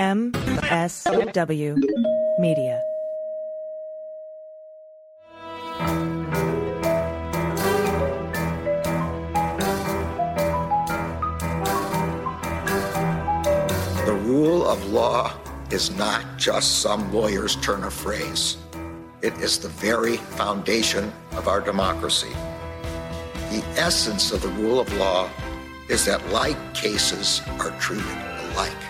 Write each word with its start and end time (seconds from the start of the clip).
MSW 0.00 1.76
Media. 2.38 2.82
The 14.06 14.14
rule 14.24 14.66
of 14.66 14.82
law 14.90 15.34
is 15.70 15.90
not 15.90 16.24
just 16.38 16.80
some 16.80 17.12
lawyer's 17.12 17.56
turn 17.56 17.84
of 17.84 17.92
phrase. 17.92 18.56
It 19.20 19.34
is 19.34 19.58
the 19.58 19.68
very 19.68 20.16
foundation 20.16 21.12
of 21.32 21.46
our 21.46 21.60
democracy. 21.60 22.32
The 23.50 23.62
essence 23.76 24.32
of 24.32 24.40
the 24.40 24.48
rule 24.48 24.80
of 24.80 24.90
law 24.94 25.28
is 25.90 26.06
that 26.06 26.26
like 26.32 26.56
cases 26.72 27.42
are 27.58 27.78
treated 27.78 28.06
alike. 28.54 28.89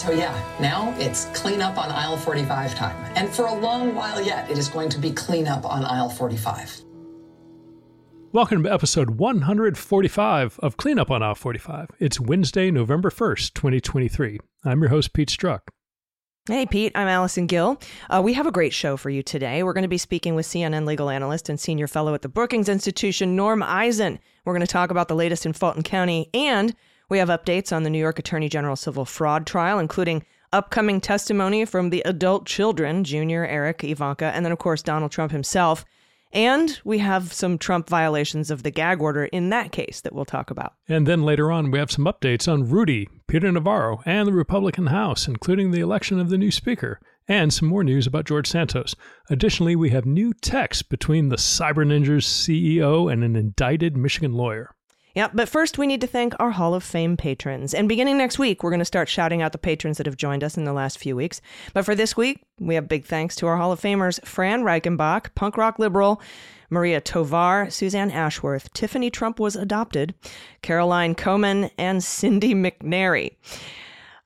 So, 0.00 0.12
yeah, 0.12 0.34
now 0.58 0.94
it's 0.96 1.26
clean 1.34 1.60
up 1.60 1.76
on 1.76 1.90
aisle 1.90 2.16
45 2.16 2.74
time. 2.74 3.12
And 3.16 3.28
for 3.28 3.44
a 3.44 3.52
long 3.52 3.94
while 3.94 4.18
yet, 4.18 4.50
it 4.50 4.56
is 4.56 4.66
going 4.66 4.88
to 4.88 4.98
be 4.98 5.10
clean 5.10 5.46
up 5.46 5.66
on 5.66 5.84
aisle 5.84 6.08
45. 6.08 6.80
Welcome 8.32 8.62
to 8.62 8.72
episode 8.72 9.10
145 9.18 10.58
of 10.60 10.78
Cleanup 10.78 11.10
on 11.10 11.22
Aisle 11.22 11.34
45. 11.34 11.90
It's 11.98 12.18
Wednesday, 12.18 12.70
November 12.70 13.10
1st, 13.10 13.52
2023. 13.52 14.40
I'm 14.64 14.80
your 14.80 14.88
host, 14.88 15.12
Pete 15.12 15.28
Strzok. 15.28 15.68
Hey, 16.48 16.64
Pete, 16.64 16.92
I'm 16.94 17.06
Allison 17.06 17.46
Gill. 17.46 17.78
Uh, 18.08 18.22
we 18.24 18.32
have 18.32 18.46
a 18.46 18.52
great 18.52 18.72
show 18.72 18.96
for 18.96 19.10
you 19.10 19.22
today. 19.22 19.62
We're 19.62 19.74
going 19.74 19.82
to 19.82 19.88
be 19.88 19.98
speaking 19.98 20.34
with 20.34 20.46
CNN 20.46 20.86
legal 20.86 21.10
analyst 21.10 21.50
and 21.50 21.60
senior 21.60 21.86
fellow 21.86 22.14
at 22.14 22.22
the 22.22 22.28
Brookings 22.30 22.70
Institution, 22.70 23.36
Norm 23.36 23.62
Eisen. 23.62 24.18
We're 24.46 24.54
going 24.54 24.66
to 24.66 24.72
talk 24.72 24.90
about 24.90 25.08
the 25.08 25.14
latest 25.14 25.44
in 25.44 25.52
Fulton 25.52 25.82
County, 25.82 26.30
and 26.32 26.74
we 27.10 27.18
have 27.18 27.28
updates 27.28 27.76
on 27.76 27.82
the 27.82 27.90
New 27.90 27.98
York 27.98 28.18
Attorney 28.18 28.48
General 28.48 28.76
civil 28.76 29.04
fraud 29.04 29.46
trial, 29.46 29.78
including 29.78 30.24
upcoming 30.52 31.00
testimony 31.00 31.64
from 31.64 31.90
the 31.90 32.02
adult 32.06 32.46
children, 32.46 33.04
Junior, 33.04 33.44
Eric, 33.44 33.84
Ivanka, 33.84 34.26
and 34.26 34.44
then, 34.44 34.52
of 34.52 34.58
course, 34.58 34.82
Donald 34.82 35.12
Trump 35.12 35.32
himself. 35.32 35.84
And 36.32 36.80
we 36.84 36.98
have 36.98 37.32
some 37.32 37.58
Trump 37.58 37.90
violations 37.90 38.52
of 38.52 38.62
the 38.62 38.70
gag 38.70 39.00
order 39.02 39.24
in 39.24 39.50
that 39.50 39.72
case 39.72 40.00
that 40.02 40.14
we'll 40.14 40.24
talk 40.24 40.50
about. 40.50 40.74
And 40.88 41.04
then 41.04 41.24
later 41.24 41.50
on, 41.50 41.72
we 41.72 41.80
have 41.80 41.90
some 41.90 42.04
updates 42.04 42.50
on 42.50 42.68
Rudy, 42.68 43.08
Peter 43.26 43.50
Navarro, 43.50 44.00
and 44.06 44.28
the 44.28 44.32
Republican 44.32 44.86
House, 44.86 45.26
including 45.26 45.72
the 45.72 45.80
election 45.80 46.20
of 46.20 46.30
the 46.30 46.38
new 46.38 46.52
Speaker, 46.52 47.00
and 47.26 47.52
some 47.52 47.68
more 47.68 47.82
news 47.82 48.06
about 48.06 48.26
George 48.26 48.46
Santos. 48.46 48.94
Additionally, 49.28 49.74
we 49.74 49.90
have 49.90 50.06
new 50.06 50.32
text 50.32 50.88
between 50.88 51.28
the 51.28 51.36
Cyber 51.36 51.84
Ninjas 51.84 52.22
CEO 52.22 53.12
and 53.12 53.24
an 53.24 53.34
indicted 53.34 53.96
Michigan 53.96 54.32
lawyer. 54.32 54.74
Yeah, 55.14 55.28
but 55.32 55.48
first 55.48 55.76
we 55.76 55.86
need 55.86 56.00
to 56.02 56.06
thank 56.06 56.34
our 56.38 56.52
Hall 56.52 56.74
of 56.74 56.84
Fame 56.84 57.16
patrons. 57.16 57.74
And 57.74 57.88
beginning 57.88 58.18
next 58.18 58.38
week, 58.38 58.62
we're 58.62 58.70
going 58.70 58.78
to 58.78 58.84
start 58.84 59.08
shouting 59.08 59.42
out 59.42 59.52
the 59.52 59.58
patrons 59.58 59.96
that 59.96 60.06
have 60.06 60.16
joined 60.16 60.44
us 60.44 60.56
in 60.56 60.64
the 60.64 60.72
last 60.72 60.98
few 60.98 61.16
weeks. 61.16 61.40
But 61.74 61.84
for 61.84 61.94
this 61.94 62.16
week, 62.16 62.44
we 62.60 62.76
have 62.76 62.88
big 62.88 63.04
thanks 63.04 63.34
to 63.36 63.46
our 63.46 63.56
Hall 63.56 63.72
of 63.72 63.80
Famers 63.80 64.24
Fran 64.24 64.62
Reichenbach, 64.62 65.34
punk 65.34 65.56
rock 65.56 65.78
liberal, 65.78 66.20
Maria 66.70 67.00
Tovar, 67.00 67.68
Suzanne 67.70 68.12
Ashworth, 68.12 68.72
Tiffany 68.72 69.10
Trump 69.10 69.40
was 69.40 69.56
adopted, 69.56 70.14
Caroline 70.62 71.16
Coman, 71.16 71.70
and 71.76 72.02
Cindy 72.04 72.54
McNary. 72.54 73.34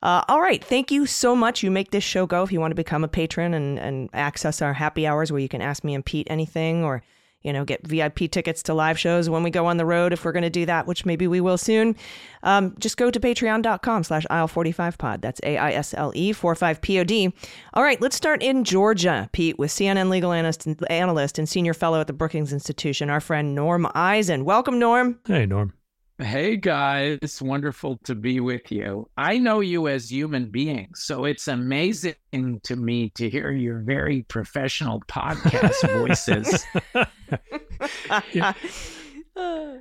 Uh, 0.02 0.22
all 0.28 0.42
right. 0.42 0.62
Thank 0.62 0.90
you 0.90 1.06
so 1.06 1.34
much. 1.34 1.62
You 1.62 1.70
make 1.70 1.90
this 1.90 2.04
show 2.04 2.26
go. 2.26 2.42
If 2.42 2.52
you 2.52 2.60
want 2.60 2.72
to 2.72 2.76
become 2.76 3.04
a 3.04 3.08
patron 3.08 3.54
and, 3.54 3.78
and 3.78 4.10
access 4.12 4.60
our 4.60 4.74
happy 4.74 5.06
hours 5.06 5.32
where 5.32 5.40
you 5.40 5.48
can 5.48 5.62
ask 5.62 5.82
me 5.82 5.94
and 5.94 6.04
Pete 6.04 6.26
anything 6.28 6.84
or 6.84 7.02
you 7.44 7.52
know, 7.52 7.64
get 7.64 7.86
VIP 7.86 8.30
tickets 8.30 8.62
to 8.64 8.74
live 8.74 8.98
shows 8.98 9.30
when 9.30 9.42
we 9.42 9.50
go 9.50 9.66
on 9.66 9.76
the 9.76 9.84
road, 9.86 10.12
if 10.12 10.24
we're 10.24 10.32
going 10.32 10.42
to 10.42 10.50
do 10.50 10.66
that, 10.66 10.86
which 10.86 11.04
maybe 11.04 11.28
we 11.28 11.40
will 11.40 11.58
soon, 11.58 11.94
um, 12.42 12.74
just 12.78 12.96
go 12.96 13.10
to 13.10 13.20
patreon.com 13.20 14.02
slash 14.02 14.26
aisle45pod. 14.30 15.20
That's 15.20 15.40
A-I-S-L-E 15.44 16.32
45-P-O-D. 16.32 17.34
All 17.74 17.82
right, 17.82 18.00
let's 18.00 18.16
start 18.16 18.42
in 18.42 18.64
Georgia, 18.64 19.28
Pete, 19.32 19.58
with 19.58 19.70
CNN 19.70 20.08
legal 20.08 20.32
analyst 20.32 21.38
and 21.38 21.48
senior 21.48 21.74
fellow 21.74 22.00
at 22.00 22.06
the 22.06 22.12
Brookings 22.12 22.52
Institution, 22.52 23.10
our 23.10 23.20
friend 23.20 23.54
Norm 23.54 23.86
Eisen. 23.94 24.44
Welcome, 24.44 24.78
Norm. 24.78 25.18
Hey, 25.26 25.46
Norm. 25.46 25.74
Hey 26.18 26.56
guys, 26.56 27.42
wonderful 27.42 27.98
to 28.04 28.14
be 28.14 28.38
with 28.38 28.70
you. 28.70 29.10
I 29.16 29.38
know 29.38 29.58
you 29.58 29.88
as 29.88 30.12
human 30.12 30.48
beings, 30.48 31.02
so 31.02 31.24
it's 31.24 31.48
amazing 31.48 32.60
to 32.62 32.76
me 32.76 33.10
to 33.16 33.28
hear 33.28 33.50
your 33.50 33.80
very 33.80 34.22
professional 34.22 35.00
podcast 35.08 36.06
voices. 36.06 36.64
oh, 39.36 39.80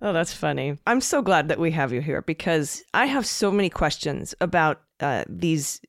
that's 0.00 0.32
funny. 0.32 0.76
I'm 0.88 1.00
so 1.00 1.22
glad 1.22 1.46
that 1.46 1.60
we 1.60 1.70
have 1.70 1.92
you 1.92 2.00
here 2.00 2.22
because 2.22 2.82
I 2.92 3.06
have 3.06 3.24
so 3.24 3.52
many 3.52 3.70
questions 3.70 4.34
about 4.40 4.82
uh, 4.98 5.22
these 5.28 5.80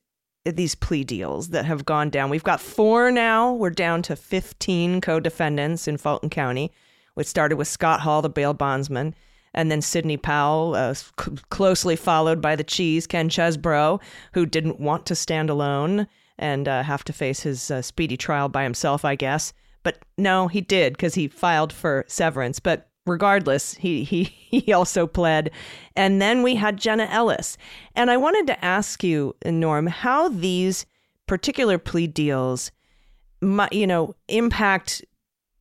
these 0.44 0.76
plea 0.76 1.02
deals 1.02 1.48
that 1.48 1.64
have 1.64 1.84
gone 1.84 2.08
down. 2.08 2.30
We've 2.30 2.44
got 2.44 2.60
four 2.60 3.10
now. 3.10 3.52
We're 3.52 3.70
down 3.70 4.02
to 4.02 4.14
15 4.14 5.00
co-defendants 5.00 5.88
in 5.88 5.98
Fulton 5.98 6.30
County. 6.30 6.70
It 7.16 7.26
started 7.26 7.56
with 7.56 7.66
Scott 7.66 7.98
Hall, 7.98 8.22
the 8.22 8.28
bail 8.28 8.54
bondsman 8.54 9.16
and 9.54 9.70
then 9.70 9.82
Sidney 9.82 10.16
Powell, 10.16 10.74
uh, 10.74 10.94
c- 10.94 11.10
closely 11.50 11.96
followed 11.96 12.40
by 12.40 12.56
the 12.56 12.64
cheese, 12.64 13.06
Ken 13.06 13.28
Chesebro, 13.28 14.00
who 14.32 14.46
didn't 14.46 14.80
want 14.80 15.06
to 15.06 15.14
stand 15.14 15.50
alone 15.50 16.06
and 16.38 16.68
uh, 16.68 16.82
have 16.82 17.04
to 17.04 17.12
face 17.12 17.40
his 17.40 17.70
uh, 17.70 17.82
speedy 17.82 18.16
trial 18.16 18.48
by 18.48 18.62
himself, 18.62 19.04
I 19.04 19.14
guess. 19.14 19.52
But 19.82 19.98
no, 20.16 20.48
he 20.48 20.60
did 20.60 20.94
because 20.94 21.14
he 21.14 21.28
filed 21.28 21.72
for 21.72 22.04
severance. 22.08 22.60
But 22.60 22.88
regardless, 23.06 23.74
he, 23.74 24.04
he, 24.04 24.24
he 24.50 24.72
also 24.72 25.06
pled. 25.06 25.50
And 25.96 26.20
then 26.22 26.42
we 26.42 26.54
had 26.54 26.78
Jenna 26.78 27.04
Ellis. 27.10 27.56
And 27.94 28.10
I 28.10 28.16
wanted 28.16 28.46
to 28.48 28.64
ask 28.64 29.02
you, 29.04 29.36
Norm, 29.44 29.86
how 29.86 30.28
these 30.28 30.86
particular 31.26 31.78
plea 31.78 32.06
deals, 32.06 32.70
you 33.70 33.86
know, 33.86 34.14
impact 34.28 35.04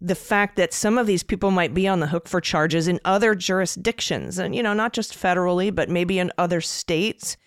the 0.01 0.15
fact 0.15 0.55
that 0.55 0.73
some 0.73 0.97
of 0.97 1.05
these 1.05 1.23
people 1.23 1.51
might 1.51 1.73
be 1.73 1.87
on 1.87 1.99
the 1.99 2.07
hook 2.07 2.27
for 2.27 2.41
charges 2.41 2.87
in 2.87 2.99
other 3.05 3.35
jurisdictions 3.35 4.39
and 4.39 4.55
you 4.55 4.63
know 4.63 4.73
not 4.73 4.93
just 4.93 5.13
federally 5.13 5.73
but 5.73 5.89
maybe 5.89 6.19
in 6.19 6.31
other 6.37 6.61
states. 6.61 7.37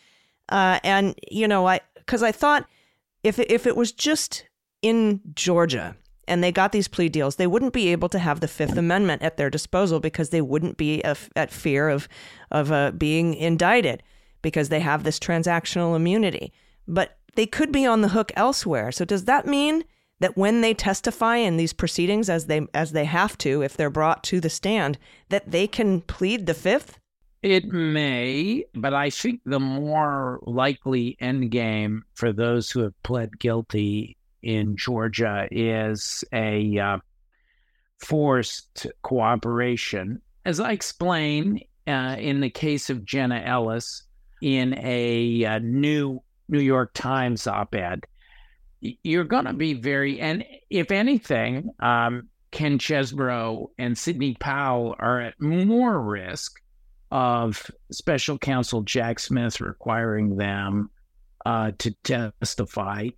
Uh, 0.51 0.79
and 0.85 1.19
you 1.31 1.49
know 1.49 1.67
i 1.67 1.81
because 1.95 2.23
i 2.23 2.31
thought 2.31 2.69
if 3.23 3.39
if 3.39 3.67
it 3.67 3.77
was 3.77 3.93
just 3.93 4.47
in 4.83 5.19
georgia 5.35 5.97
and 6.29 6.45
they 6.45 6.53
got 6.53 6.71
these 6.71 6.87
plea 6.87 7.09
deals 7.09 7.37
they 7.37 7.47
wouldn't 7.47 7.73
be 7.73 7.89
able 7.89 8.11
to 8.11 8.19
have 8.19 8.41
the 8.41 8.49
fifth 8.49 8.77
amendment 8.77 9.23
at 9.23 9.39
their 9.39 9.49
disposal 9.49 10.01
because 10.01 10.29
they 10.29 10.43
wouldn't 10.43 10.77
be 10.77 11.03
at 11.03 11.51
fear 11.51 11.89
of 11.89 12.07
of 12.51 12.71
uh, 12.71 12.91
being 12.91 13.33
indicted 13.33 14.03
because 14.45 14.69
they 14.69 14.81
have 14.81 15.03
this 15.03 15.19
transactional 15.19 15.97
immunity. 15.97 16.53
But 16.87 17.17
they 17.35 17.47
could 17.47 17.73
be 17.73 17.87
on 17.87 18.03
the 18.03 18.09
hook 18.09 18.31
elsewhere. 18.37 18.93
So 18.93 19.05
does 19.05 19.25
that 19.25 19.47
mean 19.47 19.85
that 20.21 20.37
when 20.37 20.61
they 20.61 20.75
testify 20.75 21.37
in 21.37 21.57
these 21.57 21.73
proceedings 21.73 22.29
as 22.29 22.47
they 22.47 22.67
as 22.73 22.93
they 22.93 23.05
have 23.05 23.37
to 23.39 23.63
if 23.63 23.77
they're 23.77 23.91
brought 23.91 24.23
to 24.25 24.41
the 24.41 24.51
stand 24.51 24.99
that 25.29 25.51
they 25.51 25.67
can 25.67 26.01
plead 26.01 26.47
the 26.47 26.55
fifth? 26.55 26.99
It 27.43 27.67
may 27.67 28.65
but 28.75 28.95
i 28.95 29.11
think 29.11 29.41
the 29.45 29.61
more 29.61 30.41
likely 30.44 31.17
end 31.21 31.50
game 31.50 32.05
for 32.15 32.33
those 32.33 32.71
who 32.71 32.81
have 32.81 33.03
pled 33.03 33.38
guilty 33.38 34.17
in 34.43 34.77
georgia 34.77 35.47
is 35.50 36.25
a 36.33 36.79
uh, 36.79 36.99
forced 37.99 38.87
cooperation. 39.03 40.23
As 40.47 40.59
i 40.59 40.73
explain 40.73 41.61
uh, 41.87 42.17
in 42.19 42.41
the 42.41 42.50
case 42.50 42.88
of 42.88 43.05
jenna 43.05 43.43
ellis 43.44 44.05
in 44.41 44.75
a 44.79 45.44
uh, 45.44 45.59
new 45.59 46.23
new 46.49 46.61
york 46.61 46.93
times 46.94 47.47
op-ed 47.47 48.06
you're 49.03 49.25
going 49.25 49.47
to 49.47 49.53
be 49.53 49.75
very, 49.75 50.21
and 50.21 50.45
if 50.71 50.91
anything, 50.91 51.71
um, 51.81 52.29
Ken 52.51 52.79
Chesebro 52.79 53.69
and 53.79 53.97
Sidney 53.97 54.37
Powell 54.39 54.95
are 54.99 55.21
at 55.21 55.41
more 55.41 56.01
risk 56.01 56.61
of 57.11 57.71
special 57.91 58.39
counsel 58.39 58.83
Jack 58.83 59.19
Smith 59.19 59.61
requiring 59.61 60.37
them 60.37 60.91
uh, 61.47 61.73
to 61.79 61.91
testify. 62.05 63.09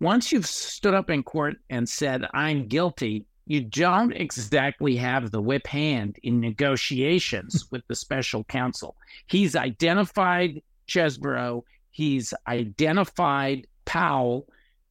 Once 0.00 0.30
you've 0.30 0.46
stood 0.46 0.94
up 0.94 1.10
in 1.10 1.22
court 1.22 1.56
and 1.70 1.88
said, 1.88 2.24
I'm 2.32 2.68
guilty, 2.68 3.26
you 3.46 3.62
don't 3.62 4.12
exactly 4.12 4.96
have 4.96 5.30
the 5.30 5.42
whip 5.42 5.66
hand 5.66 6.18
in 6.22 6.40
negotiations 6.40 7.66
with 7.70 7.82
the 7.88 7.96
special 7.96 8.44
counsel. 8.44 8.96
He's 9.26 9.56
identified 9.56 10.62
Chesebro, 10.86 11.62
he's 11.90 12.32
identified 12.46 13.66
Powell 13.84 14.46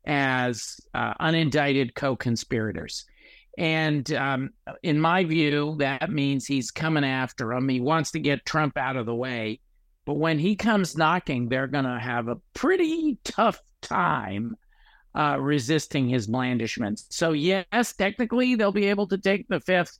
as 0.07 0.79
uh, 0.93 1.13
unindicted 1.15 1.93
co 1.93 2.15
conspirators. 2.15 3.05
And 3.57 4.11
um, 4.13 4.51
in 4.83 4.99
my 4.99 5.23
view, 5.23 5.75
that 5.79 6.11
means 6.11 6.45
he's 6.45 6.71
coming 6.71 7.03
after 7.03 7.51
him. 7.53 7.67
He 7.67 7.79
wants 7.79 8.11
to 8.11 8.19
get 8.19 8.45
Trump 8.45 8.77
out 8.77 8.95
of 8.95 9.05
the 9.05 9.15
way. 9.15 9.59
But 10.05 10.15
when 10.15 10.39
he 10.39 10.55
comes 10.55 10.95
knocking, 10.95 11.49
they're 11.49 11.67
going 11.67 11.85
to 11.85 11.99
have 11.99 12.27
a 12.27 12.37
pretty 12.53 13.17
tough 13.23 13.59
time 13.81 14.55
uh, 15.17 15.37
resisting 15.39 16.07
his 16.07 16.27
blandishments. 16.27 17.07
So, 17.09 17.31
yes, 17.31 17.93
technically 17.93 18.55
they'll 18.55 18.71
be 18.71 18.85
able 18.85 19.07
to 19.07 19.17
take 19.17 19.47
the 19.47 19.59
fifth, 19.59 19.97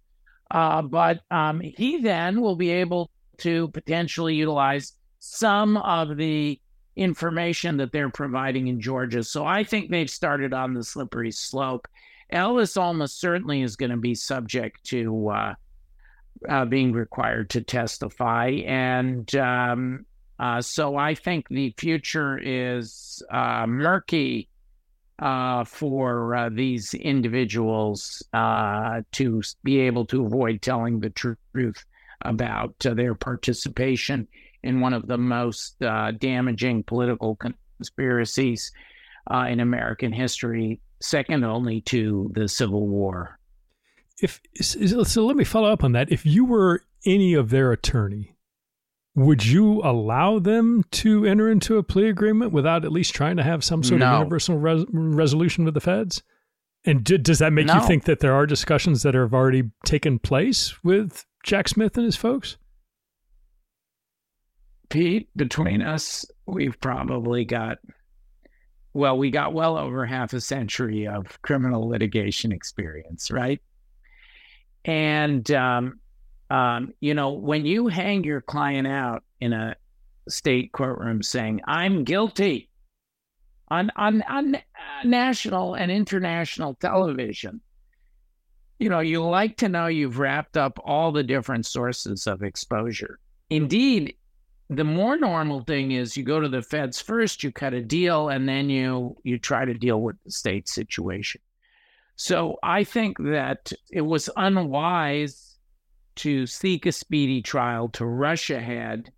uh, 0.51 0.83
but 0.83 1.21
um, 1.31 1.59
he 1.59 1.99
then 1.99 2.39
will 2.39 2.55
be 2.55 2.69
able 2.69 3.09
to 3.39 3.67
potentially 3.69 4.35
utilize 4.35 4.93
some 5.19 5.77
of 5.77 6.15
the 6.15 6.59
information 6.97 7.77
that 7.77 7.91
they're 7.91 8.09
providing 8.09 8.67
in 8.67 8.81
Georgia. 8.81 9.23
So, 9.23 9.45
I 9.45 9.63
think 9.63 9.89
they've 9.89 10.09
started 10.09 10.53
on 10.53 10.73
the 10.73 10.83
slippery 10.83 11.31
slope. 11.31 11.87
Ellis 12.29 12.75
almost 12.75 13.19
certainly 13.19 13.61
is 13.61 13.75
going 13.75 13.91
to 13.91 13.97
be 13.97 14.15
subject 14.15 14.83
to 14.85 15.29
uh, 15.29 15.53
uh, 16.47 16.65
being 16.65 16.91
required 16.91 17.49
to 17.51 17.61
testify. 17.61 18.47
And 18.65 19.33
um, 19.35 20.05
uh, 20.39 20.61
so 20.61 20.95
I 20.95 21.15
think 21.15 21.47
the 21.49 21.73
future 21.77 22.37
is 22.37 23.23
uh, 23.31 23.65
murky 23.67 24.49
uh, 25.19 25.63
for 25.63 26.35
uh, 26.35 26.49
these 26.49 26.93
individuals 26.93 28.23
to 28.33 29.41
be 29.63 29.79
able 29.79 30.05
to 30.05 30.25
avoid 30.25 30.61
telling 30.61 30.99
the 30.99 31.09
truth 31.09 31.85
about 32.21 32.77
their 32.79 33.15
participation 33.15 34.27
in 34.67 34.81
one 34.81 34.93
of 34.93 35.07
the 35.07 35.17
most 35.17 35.81
uh, 35.81 36.11
damaging 36.11 36.83
political 36.83 37.37
conspiracies 37.79 38.71
uh, 39.31 39.45
in 39.49 39.61
American 39.61 40.11
history, 40.11 40.81
second 41.01 41.45
only 41.45 41.81
to 41.81 42.29
the 42.33 42.47
Civil 42.47 42.87
War. 42.87 43.39
If 44.21 44.41
so, 44.61 45.25
let 45.25 45.37
me 45.37 45.43
follow 45.43 45.71
up 45.71 45.83
on 45.83 45.93
that. 45.93 46.11
If 46.11 46.25
you 46.25 46.43
were 46.43 46.83
any 47.05 47.33
of 47.33 47.49
their 47.49 47.71
attorney, 47.71 48.35
would 49.15 49.45
you 49.45 49.81
allow 49.83 50.39
them 50.39 50.83
to 50.91 51.25
enter 51.25 51.49
into 51.49 51.77
a 51.77 51.83
plea 51.83 52.09
agreement 52.09 52.51
without 52.51 52.83
at 52.83 52.91
least 52.91 53.13
trying 53.13 53.37
to 53.37 53.43
have 53.43 53.63
some 53.63 53.83
sort 53.83 53.99
no. 53.99 54.07
of 54.07 54.19
universal 54.19 54.57
res- 54.57 54.85
resolution 54.91 55.65
with 55.65 55.75
the 55.75 55.79
feds? 55.79 56.23
And 56.83 57.03
d- 57.03 57.17
does 57.17 57.39
that 57.39 57.53
make 57.53 57.67
no. 57.67 57.75
you 57.75 57.87
think 57.87 58.03
that 58.05 58.19
there 58.19 58.33
are 58.33 58.45
discussions 58.45 59.03
that 59.03 59.13
have 59.13 59.33
already 59.33 59.71
taken 59.85 60.19
place 60.19 60.83
with 60.83 61.25
Jack 61.43 61.67
Smith 61.67 61.95
and 61.95 62.05
his 62.05 62.15
folks? 62.15 62.57
Pete, 64.89 65.29
between 65.35 65.81
us, 65.81 66.25
we've 66.45 66.79
probably 66.79 67.43
got, 67.45 67.79
well, 68.93 69.17
we 69.17 69.29
got 69.29 69.53
well 69.53 69.77
over 69.77 70.05
half 70.05 70.33
a 70.33 70.41
century 70.41 71.07
of 71.07 71.41
criminal 71.41 71.87
litigation 71.87 72.51
experience, 72.51 73.29
right? 73.29 73.61
And 74.85 75.49
um, 75.51 75.99
um, 76.49 76.93
you 76.99 77.13
know, 77.13 77.31
when 77.31 77.65
you 77.65 77.87
hang 77.87 78.23
your 78.23 78.41
client 78.41 78.87
out 78.87 79.23
in 79.41 79.53
a 79.53 79.75
state 80.29 80.71
courtroom 80.71 81.21
saying, 81.21 81.61
I'm 81.67 82.03
guilty 82.03 82.69
on, 83.69 83.91
on, 83.95 84.21
on 84.23 84.57
national 85.03 85.73
and 85.73 85.91
international 85.91 86.75
television, 86.75 87.59
you 88.79 88.89
know, 88.89 88.99
you 88.99 89.23
like 89.23 89.57
to 89.57 89.69
know 89.69 89.87
you've 89.87 90.19
wrapped 90.19 90.55
up 90.55 90.79
all 90.83 91.11
the 91.11 91.23
different 91.23 91.65
sources 91.65 92.27
of 92.27 92.43
exposure. 92.43 93.19
Indeed, 93.49 94.15
the 94.69 94.83
more 94.83 95.17
normal 95.17 95.61
thing 95.61 95.91
is 95.91 96.17
you 96.17 96.23
go 96.23 96.39
to 96.39 96.49
the 96.49 96.61
feds 96.61 97.01
first, 97.01 97.43
you 97.43 97.51
cut 97.51 97.73
a 97.73 97.81
deal, 97.81 98.29
and 98.29 98.47
then 98.47 98.69
you 98.69 99.15
you 99.23 99.39
try 99.39 99.65
to 99.65 99.73
deal 99.73 100.01
with 100.01 100.17
the 100.23 100.31
state 100.31 100.67
situation. 100.67 101.41
So 102.15 102.57
I 102.63 102.83
think 102.83 103.17
that 103.19 103.71
it 103.91 104.01
was 104.01 104.29
unwise 104.35 105.57
to 106.17 106.47
seek 106.47 106.85
a 106.85 106.91
speedy 106.91 107.41
trial, 107.41 107.89
to 107.89 108.05
rush 108.05 108.49
ahead. 108.49 109.11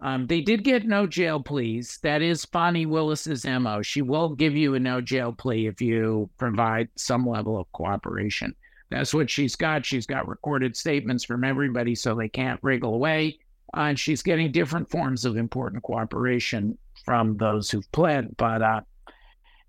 Um, 0.00 0.28
they 0.28 0.40
did 0.40 0.62
get 0.62 0.86
no 0.86 1.06
jail 1.06 1.42
pleas. 1.42 1.98
That 2.02 2.22
is 2.22 2.44
Fani 2.44 2.86
Willis's 2.86 3.44
MO. 3.44 3.82
She 3.82 4.02
will 4.02 4.36
give 4.36 4.56
you 4.56 4.74
a 4.74 4.80
no 4.80 5.00
jail 5.00 5.32
plea 5.32 5.66
if 5.66 5.80
you 5.80 6.30
provide 6.38 6.88
some 6.96 7.28
level 7.28 7.58
of 7.58 7.70
cooperation. 7.72 8.54
That's 8.90 9.12
what 9.12 9.28
she's 9.28 9.56
got. 9.56 9.84
She's 9.84 10.06
got 10.06 10.28
recorded 10.28 10.76
statements 10.76 11.24
from 11.24 11.42
everybody 11.42 11.96
so 11.96 12.14
they 12.14 12.28
can't 12.28 12.60
wriggle 12.62 12.94
away. 12.94 13.40
And 13.74 13.98
she's 13.98 14.22
getting 14.22 14.50
different 14.50 14.90
forms 14.90 15.24
of 15.24 15.36
important 15.36 15.82
cooperation 15.82 16.78
from 17.04 17.36
those 17.36 17.70
who've 17.70 17.90
pled. 17.92 18.36
But 18.36 18.62
uh, 18.62 18.80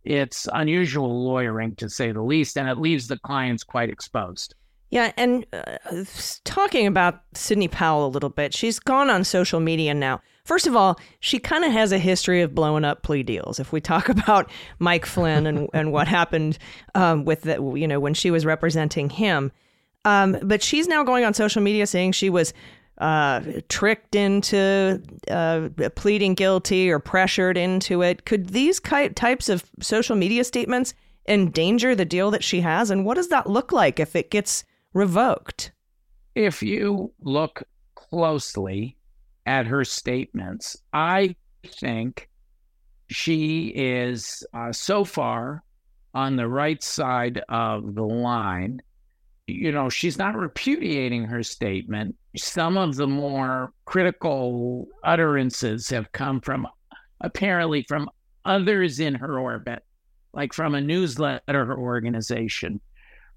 it's 0.03 0.47
unusual 0.53 1.25
lawyering 1.25 1.75
to 1.75 1.89
say 1.89 2.11
the 2.11 2.21
least, 2.21 2.57
and 2.57 2.69
it 2.69 2.77
leaves 2.77 3.07
the 3.07 3.17
clients 3.19 3.63
quite 3.63 3.89
exposed. 3.89 4.55
Yeah, 4.91 5.11
and 5.17 5.45
uh, 5.53 6.03
talking 6.45 6.87
about 6.87 7.21
Sidney 7.35 7.67
Powell 7.67 8.07
a 8.07 8.09
little 8.09 8.29
bit, 8.29 8.55
she's 8.55 8.79
gone 8.79 9.11
on 9.11 9.23
social 9.23 9.59
media 9.59 9.93
now. 9.93 10.19
First 10.45 10.65
of 10.65 10.75
all, 10.75 10.99
she 11.19 11.37
kind 11.37 11.63
of 11.63 11.71
has 11.71 11.91
a 11.91 11.99
history 11.99 12.41
of 12.41 12.55
blowing 12.55 12.83
up 12.83 13.03
plea 13.03 13.21
deals. 13.21 13.59
If 13.59 13.71
we 13.71 13.81
talk 13.81 14.09
about 14.09 14.49
Mike 14.79 15.05
Flynn 15.05 15.45
and, 15.45 15.69
and 15.73 15.91
what 15.91 16.07
happened 16.07 16.57
um, 16.95 17.23
with 17.23 17.41
the, 17.41 17.61
you 17.75 17.87
know, 17.87 17.99
when 17.99 18.15
she 18.15 18.31
was 18.31 18.47
representing 18.47 19.11
him, 19.11 19.51
um, 20.05 20.37
but 20.41 20.63
she's 20.63 20.87
now 20.87 21.03
going 21.03 21.23
on 21.23 21.35
social 21.35 21.61
media 21.61 21.85
saying 21.85 22.13
she 22.13 22.31
was 22.31 22.53
uh, 22.99 23.41
tricked 23.69 24.15
into 24.15 25.01
uh, 25.29 25.69
pleading 25.95 26.33
guilty 26.33 26.89
or 26.89 26.99
pressured 26.99 27.57
into 27.57 28.01
it. 28.01 28.25
Could 28.25 28.49
these 28.49 28.79
types 28.79 29.49
of 29.49 29.63
social 29.81 30.15
media 30.15 30.43
statements 30.43 30.93
endanger 31.27 31.95
the 31.95 32.05
deal 32.05 32.31
that 32.31 32.43
she 32.43 32.61
has? 32.61 32.89
And 32.89 33.05
what 33.05 33.15
does 33.15 33.29
that 33.29 33.49
look 33.49 33.71
like 33.71 33.99
if 33.99 34.15
it 34.15 34.31
gets 34.31 34.63
revoked. 34.93 35.71
If 36.35 36.61
you 36.63 37.13
look 37.21 37.63
closely 37.95 38.97
at 39.45 39.67
her 39.67 39.83
statements, 39.83 40.77
I 40.93 41.35
think 41.65 42.29
she 43.09 43.71
is 43.75 44.45
uh, 44.53 44.71
so 44.71 45.03
far 45.03 45.63
on 46.13 46.35
the 46.35 46.47
right 46.47 46.81
side 46.81 47.41
of 47.49 47.95
the 47.95 48.03
line. 48.03 48.81
You 49.51 49.71
know, 49.71 49.89
she's 49.89 50.17
not 50.17 50.35
repudiating 50.35 51.25
her 51.25 51.43
statement. 51.43 52.15
Some 52.35 52.77
of 52.77 52.95
the 52.95 53.07
more 53.07 53.73
critical 53.85 54.87
utterances 55.03 55.89
have 55.89 56.11
come 56.11 56.41
from 56.41 56.67
apparently 57.21 57.83
from 57.83 58.09
others 58.45 58.99
in 58.99 59.15
her 59.15 59.39
orbit, 59.39 59.83
like 60.33 60.53
from 60.53 60.75
a 60.75 60.81
newsletter 60.81 61.77
organization 61.77 62.79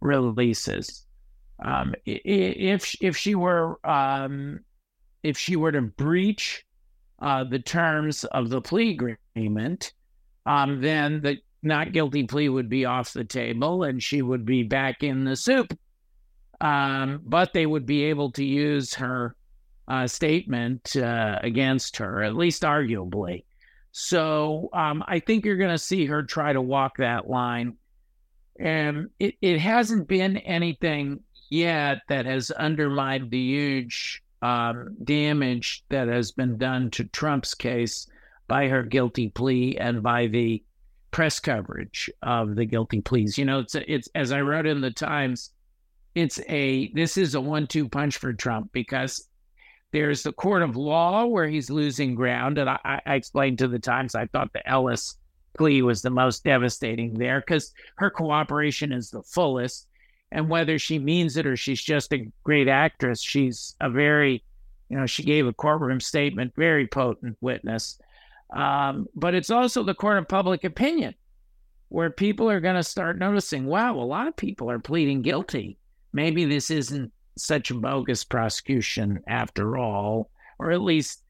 releases. 0.00 1.06
Um, 1.64 1.94
if 2.04 2.94
if 3.00 3.16
she 3.16 3.34
were 3.34 3.78
um, 3.88 4.60
if 5.22 5.38
she 5.38 5.56
were 5.56 5.72
to 5.72 5.82
breach 5.82 6.64
uh, 7.20 7.44
the 7.44 7.58
terms 7.58 8.24
of 8.24 8.50
the 8.50 8.60
plea 8.60 8.90
agreement, 8.90 9.92
um, 10.46 10.80
then 10.80 11.20
the 11.20 11.38
not 11.62 11.92
guilty 11.92 12.24
plea 12.24 12.48
would 12.48 12.68
be 12.68 12.84
off 12.84 13.12
the 13.12 13.24
table 13.24 13.84
and 13.84 14.02
she 14.02 14.20
would 14.20 14.44
be 14.44 14.64
back 14.64 15.02
in 15.02 15.24
the 15.24 15.36
soup. 15.36 15.78
Um, 16.62 17.20
but 17.24 17.52
they 17.52 17.66
would 17.66 17.86
be 17.86 18.04
able 18.04 18.30
to 18.32 18.44
use 18.44 18.94
her 18.94 19.34
uh, 19.88 20.06
statement 20.06 20.96
uh, 20.96 21.38
against 21.42 21.96
her, 21.96 22.22
at 22.22 22.36
least 22.36 22.62
arguably. 22.62 23.44
So 23.90 24.70
um, 24.72 25.04
I 25.06 25.18
think 25.18 25.44
you're 25.44 25.56
going 25.56 25.70
to 25.70 25.78
see 25.78 26.06
her 26.06 26.22
try 26.22 26.52
to 26.52 26.62
walk 26.62 26.96
that 26.98 27.28
line. 27.28 27.76
And 28.58 29.10
it, 29.18 29.34
it 29.42 29.58
hasn't 29.58 30.06
been 30.06 30.36
anything 30.38 31.20
yet 31.50 31.98
that 32.08 32.26
has 32.26 32.50
undermined 32.52 33.30
the 33.30 33.42
huge 33.42 34.22
um, 34.40 34.96
damage 35.02 35.84
that 35.88 36.08
has 36.08 36.32
been 36.32 36.58
done 36.58 36.90
to 36.92 37.04
Trump's 37.04 37.54
case 37.54 38.06
by 38.48 38.68
her 38.68 38.82
guilty 38.82 39.30
plea 39.30 39.76
and 39.78 40.02
by 40.02 40.28
the 40.28 40.62
press 41.10 41.40
coverage 41.40 42.10
of 42.22 42.54
the 42.54 42.64
guilty 42.64 43.00
pleas. 43.00 43.36
You 43.36 43.44
know, 43.44 43.60
it's 43.60 43.74
it's 43.74 44.08
as 44.14 44.32
I 44.32 44.40
wrote 44.40 44.66
in 44.66 44.80
the 44.80 44.90
Times, 44.90 45.50
it's 46.14 46.40
a 46.48 46.92
this 46.92 47.16
is 47.16 47.34
a 47.34 47.40
one-two 47.40 47.88
punch 47.88 48.18
for 48.18 48.32
Trump 48.32 48.70
because 48.72 49.28
there's 49.92 50.22
the 50.22 50.32
court 50.32 50.62
of 50.62 50.76
law 50.76 51.26
where 51.26 51.46
he's 51.46 51.70
losing 51.70 52.14
ground, 52.14 52.58
and 52.58 52.68
I, 52.68 53.00
I 53.06 53.14
explained 53.14 53.58
to 53.58 53.68
the 53.68 53.78
Times 53.78 54.14
I 54.14 54.26
thought 54.26 54.52
the 54.52 54.66
Ellis 54.68 55.16
plea 55.54 55.82
was 55.82 56.00
the 56.00 56.10
most 56.10 56.44
devastating 56.44 57.14
there 57.14 57.40
because 57.40 57.72
her 57.96 58.10
cooperation 58.10 58.92
is 58.92 59.10
the 59.10 59.22
fullest 59.22 59.86
and 60.32 60.48
whether 60.48 60.78
she 60.78 60.98
means 60.98 61.36
it 61.36 61.46
or 61.46 61.56
she's 61.56 61.82
just 61.82 62.12
a 62.12 62.26
great 62.42 62.66
actress, 62.66 63.20
she's 63.20 63.76
a 63.80 63.90
very, 63.90 64.42
you 64.88 64.98
know, 64.98 65.06
she 65.06 65.22
gave 65.22 65.46
a 65.46 65.52
courtroom 65.52 66.00
statement, 66.00 66.54
very 66.56 66.86
potent 66.86 67.36
witness. 67.40 67.98
Um, 68.50 69.06
but 69.14 69.34
it's 69.34 69.50
also 69.50 69.82
the 69.82 69.94
court 69.94 70.18
of 70.18 70.28
public 70.28 70.64
opinion 70.64 71.14
where 71.90 72.10
people 72.10 72.50
are 72.50 72.60
going 72.60 72.76
to 72.76 72.82
start 72.82 73.18
noticing, 73.18 73.66
wow, 73.66 73.94
a 73.94 74.00
lot 74.00 74.26
of 74.26 74.34
people 74.34 74.70
are 74.70 74.78
pleading 74.78 75.20
guilty. 75.20 75.76
Maybe 76.12 76.44
this 76.44 76.70
isn't 76.70 77.12
such 77.36 77.70
a 77.70 77.74
bogus 77.74 78.24
prosecution 78.24 79.20
after 79.26 79.78
all, 79.78 80.30
or 80.58 80.70
at 80.70 80.82
least 80.82 81.22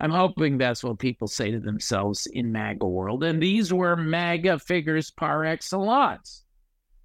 I'm 0.00 0.10
hoping 0.10 0.56
that's 0.56 0.82
what 0.82 0.98
people 0.98 1.28
say 1.28 1.50
to 1.50 1.60
themselves 1.60 2.26
in 2.26 2.50
MAGA 2.52 2.86
world. 2.86 3.22
And 3.22 3.42
these 3.42 3.72
were 3.72 3.96
MAGA 3.96 4.58
figures 4.60 5.10
par 5.10 5.44
excellence, 5.44 6.44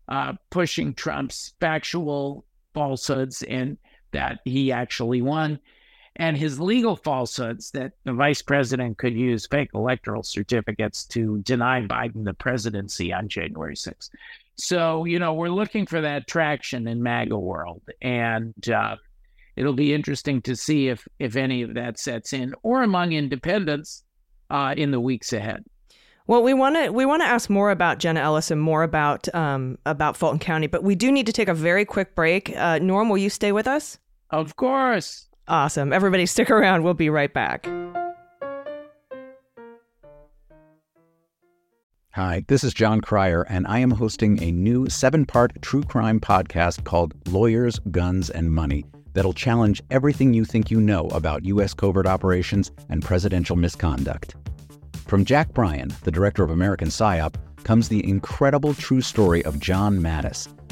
uh, 0.07 0.33
pushing 0.49 0.93
Trump's 0.93 1.53
factual 1.59 2.45
falsehoods 2.73 3.43
and 3.43 3.77
that 4.11 4.39
he 4.45 4.71
actually 4.71 5.21
won, 5.21 5.59
and 6.17 6.37
his 6.37 6.59
legal 6.59 6.95
falsehoods 6.95 7.71
that 7.71 7.93
the 8.03 8.13
vice 8.13 8.41
president 8.41 8.97
could 8.97 9.13
use 9.13 9.47
fake 9.47 9.69
electoral 9.73 10.23
certificates 10.23 11.05
to 11.05 11.39
deny 11.39 11.81
Biden 11.81 12.23
the 12.23 12.33
presidency 12.33 13.11
on 13.11 13.27
January 13.27 13.75
6th. 13.75 14.09
So, 14.55 15.05
you 15.05 15.19
know, 15.19 15.33
we're 15.33 15.49
looking 15.49 15.85
for 15.85 16.01
that 16.01 16.27
traction 16.27 16.87
in 16.87 17.03
MAGA 17.03 17.37
world. 17.37 17.81
And, 18.01 18.69
uh, 18.69 18.95
it'll 19.55 19.73
be 19.73 19.93
interesting 19.93 20.41
to 20.41 20.55
see 20.55 20.89
if 20.89 21.07
if 21.19 21.35
any 21.35 21.61
of 21.61 21.73
that 21.73 21.99
sets 21.99 22.33
in 22.33 22.53
or 22.63 22.83
among 22.83 23.13
independents 23.13 24.03
uh, 24.49 24.73
in 24.75 24.91
the 24.91 24.99
weeks 24.99 25.33
ahead. 25.33 25.63
Well, 26.27 26.41
we 26.41 26.53
want 26.53 26.75
to 26.75 26.89
we 26.89 27.05
want 27.05 27.21
to 27.21 27.27
ask 27.27 27.49
more 27.49 27.71
about 27.71 27.99
Jenna 27.99 28.19
Ellis 28.21 28.51
and 28.51 28.59
more 28.59 28.83
about 28.83 29.33
um, 29.35 29.77
about 29.85 30.17
Fulton 30.17 30.39
County, 30.39 30.67
but 30.67 30.83
we 30.83 30.95
do 30.95 31.11
need 31.11 31.27
to 31.27 31.33
take 31.33 31.47
a 31.47 31.53
very 31.53 31.85
quick 31.85 32.15
break. 32.15 32.55
Uh, 32.55 32.79
Norm, 32.79 33.09
will 33.09 33.17
you 33.17 33.29
stay 33.29 33.51
with 33.51 33.67
us? 33.67 33.97
Of 34.31 34.55
course. 34.55 35.27
Awesome. 35.47 35.93
Everybody, 35.93 36.25
stick 36.25 36.49
around. 36.49 36.83
We'll 36.83 36.93
be 36.93 37.09
right 37.09 37.33
back. 37.33 37.67
Hi, 42.11 42.45
this 42.47 42.63
is 42.63 42.73
Jon 42.73 43.01
Cryer, 43.01 43.41
and 43.49 43.67
I 43.67 43.79
am 43.79 43.91
hosting 43.91 44.41
a 44.41 44.49
new 44.49 44.87
seven 44.89 45.25
part 45.25 45.61
true 45.61 45.83
crime 45.83 46.21
podcast 46.21 46.85
called 46.85 47.13
Lawyers, 47.27 47.77
Guns, 47.91 48.29
and 48.29 48.53
Money 48.53 48.85
that'll 49.13 49.33
challenge 49.33 49.81
everything 49.91 50.33
you 50.33 50.45
think 50.45 50.71
you 50.71 50.79
know 50.79 51.07
about 51.09 51.43
U.S. 51.45 51.73
covert 51.73 52.07
operations 52.07 52.71
and 52.87 53.03
presidential 53.03 53.57
misconduct. 53.57 54.35
From 55.07 55.25
Jack 55.25 55.53
Bryan, 55.53 55.91
the 56.03 56.11
director 56.11 56.41
of 56.41 56.51
American 56.51 56.87
PSYOP, 56.87 57.35
comes 57.63 57.89
the 57.89 58.07
incredible 58.07 58.73
true 58.73 59.01
story 59.01 59.43
of 59.43 59.59
John 59.59 59.99
Mattes, 59.99 60.47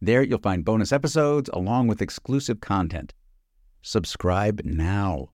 There 0.00 0.22
you'll 0.22 0.38
find 0.38 0.64
bonus 0.64 0.92
episodes 0.92 1.50
along 1.52 1.88
with 1.88 2.00
exclusive 2.00 2.60
content. 2.60 3.14
Subscribe 3.82 4.62
now. 4.64 5.30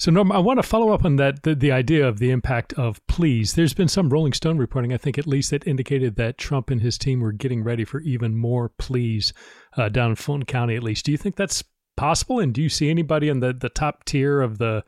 So, 0.00 0.12
Norm, 0.12 0.30
I 0.30 0.38
want 0.38 0.58
to 0.58 0.62
follow 0.62 0.90
up 0.90 1.04
on 1.04 1.16
that 1.16 1.42
the, 1.42 1.56
the, 1.56 1.72
idea 1.72 2.06
of 2.06 2.20
the 2.20 2.30
impact 2.30 2.72
of 2.74 3.04
pleas. 3.08 3.54
There's 3.54 3.74
been 3.74 3.88
some 3.88 4.10
Rolling 4.10 4.32
Stone 4.32 4.56
reporting, 4.58 4.92
I 4.92 4.96
think 4.96 5.18
at 5.18 5.26
least, 5.26 5.50
that 5.50 5.66
indicated 5.66 6.14
that 6.14 6.38
Trump 6.38 6.70
and 6.70 6.80
his 6.80 6.98
team 6.98 7.18
were 7.18 7.32
getting 7.32 7.64
ready 7.64 7.84
for 7.84 8.00
even 8.02 8.36
more 8.36 8.68
pleas 8.78 9.32
uh, 9.76 9.88
down 9.88 10.10
in 10.10 10.16
Fulton 10.16 10.44
County, 10.44 10.76
at 10.76 10.84
least. 10.84 11.04
Do 11.04 11.10
you 11.10 11.18
think 11.18 11.34
that's 11.34 11.64
possible? 11.96 12.38
And 12.38 12.54
do 12.54 12.62
you 12.62 12.68
see 12.68 12.90
anybody 12.90 13.28
in 13.28 13.40
the, 13.40 13.52
the 13.52 13.68
top 13.68 14.04
tier 14.04 14.40
of 14.40 14.58
the, 14.58 14.84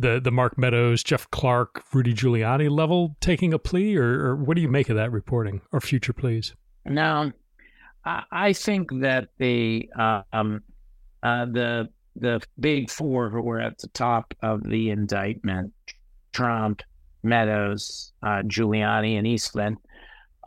the 0.00 0.20
the 0.20 0.30
Mark 0.30 0.58
Meadows, 0.58 1.02
Jeff 1.02 1.30
Clark, 1.30 1.84
Rudy 1.92 2.14
Giuliani 2.14 2.70
level 2.70 3.16
taking 3.20 3.52
a 3.52 3.58
plea, 3.58 3.96
or, 3.96 4.26
or 4.26 4.36
what 4.36 4.54
do 4.54 4.62
you 4.62 4.68
make 4.68 4.88
of 4.88 4.96
that 4.96 5.12
reporting 5.12 5.60
or 5.72 5.80
future 5.80 6.12
pleas? 6.12 6.54
No, 6.86 7.32
I 8.04 8.52
think 8.52 8.90
that 9.00 9.28
the 9.38 9.88
uh, 9.98 10.22
um, 10.32 10.62
uh, 11.22 11.44
the 11.46 11.88
the 12.16 12.40
big 12.58 12.90
four 12.90 13.30
who 13.30 13.42
were 13.42 13.60
at 13.60 13.78
the 13.78 13.88
top 13.88 14.34
of 14.42 14.62
the 14.62 14.90
indictment 14.90 15.72
Trump, 16.32 16.82
Meadows, 17.22 18.12
uh, 18.22 18.42
Giuliani, 18.46 19.18
and 19.18 19.26
Eastman 19.26 19.76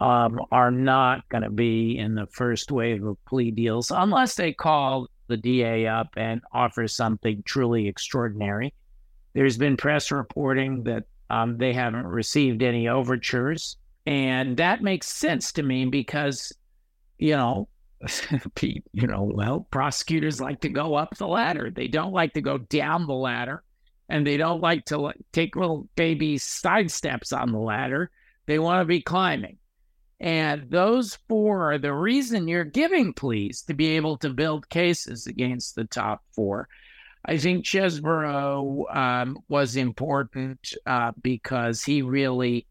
um, 0.01 0.39
are 0.51 0.72
not 0.72 1.27
going 1.29 1.43
to 1.43 1.50
be 1.50 1.98
in 1.98 2.15
the 2.15 2.27
first 2.27 2.72
wave 2.72 3.03
of 3.05 3.24
plea 3.25 3.51
deals 3.51 3.91
unless 3.91 4.36
they 4.36 4.51
call 4.51 5.07
the 5.27 5.38
DA 5.38 5.88
up 5.88 6.10
and 6.17 6.41
offer 6.51 6.88
something 6.88 7.43
truly 7.45 7.88
extraordinary. 7.88 8.74
There's 9.33 9.57
been 9.57 9.77
press 9.77 10.11
reporting 10.11 10.83
that 10.83 11.05
um, 11.29 11.57
they 11.57 11.73
haven't 11.73 12.05
received 12.05 12.61
any 12.61 12.87
overtures. 12.87 13.77
And 14.05 14.57
that 14.57 14.81
makes 14.81 15.07
sense 15.07 15.53
to 15.53 15.63
me 15.63 15.85
because, 15.85 16.53
you 17.17 17.35
know, 17.35 17.67
Pete, 18.55 18.83
you 18.91 19.07
know, 19.07 19.23
well, 19.23 19.67
prosecutors 19.71 20.41
like 20.41 20.61
to 20.61 20.69
go 20.69 20.95
up 20.95 21.15
the 21.17 21.27
ladder. 21.27 21.71
They 21.71 21.87
don't 21.87 22.13
like 22.13 22.33
to 22.33 22.41
go 22.41 22.57
down 22.57 23.07
the 23.07 23.13
ladder, 23.13 23.63
and 24.09 24.27
they 24.27 24.37
don't 24.37 24.61
like 24.61 24.85
to 24.85 25.13
take 25.31 25.55
little 25.55 25.87
baby 25.95 26.37
side 26.37 26.91
steps 26.91 27.31
on 27.31 27.51
the 27.51 27.59
ladder. 27.59 28.11
They 28.45 28.59
want 28.59 28.81
to 28.81 28.85
be 28.85 29.01
climbing. 29.01 29.57
And 30.19 30.69
those 30.69 31.17
four 31.27 31.73
are 31.73 31.77
the 31.77 31.93
reason 31.93 32.47
you're 32.47 32.63
giving 32.63 33.13
pleas 33.13 33.61
to 33.63 33.73
be 33.73 33.87
able 33.95 34.17
to 34.17 34.29
build 34.29 34.69
cases 34.69 35.27
against 35.27 35.75
the 35.75 35.85
top 35.85 36.23
four. 36.33 36.67
I 37.25 37.38
think 37.38 37.63
Chesebro 37.63 38.96
um, 38.96 39.38
was 39.48 39.77
important 39.77 40.74
uh, 40.86 41.12
because 41.22 41.84
he 41.84 42.01
really 42.01 42.68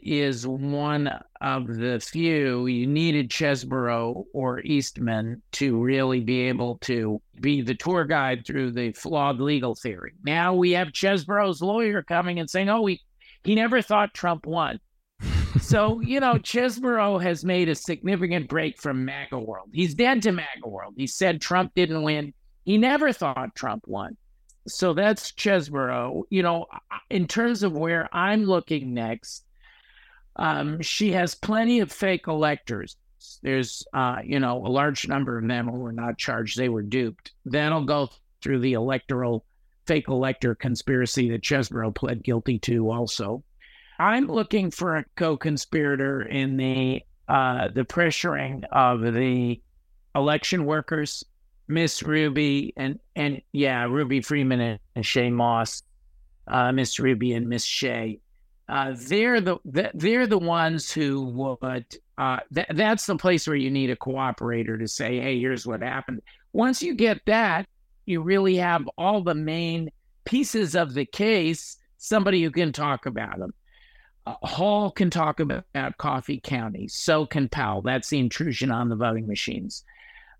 is 0.00 0.46
one 0.46 1.10
of 1.40 1.66
the 1.66 1.98
few. 2.00 2.66
You 2.66 2.86
needed 2.86 3.30
Chesebro 3.30 4.24
or 4.32 4.60
Eastman 4.60 5.42
to 5.52 5.80
really 5.80 6.20
be 6.20 6.42
able 6.42 6.78
to 6.82 7.20
be 7.40 7.62
the 7.62 7.74
tour 7.74 8.04
guide 8.04 8.46
through 8.46 8.72
the 8.72 8.92
flawed 8.92 9.40
legal 9.40 9.74
theory. 9.74 10.12
Now 10.22 10.54
we 10.54 10.72
have 10.72 10.88
Chesebro's 10.88 11.62
lawyer 11.62 12.02
coming 12.02 12.38
and 12.38 12.48
saying, 12.48 12.68
"Oh, 12.68 12.82
we 12.82 13.00
he 13.44 13.54
never 13.54 13.82
thought 13.82 14.14
Trump 14.14 14.46
won." 14.46 14.80
so, 15.60 16.00
you 16.00 16.20
know, 16.20 16.34
Chesebro 16.34 17.20
has 17.20 17.44
made 17.44 17.68
a 17.68 17.74
significant 17.74 18.48
break 18.48 18.80
from 18.80 19.04
MAGA 19.04 19.38
world. 19.38 19.70
He's 19.72 19.94
dead 19.94 20.22
to 20.22 20.32
MAGA 20.32 20.68
world. 20.68 20.94
He 20.96 21.06
said 21.06 21.40
Trump 21.40 21.72
didn't 21.74 22.02
win. 22.02 22.34
He 22.68 22.76
never 22.76 23.14
thought 23.14 23.54
Trump 23.54 23.84
won. 23.86 24.18
So 24.66 24.92
that's 24.92 25.32
Chesebro. 25.32 26.24
You 26.28 26.42
know, 26.42 26.66
in 27.08 27.26
terms 27.26 27.62
of 27.62 27.72
where 27.72 28.14
I'm 28.14 28.44
looking 28.44 28.92
next, 28.92 29.46
um, 30.36 30.82
she 30.82 31.12
has 31.12 31.34
plenty 31.34 31.80
of 31.80 31.90
fake 31.90 32.26
electors. 32.28 32.98
There's, 33.42 33.86
uh, 33.94 34.18
you 34.22 34.38
know, 34.38 34.58
a 34.66 34.68
large 34.68 35.08
number 35.08 35.38
of 35.38 35.48
them 35.48 35.66
who 35.66 35.78
were 35.78 35.94
not 35.94 36.18
charged; 36.18 36.58
they 36.58 36.68
were 36.68 36.82
duped. 36.82 37.32
That'll 37.46 37.86
go 37.86 38.10
through 38.42 38.58
the 38.58 38.74
electoral 38.74 39.46
fake 39.86 40.08
elector 40.08 40.54
conspiracy 40.54 41.30
that 41.30 41.40
Chesebro 41.40 41.94
pled 41.94 42.22
guilty 42.22 42.58
to. 42.58 42.90
Also, 42.90 43.42
I'm 43.98 44.26
looking 44.26 44.72
for 44.72 44.96
a 44.98 45.06
co-conspirator 45.16 46.20
in 46.20 46.58
the 46.58 47.00
uh, 47.28 47.68
the 47.68 47.86
pressuring 47.86 48.64
of 48.70 49.00
the 49.14 49.58
election 50.14 50.66
workers, 50.66 51.24
Miss 51.68 52.02
Ruby 52.02 52.72
and 52.76 52.98
and 53.14 53.42
yeah, 53.52 53.84
Ruby 53.84 54.22
Freeman 54.22 54.60
and, 54.60 54.80
and 54.96 55.04
Shaye 55.04 55.32
Moss, 55.32 55.82
uh, 56.46 56.72
Miss 56.72 56.98
Ruby 56.98 57.34
and 57.34 57.48
Miss 57.48 57.66
Shaye. 57.66 58.20
Uh, 58.68 58.94
they're 58.96 59.40
the 59.40 59.58
they're 59.94 60.26
the 60.26 60.38
ones 60.38 60.90
who 60.90 61.24
would. 61.24 61.86
Uh, 62.16 62.40
th- 62.52 62.66
that's 62.74 63.06
the 63.06 63.16
place 63.16 63.46
where 63.46 63.56
you 63.56 63.70
need 63.70 63.90
a 63.90 63.96
cooperator 63.96 64.78
to 64.78 64.88
say, 64.88 65.20
"Hey, 65.20 65.38
here's 65.38 65.66
what 65.66 65.82
happened." 65.82 66.22
Once 66.52 66.82
you 66.82 66.94
get 66.94 67.20
that, 67.26 67.66
you 68.06 68.22
really 68.22 68.56
have 68.56 68.88
all 68.98 69.22
the 69.22 69.34
main 69.34 69.90
pieces 70.24 70.74
of 70.74 70.94
the 70.94 71.04
case. 71.04 71.76
Somebody 71.98 72.42
who 72.42 72.50
can 72.50 72.72
talk 72.72 73.06
about 73.06 73.38
them. 73.38 73.52
Uh, 74.26 74.34
Hall 74.42 74.90
can 74.90 75.10
talk 75.10 75.40
about, 75.40 75.64
about 75.74 75.96
Coffee 75.98 76.40
County. 76.40 76.88
So 76.88 77.26
can 77.26 77.48
Powell. 77.48 77.82
That's 77.82 78.08
the 78.08 78.18
intrusion 78.18 78.70
on 78.70 78.88
the 78.88 78.96
voting 78.96 79.26
machines. 79.26 79.84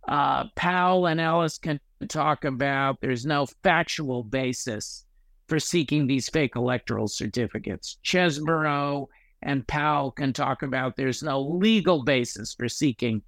Uh, 0.09 0.45
Powell 0.57 1.07
and 1.07 1.21
Ellis 1.21 1.59
can 1.59 1.79
talk 2.09 2.45
about 2.45 3.01
there's 3.01 3.27
no 3.27 3.47
factual 3.63 4.25
basis 4.25 5.05
for 5.49 5.59
seeking 5.59 6.07
these 6.07 6.29
fake 6.31 6.57
electoral 6.57 7.09
certificates. 7.09 7.99
Chesebro 8.03 9.07
and 9.43 9.67
Powell 9.67 10.11
can 10.11 10.33
talk 10.33 10.63
about 10.63 10.97
there's 10.97 11.23
no 11.23 11.41
legal 11.43 12.03
basis 12.05 12.55
for 12.55 12.69
seeking 12.69 13.23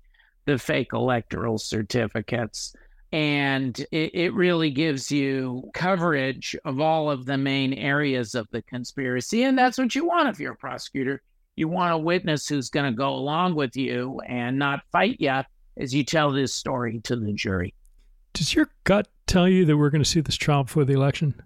the 0.46 0.58
fake 0.58 0.92
electoral 0.94 1.58
certificates. 1.58 2.74
And 3.12 3.78
it, 3.90 4.14
it, 4.14 4.34
really 4.34 4.70
gives 4.70 5.10
you 5.10 5.68
coverage 5.74 6.56
of 6.64 6.80
all 6.80 7.10
of 7.10 7.26
the 7.26 7.36
main 7.36 7.74
areas 7.74 8.36
of 8.36 8.46
the 8.52 8.62
conspiracy. 8.62 9.42
And 9.42 9.58
that's 9.58 9.78
what 9.78 9.94
you 9.94 10.06
want 10.06 10.28
if 10.28 10.38
you're 10.38 10.52
a 10.52 10.56
prosecutor. 10.56 11.20
You 11.56 11.66
want 11.68 11.92
a 11.92 11.98
witness 11.98 12.48
who's 12.48 12.70
going 12.70 12.90
to 12.90 12.96
go 12.96 13.10
along 13.10 13.56
with 13.56 13.76
you 13.76 14.20
and 14.20 14.58
not 14.58 14.82
fight 14.92 15.16
you 15.18 15.42
as 15.80 15.94
you 15.94 16.04
tell 16.04 16.30
this 16.30 16.52
story 16.52 17.00
to 17.04 17.16
the 17.16 17.32
jury. 17.32 17.74
Does 18.34 18.54
your 18.54 18.68
gut 18.84 19.08
tell 19.26 19.48
you 19.48 19.64
that 19.64 19.76
we're 19.76 19.90
going 19.90 20.04
to 20.04 20.08
see 20.08 20.20
this 20.20 20.36
trial 20.36 20.64
before 20.64 20.84
the 20.84 20.92
election? 20.92 21.42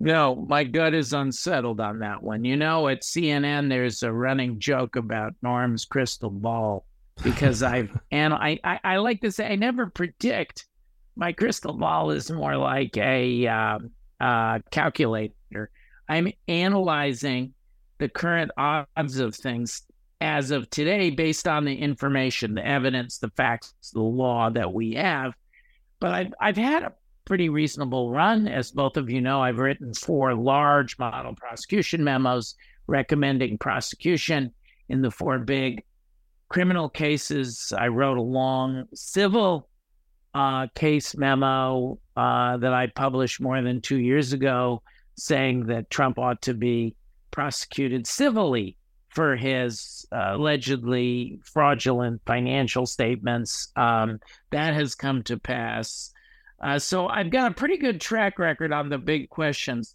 No, 0.00 0.46
my 0.48 0.64
gut 0.64 0.94
is 0.94 1.12
unsettled 1.12 1.80
on 1.80 1.98
that 2.00 2.22
one. 2.22 2.44
You 2.44 2.56
know, 2.56 2.88
at 2.88 3.02
CNN, 3.02 3.68
there's 3.68 4.02
a 4.02 4.12
running 4.12 4.58
joke 4.58 4.96
about 4.96 5.34
Norm's 5.42 5.84
crystal 5.84 6.30
ball 6.30 6.84
because 7.22 7.62
I've 7.62 7.96
and 8.10 8.32
I, 8.34 8.58
I, 8.64 8.80
I 8.84 8.96
like 8.96 9.20
to 9.22 9.32
say 9.32 9.46
I 9.46 9.56
never 9.56 9.86
predict. 9.86 10.66
My 11.16 11.32
crystal 11.32 11.74
ball 11.74 12.10
is 12.10 12.30
more 12.30 12.56
like 12.56 12.96
a 12.96 13.46
uh, 13.46 13.78
uh, 14.20 14.58
calculator. 14.70 15.70
I'm 16.08 16.32
analyzing 16.48 17.54
the 17.98 18.08
current 18.08 18.50
odds 18.56 19.18
of 19.18 19.34
things 19.34 19.82
as 20.20 20.50
of 20.50 20.70
today 20.70 21.10
based 21.10 21.46
on 21.46 21.64
the 21.64 21.74
information, 21.74 22.54
the 22.54 22.66
evidence, 22.66 23.18
the 23.18 23.30
facts, 23.30 23.74
the 23.92 24.00
law 24.00 24.50
that 24.50 24.72
we 24.72 24.94
have. 24.94 25.34
But 26.00 26.12
I've 26.12 26.34
I've 26.40 26.56
had 26.56 26.82
a 26.82 26.92
pretty 27.24 27.48
reasonable 27.48 28.10
run. 28.10 28.48
As 28.48 28.70
both 28.70 28.96
of 28.96 29.10
you 29.10 29.20
know, 29.20 29.40
I've 29.40 29.58
written 29.58 29.94
four 29.94 30.34
large 30.34 30.98
model 30.98 31.34
prosecution 31.34 32.04
memos 32.04 32.54
recommending 32.86 33.58
prosecution 33.58 34.52
in 34.88 35.02
the 35.02 35.10
four 35.10 35.38
big 35.38 35.82
criminal 36.48 36.88
cases. 36.88 37.72
I 37.76 37.88
wrote 37.88 38.18
a 38.18 38.22
long 38.22 38.84
civil 38.94 39.68
uh, 40.34 40.66
case 40.74 41.16
memo 41.16 41.98
uh, 42.16 42.56
that 42.58 42.72
I 42.72 42.88
published 42.88 43.40
more 43.40 43.60
than 43.62 43.80
two 43.80 43.98
years 43.98 44.32
ago 44.32 44.82
saying 45.16 45.66
that 45.66 45.90
Trump 45.90 46.18
ought 46.18 46.42
to 46.42 46.54
be 46.54 46.96
prosecuted 47.30 48.06
civilly 48.06 48.76
for 49.14 49.36
his 49.36 50.04
uh, 50.12 50.32
allegedly 50.34 51.38
fraudulent 51.44 52.20
financial 52.26 52.84
statements. 52.84 53.68
Um, 53.76 54.18
that 54.50 54.74
has 54.74 54.94
come 54.94 55.22
to 55.24 55.38
pass. 55.38 56.12
Uh, 56.60 56.78
so 56.78 57.06
I've 57.06 57.30
got 57.30 57.52
a 57.52 57.54
pretty 57.54 57.78
good 57.78 58.00
track 58.00 58.38
record 58.38 58.72
on 58.72 58.88
the 58.88 58.98
big 58.98 59.30
questions. 59.30 59.94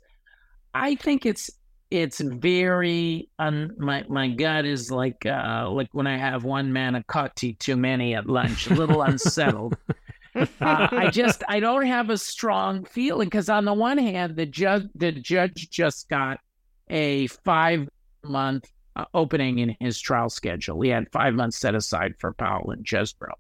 I 0.74 0.96
think 0.96 1.26
it's 1.26 1.50
it's 1.92 2.20
very 2.20 3.30
my 3.40 4.06
my 4.08 4.28
gut 4.30 4.66
is 4.66 4.92
like 4.92 5.26
uh, 5.26 5.70
like 5.70 5.90
when 5.92 6.08
I 6.08 6.18
have 6.18 6.44
one 6.44 6.72
manicotti 6.72 7.58
too 7.60 7.76
many 7.76 8.16
at 8.16 8.28
lunch, 8.28 8.68
a 8.68 8.76
little 8.76 9.02
unsettled. 9.02 9.76
uh, 10.36 10.46
I 10.62 11.10
just 11.12 11.44
I 11.48 11.60
don't 11.60 11.88
have 11.88 12.10
a 12.10 12.18
strong 12.18 12.86
feeling 12.86 13.28
because 13.28 13.50
on 13.50 13.66
the 13.66 13.74
one 13.74 13.98
hand, 13.98 14.36
the 14.36 14.46
judge 14.46 14.88
the 14.96 15.12
judge 15.12 15.70
just 15.72 16.08
got 16.08 16.40
a 16.90 17.28
five 17.28 17.90
month 18.24 18.70
uh, 19.00 19.06
opening 19.14 19.60
in 19.60 19.76
his 19.80 20.00
trial 20.00 20.30
schedule. 20.30 20.82
He 20.82 20.90
had 20.90 21.12
five 21.12 21.34
months 21.34 21.58
set 21.58 21.76
aside 21.76 22.16
for 22.20 22.34
Powell 22.34 22.72
and 22.72 22.86
Chesebro. 22.86 23.34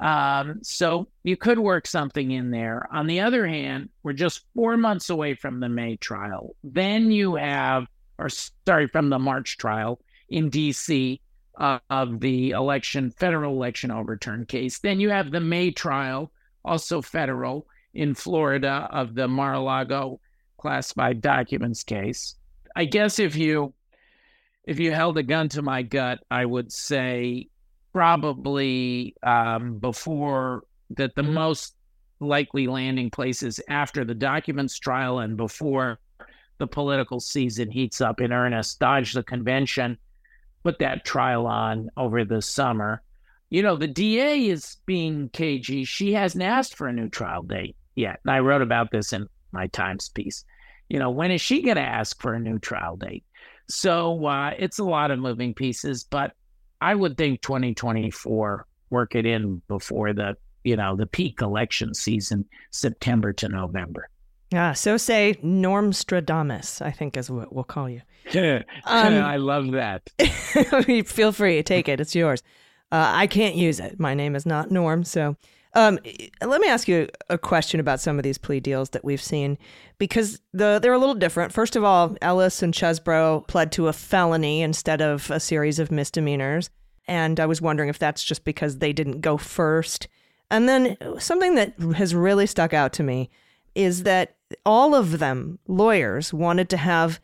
Um, 0.00 0.58
so 0.62 1.08
you 1.22 1.36
could 1.36 1.58
work 1.58 1.86
something 1.86 2.30
in 2.30 2.50
there. 2.50 2.86
On 2.92 3.06
the 3.06 3.20
other 3.20 3.46
hand, 3.46 3.88
we're 4.02 4.12
just 4.12 4.44
four 4.54 4.76
months 4.76 5.08
away 5.08 5.34
from 5.34 5.60
the 5.60 5.68
May 5.68 5.96
trial. 5.96 6.54
Then 6.62 7.10
you 7.10 7.36
have, 7.36 7.86
or 8.18 8.28
sorry, 8.28 8.88
from 8.88 9.08
the 9.08 9.18
March 9.18 9.56
trial 9.56 10.00
in 10.28 10.50
DC 10.50 11.20
uh, 11.58 11.78
of 11.88 12.20
the 12.20 12.50
election, 12.50 13.10
federal 13.10 13.54
election 13.54 13.90
overturn 13.90 14.44
case. 14.44 14.80
Then 14.80 15.00
you 15.00 15.10
have 15.10 15.30
the 15.30 15.40
May 15.40 15.70
trial, 15.70 16.30
also 16.64 17.00
federal, 17.00 17.66
in 17.94 18.14
Florida 18.14 18.88
of 18.90 19.14
the 19.14 19.26
Mar-a-Lago 19.26 20.20
classified 20.58 21.22
documents 21.22 21.82
case. 21.82 22.34
I 22.74 22.84
guess 22.84 23.18
if 23.18 23.36
you 23.36 23.72
if 24.66 24.80
you 24.80 24.92
held 24.92 25.16
a 25.16 25.22
gun 25.22 25.48
to 25.50 25.62
my 25.62 25.82
gut, 25.82 26.18
I 26.30 26.44
would 26.44 26.72
say 26.72 27.48
probably 27.92 29.14
um, 29.22 29.78
before 29.78 30.64
that 30.90 31.14
the 31.14 31.22
most 31.22 31.74
likely 32.20 32.66
landing 32.66 33.10
places 33.10 33.60
after 33.68 34.04
the 34.04 34.14
documents 34.14 34.78
trial 34.78 35.20
and 35.20 35.36
before 35.36 35.98
the 36.58 36.66
political 36.66 37.20
season 37.20 37.70
heats 37.70 38.00
up 38.00 38.20
in 38.20 38.32
earnest. 38.32 38.80
Dodge 38.80 39.12
the 39.12 39.22
convention, 39.22 39.98
put 40.64 40.78
that 40.80 41.04
trial 41.04 41.46
on 41.46 41.90
over 41.96 42.24
the 42.24 42.42
summer. 42.42 43.02
You 43.50 43.62
know, 43.62 43.76
the 43.76 43.86
DA 43.86 44.48
is 44.48 44.78
being 44.86 45.28
cagey. 45.28 45.84
She 45.84 46.12
hasn't 46.12 46.42
asked 46.42 46.74
for 46.74 46.88
a 46.88 46.92
new 46.92 47.08
trial 47.08 47.42
date 47.42 47.76
yet. 47.94 48.18
And 48.24 48.32
I 48.32 48.40
wrote 48.40 48.62
about 48.62 48.90
this 48.90 49.12
in 49.12 49.28
my 49.52 49.68
Times 49.68 50.08
piece. 50.08 50.44
You 50.88 50.98
know, 50.98 51.10
when 51.10 51.30
is 51.30 51.40
she 51.40 51.62
going 51.62 51.76
to 51.76 51.82
ask 51.82 52.20
for 52.20 52.34
a 52.34 52.40
new 52.40 52.58
trial 52.58 52.96
date? 52.96 53.24
So 53.68 54.24
uh, 54.26 54.52
it's 54.58 54.78
a 54.78 54.84
lot 54.84 55.10
of 55.10 55.18
moving 55.18 55.54
pieces, 55.54 56.04
but 56.04 56.32
I 56.80 56.94
would 56.94 57.16
think 57.16 57.42
2024 57.42 58.66
work 58.90 59.14
it 59.14 59.26
in 59.26 59.60
before 59.68 60.12
the 60.12 60.36
you 60.64 60.76
know 60.76 60.96
the 60.96 61.06
peak 61.06 61.40
election 61.42 61.94
season, 61.94 62.44
September 62.70 63.32
to 63.34 63.48
November. 63.48 64.08
Yeah, 64.52 64.74
so 64.74 64.96
say 64.96 65.34
Normstradamus, 65.42 66.80
I 66.80 66.92
think 66.92 67.16
is 67.16 67.30
what 67.30 67.52
we'll 67.52 67.64
call 67.64 67.88
you. 67.88 68.02
Yeah, 68.32 68.62
um, 68.84 69.14
I 69.14 69.36
love 69.36 69.70
that. 69.70 70.10
feel 71.06 71.30
free, 71.30 71.62
take 71.62 71.88
it. 71.88 72.00
It's 72.00 72.16
yours. 72.16 72.42
Uh, 72.90 73.12
I 73.14 73.28
can't 73.28 73.54
use 73.54 73.78
it. 73.78 74.00
My 74.00 74.14
name 74.14 74.34
is 74.34 74.44
not 74.44 74.72
Norm, 74.72 75.04
so 75.04 75.36
um, 75.76 75.98
let 76.42 76.60
me 76.62 76.68
ask 76.68 76.88
you 76.88 77.06
a 77.28 77.36
question 77.36 77.80
about 77.80 78.00
some 78.00 78.18
of 78.18 78.22
these 78.22 78.38
plea 78.38 78.60
deals 78.60 78.90
that 78.90 79.04
we've 79.04 79.22
seen 79.22 79.58
because 79.98 80.40
the, 80.54 80.78
they're 80.82 80.94
a 80.94 80.98
little 80.98 81.14
different. 81.14 81.52
First 81.52 81.76
of 81.76 81.84
all, 81.84 82.16
Ellis 82.22 82.62
and 82.62 82.72
Chesebro 82.72 83.46
pled 83.46 83.70
to 83.72 83.88
a 83.88 83.92
felony 83.92 84.62
instead 84.62 85.02
of 85.02 85.30
a 85.30 85.38
series 85.38 85.78
of 85.78 85.90
misdemeanors. 85.90 86.70
And 87.06 87.38
I 87.38 87.44
was 87.44 87.60
wondering 87.60 87.90
if 87.90 87.98
that's 87.98 88.24
just 88.24 88.42
because 88.42 88.78
they 88.78 88.94
didn't 88.94 89.20
go 89.20 89.36
first. 89.36 90.08
And 90.50 90.66
then 90.66 90.96
something 91.18 91.56
that 91.56 91.78
has 91.96 92.14
really 92.14 92.46
stuck 92.46 92.72
out 92.72 92.94
to 92.94 93.02
me 93.02 93.28
is 93.74 94.04
that 94.04 94.36
all 94.64 94.94
of 94.94 95.18
them, 95.18 95.58
lawyers, 95.68 96.32
wanted 96.32 96.70
to 96.70 96.78
have 96.78 97.20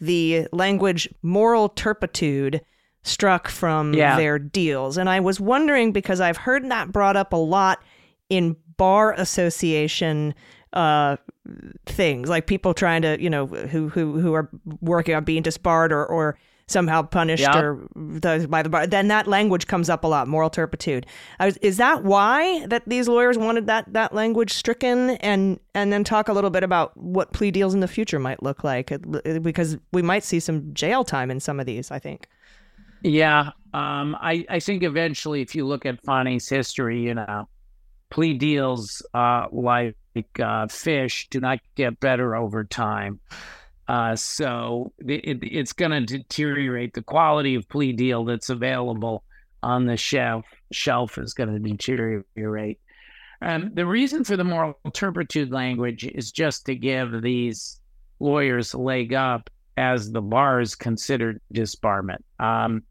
the 0.00 0.48
language 0.50 1.08
moral 1.22 1.68
turpitude 1.68 2.62
struck 3.04 3.46
from 3.46 3.94
yeah. 3.94 4.16
their 4.16 4.40
deals. 4.40 4.98
And 4.98 5.08
I 5.08 5.20
was 5.20 5.38
wondering 5.38 5.92
because 5.92 6.20
I've 6.20 6.36
heard 6.38 6.68
that 6.68 6.90
brought 6.90 7.16
up 7.16 7.32
a 7.32 7.36
lot 7.36 7.80
in 8.32 8.56
bar 8.78 9.12
association 9.12 10.34
uh, 10.72 11.16
things, 11.86 12.30
like 12.30 12.46
people 12.46 12.72
trying 12.72 13.02
to, 13.02 13.20
you 13.20 13.28
know, 13.28 13.46
who 13.46 13.88
who 13.88 14.18
who 14.18 14.32
are 14.32 14.48
working 14.80 15.14
on 15.14 15.24
being 15.24 15.42
disbarred 15.42 15.92
or 15.92 16.06
or 16.06 16.38
somehow 16.68 17.02
punished 17.02 17.42
Yep. 17.42 17.56
or 17.56 17.88
the, 17.94 18.46
by 18.48 18.62
the 18.62 18.70
bar, 18.70 18.86
then 18.86 19.08
that 19.08 19.26
language 19.26 19.66
comes 19.66 19.90
up 19.90 20.04
a 20.04 20.06
lot. 20.06 20.28
Moral 20.28 20.48
turpitude. 20.48 21.04
I 21.38 21.46
was, 21.46 21.58
is 21.58 21.76
that 21.76 22.04
why 22.04 22.64
that 22.68 22.82
these 22.86 23.08
lawyers 23.08 23.36
wanted 23.36 23.66
that 23.66 23.92
that 23.92 24.14
language 24.14 24.52
stricken? 24.52 25.10
And 25.20 25.60
and 25.74 25.92
then 25.92 26.04
talk 26.04 26.28
a 26.28 26.32
little 26.32 26.50
bit 26.50 26.64
about 26.64 26.96
what 26.96 27.32
plea 27.34 27.50
deals 27.50 27.74
in 27.74 27.80
the 27.80 27.88
future 27.88 28.18
might 28.18 28.42
look 28.42 28.64
like, 28.64 28.92
because 29.42 29.76
we 29.92 30.00
might 30.00 30.24
see 30.24 30.40
some 30.40 30.72
jail 30.72 31.04
time 31.04 31.30
in 31.30 31.40
some 31.40 31.60
of 31.60 31.66
these. 31.66 31.90
I 31.90 31.98
think. 31.98 32.28
Yeah, 33.04 33.50
um, 33.74 34.16
I, 34.20 34.46
I 34.48 34.60
think 34.60 34.84
eventually, 34.84 35.42
if 35.42 35.56
you 35.56 35.66
look 35.66 35.84
at 35.84 36.00
Fani's 36.04 36.48
history, 36.48 37.00
you 37.00 37.14
know, 37.14 37.48
plea 38.12 38.34
deals 38.34 39.02
uh, 39.14 39.46
like 39.50 39.96
uh, 40.38 40.66
fish 40.68 41.26
do 41.30 41.40
not 41.40 41.58
get 41.74 41.98
better 41.98 42.36
over 42.36 42.62
time. 42.62 43.18
Uh, 43.88 44.14
so 44.14 44.92
it, 44.98 45.24
it- 45.24 45.42
it's 45.58 45.72
going 45.72 45.90
to 45.90 46.00
deteriorate. 46.18 46.92
The 46.92 47.02
quality 47.02 47.54
of 47.54 47.66
plea 47.68 47.92
deal 47.94 48.24
that's 48.24 48.50
available 48.50 49.24
on 49.62 49.86
the 49.86 49.96
shelf 49.96 50.44
shelf 50.72 51.16
is 51.18 51.32
going 51.34 51.50
to 51.52 51.58
deteriorate. 51.58 52.78
Um, 53.40 53.70
the 53.74 53.86
reason 53.86 54.24
for 54.24 54.36
the 54.36 54.44
moral 54.44 54.78
turpitude 54.92 55.50
language 55.50 56.04
is 56.04 56.30
just 56.30 56.66
to 56.66 56.74
give 56.76 57.22
these 57.22 57.80
lawyers 58.20 58.74
a 58.74 58.78
leg 58.78 59.14
up 59.14 59.48
as 59.76 60.12
the 60.12 60.20
bar 60.20 60.60
is 60.60 60.74
considered 60.74 61.40
disbarment. 61.54 62.22
Um, 62.38 62.82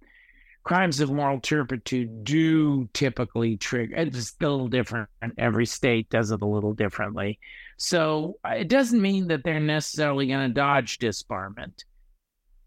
crimes 0.63 0.99
of 0.99 1.11
moral 1.11 1.39
turpitude 1.39 2.23
do 2.23 2.87
typically 2.93 3.57
trigger. 3.57 3.95
It's 3.95 4.35
a 4.39 4.43
little 4.43 4.67
different. 4.67 5.09
Every 5.37 5.65
state 5.65 6.09
does 6.09 6.31
it 6.31 6.41
a 6.41 6.47
little 6.47 6.73
differently. 6.73 7.39
So 7.77 8.37
uh, 8.45 8.51
it 8.51 8.67
doesn't 8.67 9.01
mean 9.01 9.27
that 9.29 9.43
they're 9.43 9.59
necessarily 9.59 10.27
going 10.27 10.47
to 10.47 10.53
dodge 10.53 10.99
disbarment. 10.99 11.83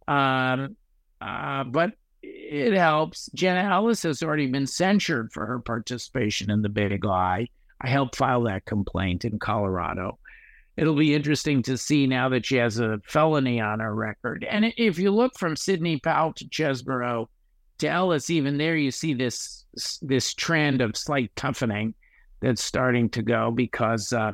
Um, 0.08 0.76
uh, 1.20 1.64
but 1.64 1.92
it 2.22 2.72
helps. 2.74 3.30
Jenna 3.34 3.70
Ellis 3.70 4.02
has 4.02 4.22
already 4.22 4.48
been 4.48 4.66
censured 4.66 5.32
for 5.32 5.46
her 5.46 5.60
participation 5.60 6.50
in 6.50 6.62
the 6.62 6.68
Big 6.68 7.04
Lie. 7.04 7.48
I 7.80 7.88
helped 7.88 8.16
file 8.16 8.42
that 8.44 8.64
complaint 8.64 9.24
in 9.24 9.38
Colorado. 9.38 10.18
It'll 10.76 10.96
be 10.96 11.14
interesting 11.14 11.62
to 11.62 11.78
see 11.78 12.06
now 12.08 12.30
that 12.30 12.46
she 12.46 12.56
has 12.56 12.80
a 12.80 12.98
felony 13.06 13.60
on 13.60 13.78
her 13.78 13.94
record. 13.94 14.44
And 14.48 14.72
if 14.76 14.98
you 14.98 15.12
look 15.12 15.38
from 15.38 15.54
Sidney 15.54 16.00
Powell 16.00 16.32
to 16.34 16.46
Chesebro 16.46 17.28
Ellis, 17.84 18.30
even 18.30 18.58
there 18.58 18.76
you 18.76 18.90
see 18.90 19.14
this 19.14 19.64
this 20.02 20.34
trend 20.34 20.80
of 20.80 20.96
slight 20.96 21.34
toughening 21.36 21.94
that's 22.40 22.62
starting 22.62 23.08
to 23.10 23.22
go 23.22 23.50
because 23.50 24.12
uh, 24.12 24.32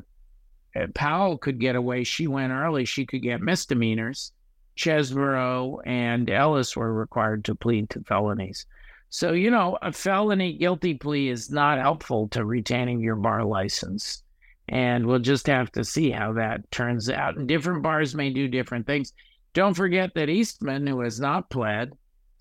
Powell 0.95 1.39
could 1.39 1.59
get 1.59 1.77
away. 1.77 2.05
She 2.05 2.27
went 2.27 2.53
early. 2.53 2.85
She 2.85 3.07
could 3.07 3.23
get 3.23 3.41
misdemeanors. 3.41 4.33
Chesebro 4.77 5.81
and 5.85 6.31
Ellis 6.31 6.77
were 6.77 6.93
required 6.93 7.45
to 7.47 7.55
plead 7.55 7.91
to 7.91 8.03
felonies. 8.03 8.67
So, 9.11 9.33
you 9.33 9.51
know, 9.51 9.77
a 9.83 9.93
felony 9.93 10.53
guilty 10.53 10.95
plea 10.95 11.29
is 11.29 11.51
not 11.51 11.79
helpful 11.79 12.29
to 12.29 12.45
retaining 12.45 13.01
your 13.01 13.17
bar 13.17 13.45
license. 13.45 14.23
And 14.69 15.07
we'll 15.07 15.19
just 15.19 15.49
have 15.49 15.73
to 15.73 15.85
see 15.85 16.11
how 16.11 16.33
that 16.35 16.71
turns 16.71 17.11
out. 17.11 17.37
And 17.37 17.49
different 17.49 17.83
bars 17.83 18.15
may 18.15 18.31
do 18.31 18.47
different 18.47 18.87
things. 18.87 19.13
Don't 19.53 19.75
forget 19.75 20.15
that 20.15 20.29
Eastman, 20.29 20.87
who 20.87 21.01
has 21.01 21.19
not 21.19 21.51
pled 21.51 21.93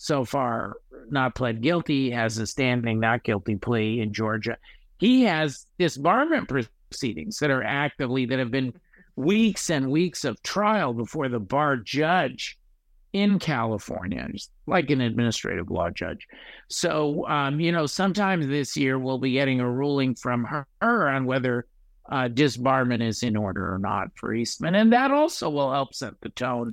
so 0.02 0.24
far, 0.24 0.78
not 1.12 1.36
pled 1.36 1.62
guilty, 1.62 2.10
has 2.10 2.38
a 2.38 2.48
standing 2.48 3.02
not 3.02 3.22
guilty 3.22 3.58
plea 3.58 4.00
in 4.00 4.14
Georgia. 4.14 4.58
He 4.98 5.24
has 5.24 5.66
disbarment 5.78 6.48
proceedings 6.48 7.38
that 7.40 7.52
are 7.52 7.64
actively, 7.64 8.26
that 8.26 8.40
have 8.40 8.50
been 8.50 8.74
weeks 9.18 9.70
and 9.70 9.92
weeks 9.92 10.24
of 10.24 10.42
trial 10.42 10.94
before 10.94 11.28
the 11.28 11.40
bar 11.40 11.76
judge 11.76 12.58
in 13.12 13.40
California, 13.40 14.26
like 14.68 14.90
an 14.90 15.02
administrative 15.02 15.70
law 15.70 15.90
judge. 15.90 16.26
So, 16.70 17.28
um, 17.28 17.60
you 17.60 17.74
know, 17.74 17.86
sometimes 17.86 18.48
this 18.48 18.78
year 18.78 18.98
we'll 18.98 19.18
be 19.18 19.34
getting 19.34 19.60
a 19.60 19.70
ruling 19.70 20.16
from 20.16 20.46
her, 20.46 20.66
her 20.82 21.10
on 21.10 21.26
whether 21.26 21.66
uh, 22.10 22.30
disbarment 22.30 23.06
is 23.06 23.22
in 23.22 23.36
order 23.36 23.74
or 23.74 23.80
not 23.80 24.12
for 24.16 24.34
Eastman. 24.34 24.76
And 24.76 24.94
that 24.94 25.12
also 25.12 25.50
will 25.50 25.74
help 25.74 25.94
set 25.94 26.14
the 26.22 26.30
tone, 26.30 26.72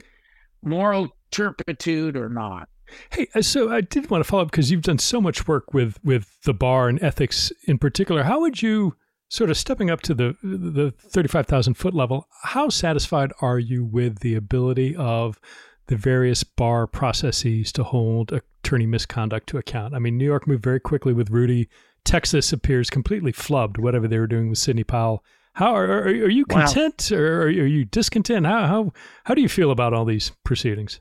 moral 0.62 1.08
turpitude 1.32 2.16
or 2.16 2.28
not. 2.28 2.68
Hey, 3.10 3.26
uh, 3.34 3.42
so 3.42 3.70
I 3.70 3.80
did 3.80 4.10
want 4.10 4.22
to 4.24 4.28
follow 4.28 4.42
up 4.42 4.50
because 4.50 4.70
you've 4.70 4.82
done 4.82 4.98
so 4.98 5.20
much 5.20 5.46
work 5.48 5.74
with 5.74 5.98
with 6.04 6.38
the 6.44 6.54
bar 6.54 6.88
and 6.88 7.02
ethics 7.02 7.52
in 7.66 7.78
particular. 7.78 8.22
How 8.24 8.40
would 8.40 8.62
you 8.62 8.96
sort 9.28 9.50
of 9.50 9.56
stepping 9.56 9.90
up 9.90 10.00
to 10.02 10.14
the 10.14 10.36
the 10.42 10.92
thirty 11.10 11.28
five 11.28 11.46
thousand 11.46 11.74
foot 11.74 11.94
level? 11.94 12.28
How 12.42 12.68
satisfied 12.68 13.32
are 13.40 13.58
you 13.58 13.84
with 13.84 14.20
the 14.20 14.34
ability 14.34 14.94
of 14.96 15.40
the 15.88 15.96
various 15.96 16.42
bar 16.44 16.86
processes 16.86 17.70
to 17.72 17.84
hold 17.84 18.32
attorney 18.32 18.86
misconduct 18.86 19.48
to 19.48 19.58
account? 19.58 19.94
I 19.94 19.98
mean, 19.98 20.16
New 20.16 20.24
York 20.24 20.46
moved 20.46 20.62
very 20.64 20.80
quickly 20.80 21.12
with 21.12 21.30
Rudy. 21.30 21.68
Texas 22.04 22.52
appears 22.52 22.88
completely 22.90 23.32
flubbed. 23.32 23.78
Whatever 23.78 24.06
they 24.08 24.18
were 24.18 24.26
doing 24.28 24.48
with 24.48 24.58
Sidney 24.58 24.84
Powell. 24.84 25.24
How 25.54 25.74
are, 25.74 25.86
are, 25.86 26.02
are 26.02 26.28
you 26.28 26.44
Wow. 26.50 26.66
content 26.66 27.10
or 27.10 27.44
are 27.44 27.48
you 27.48 27.84
discontent? 27.86 28.44
How 28.46 28.66
how 28.66 28.92
how 29.24 29.34
do 29.34 29.40
you 29.40 29.48
feel 29.48 29.70
about 29.70 29.92
all 29.94 30.04
these 30.04 30.30
proceedings? 30.44 31.00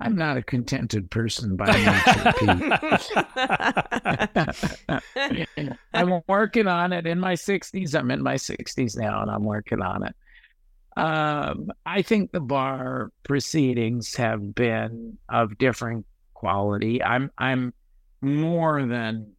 I'm 0.00 0.16
not 0.16 0.36
a 0.36 0.42
contented 0.42 1.10
person 1.10 1.56
by 1.56 1.66
nature. 1.66 2.80
I'm 5.94 6.20
working 6.26 6.66
on 6.66 6.92
it 6.92 7.06
in 7.06 7.20
my 7.20 7.34
60s. 7.34 7.98
I'm 7.98 8.10
in 8.10 8.22
my 8.22 8.34
60s 8.34 8.98
now, 8.98 9.22
and 9.22 9.30
I'm 9.30 9.44
working 9.44 9.80
on 9.80 10.04
it. 10.04 10.16
Um, 10.96 11.70
I 11.86 12.02
think 12.02 12.32
the 12.32 12.40
bar 12.40 13.12
proceedings 13.24 14.14
have 14.16 14.54
been 14.54 15.18
of 15.28 15.58
different 15.58 16.06
quality. 16.34 17.02
I'm 17.02 17.30
I'm 17.38 17.72
more 18.20 18.84
than 18.86 19.32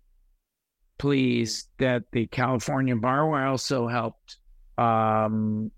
pleased 0.98 1.70
that 1.78 2.04
the 2.12 2.28
California 2.28 2.96
bar, 2.96 3.30
where 3.30 3.46
I 3.46 3.48
also 3.48 3.88
helped 3.88 4.38
um, 4.78 5.72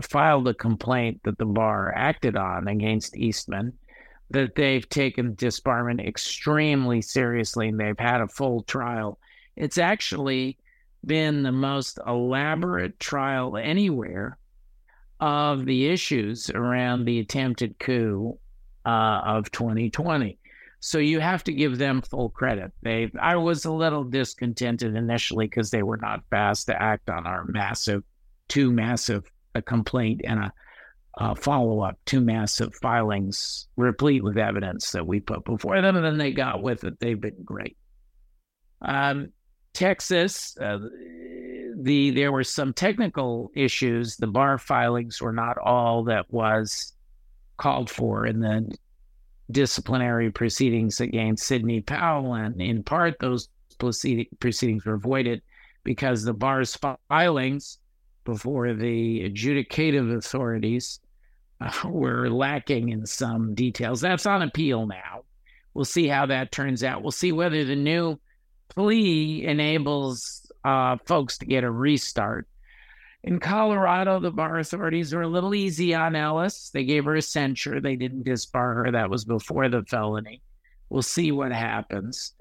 filed 0.00 0.48
a 0.48 0.54
complaint 0.54 1.20
that 1.24 1.38
the 1.38 1.46
bar 1.46 1.92
acted 1.94 2.36
on 2.36 2.66
against 2.68 3.16
Eastman, 3.16 3.72
that 4.34 4.54
they've 4.54 4.88
taken 4.88 5.36
disbarment 5.36 6.06
extremely 6.06 7.00
seriously 7.00 7.68
and 7.68 7.80
they've 7.80 7.98
had 7.98 8.20
a 8.20 8.28
full 8.28 8.62
trial. 8.62 9.18
It's 9.56 9.78
actually 9.78 10.58
been 11.06 11.42
the 11.42 11.52
most 11.52 11.98
elaborate 12.06 12.98
trial 12.98 13.56
anywhere 13.56 14.38
of 15.20 15.64
the 15.64 15.86
issues 15.86 16.50
around 16.50 17.04
the 17.04 17.20
attempted 17.20 17.78
coup 17.78 18.38
uh, 18.84 19.20
of 19.24 19.50
2020. 19.52 20.38
So 20.80 20.98
you 20.98 21.20
have 21.20 21.44
to 21.44 21.52
give 21.52 21.78
them 21.78 22.02
full 22.02 22.28
credit. 22.28 22.72
They, 22.82 23.10
I 23.18 23.36
was 23.36 23.64
a 23.64 23.72
little 23.72 24.04
discontented 24.04 24.96
initially 24.96 25.46
because 25.46 25.70
they 25.70 25.82
were 25.82 25.96
not 25.96 26.24
fast 26.28 26.66
to 26.66 26.82
act 26.82 27.08
on 27.08 27.26
our 27.26 27.44
massive, 27.44 28.02
two 28.48 28.70
massive 28.70 29.30
a 29.54 29.62
complaint 29.62 30.22
and 30.24 30.40
a 30.40 30.52
uh, 31.18 31.34
follow 31.34 31.80
up, 31.80 31.98
two 32.06 32.20
massive 32.20 32.74
filings 32.74 33.68
replete 33.76 34.24
with 34.24 34.36
evidence 34.36 34.90
that 34.90 35.06
we 35.06 35.20
put 35.20 35.44
before 35.44 35.80
them, 35.80 35.96
and 35.96 36.04
then 36.04 36.18
they 36.18 36.32
got 36.32 36.62
with 36.62 36.84
it. 36.84 36.98
They've 36.98 37.20
been 37.20 37.42
great. 37.44 37.76
Um, 38.82 39.28
Texas, 39.72 40.56
uh, 40.60 40.78
the 41.76 42.10
there 42.10 42.32
were 42.32 42.44
some 42.44 42.72
technical 42.72 43.50
issues. 43.54 44.16
The 44.16 44.26
bar 44.26 44.58
filings 44.58 45.20
were 45.20 45.32
not 45.32 45.58
all 45.58 46.04
that 46.04 46.32
was 46.32 46.92
called 47.56 47.90
for 47.90 48.26
in 48.26 48.40
the 48.40 48.76
disciplinary 49.50 50.30
proceedings 50.30 51.00
against 51.00 51.46
Sidney 51.46 51.80
Powell, 51.80 52.34
and 52.34 52.60
in 52.60 52.82
part 52.82 53.18
those 53.20 53.48
proceeding, 53.78 54.26
proceedings 54.40 54.84
were 54.84 54.94
avoided 54.94 55.42
because 55.84 56.24
the 56.24 56.34
bar's 56.34 56.76
filings 57.08 57.78
before 58.24 58.72
the 58.72 59.28
adjudicative 59.28 60.16
authorities 60.16 60.98
uh, 61.60 61.70
were 61.88 62.30
lacking 62.30 62.90
in 62.90 63.06
some 63.06 63.54
details. 63.54 64.00
That's 64.00 64.26
on 64.26 64.42
appeal 64.42 64.86
now. 64.86 65.24
We'll 65.74 65.84
see 65.84 66.06
how 66.06 66.26
that 66.26 66.52
turns 66.52 66.84
out. 66.84 67.02
We'll 67.02 67.10
see 67.10 67.32
whether 67.32 67.64
the 67.64 67.76
new 67.76 68.18
plea 68.68 69.44
enables 69.44 70.50
uh, 70.64 70.96
folks 71.04 71.38
to 71.38 71.46
get 71.46 71.64
a 71.64 71.70
restart. 71.70 72.46
In 73.24 73.40
Colorado, 73.40 74.20
the 74.20 74.30
bar 74.30 74.58
authorities 74.58 75.14
were 75.14 75.22
a 75.22 75.28
little 75.28 75.54
easy 75.54 75.94
on 75.94 76.14
Ellis. 76.14 76.70
They 76.70 76.84
gave 76.84 77.06
her 77.06 77.16
a 77.16 77.22
censure. 77.22 77.80
They 77.80 77.96
didn't 77.96 78.24
disbar 78.24 78.74
her. 78.76 78.90
That 78.92 79.10
was 79.10 79.24
before 79.24 79.68
the 79.68 79.82
felony. 79.84 80.42
We'll 80.90 81.02
see 81.02 81.32
what 81.32 81.50
happens. 81.50 82.34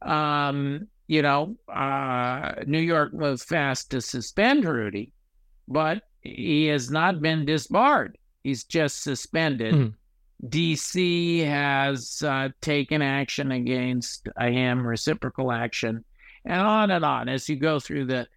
Um, 0.00 0.88
you 1.06 1.20
know, 1.20 1.56
uh, 1.68 2.54
New 2.66 2.80
York 2.80 3.12
moved 3.12 3.42
fast 3.42 3.90
to 3.90 4.00
suspend 4.00 4.64
Rudy, 4.64 5.12
but 5.68 6.02
he 6.22 6.66
has 6.66 6.90
not 6.90 7.20
been 7.20 7.44
disbarred. 7.44 8.16
He's 8.44 8.62
just 8.62 9.02
suspended. 9.02 9.74
Mhm. 9.74 9.94
DC 10.48 11.44
has 11.46 12.22
uh, 12.22 12.50
taken 12.60 13.02
action 13.02 13.50
against 13.50 14.28
him, 14.38 14.86
reciprocal 14.86 15.50
action, 15.50 16.04
and 16.44 16.60
on 16.60 16.90
and 16.90 17.04
on 17.04 17.28
as 17.28 17.48
you 17.48 17.56
go 17.56 17.80
through 17.80 18.04
the 18.04 18.28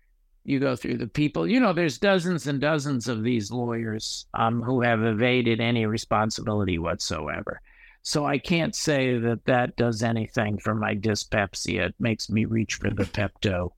you 0.46 0.60
go 0.60 0.78
through 0.78 0.98
the 0.98 1.08
people. 1.08 1.46
You 1.46 1.60
know, 1.60 1.74
there's 1.74 1.98
dozens 1.98 2.48
and 2.48 2.62
dozens 2.62 3.10
of 3.10 3.22
these 3.22 3.52
lawyers 3.52 4.26
um, 4.34 4.62
who 4.62 4.82
have 4.82 5.04
evaded 5.04 5.60
any 5.60 5.86
responsibility 5.86 6.80
whatsoever. 6.80 7.60
So 8.02 8.26
I 8.26 8.38
can't 8.38 8.74
say 8.74 9.18
that 9.18 9.44
that 9.44 9.76
does 9.76 10.02
anything 10.02 10.58
for 10.60 10.74
my 10.74 10.94
dyspepsia. 10.94 11.88
It 11.88 11.96
makes 12.00 12.30
me 12.30 12.46
reach 12.46 12.76
for 12.76 12.90
the 12.90 13.04
Pepto. 13.04 13.72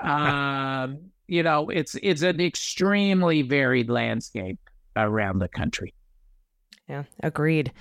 um, 0.02 1.10
you 1.26 1.42
know, 1.42 1.68
it's 1.68 1.94
it's 2.02 2.22
an 2.22 2.40
extremely 2.40 3.42
varied 3.42 3.90
landscape 3.90 4.58
around 4.96 5.38
the 5.38 5.48
country. 5.48 5.94
Yeah, 6.88 7.04
agreed. 7.22 7.72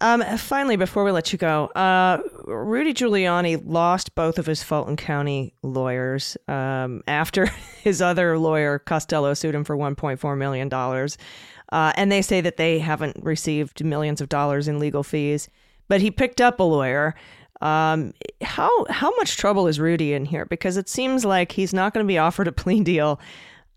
Um, 0.00 0.22
finally, 0.38 0.76
before 0.76 1.02
we 1.02 1.10
let 1.10 1.32
you 1.32 1.38
go, 1.38 1.66
uh, 1.74 2.22
Rudy 2.44 2.94
Giuliani 2.94 3.60
lost 3.64 4.14
both 4.14 4.38
of 4.38 4.46
his 4.46 4.62
Fulton 4.62 4.96
County 4.96 5.52
lawyers 5.62 6.36
um, 6.46 7.02
after 7.08 7.46
his 7.82 8.00
other 8.00 8.38
lawyer, 8.38 8.78
Costello, 8.78 9.34
sued 9.34 9.54
him 9.54 9.64
for 9.64 9.76
$1.4 9.76 10.38
million. 10.38 10.72
Uh, 10.72 11.92
and 11.96 12.12
they 12.12 12.22
say 12.22 12.40
that 12.40 12.56
they 12.56 12.78
haven't 12.78 13.16
received 13.20 13.84
millions 13.84 14.20
of 14.20 14.28
dollars 14.28 14.68
in 14.68 14.78
legal 14.78 15.02
fees. 15.02 15.48
But 15.88 16.00
he 16.00 16.12
picked 16.12 16.40
up 16.40 16.60
a 16.60 16.62
lawyer. 16.62 17.16
Um, 17.60 18.12
how 18.42 18.70
how 18.90 19.14
much 19.16 19.36
trouble 19.36 19.66
is 19.66 19.78
Rudy 19.80 20.14
in 20.14 20.24
here? 20.24 20.46
Because 20.46 20.76
it 20.76 20.88
seems 20.88 21.24
like 21.24 21.52
he's 21.52 21.72
not 21.72 21.94
going 21.94 22.04
to 22.04 22.08
be 22.08 22.18
offered 22.18 22.48
a 22.48 22.52
plea 22.52 22.80
deal, 22.80 23.20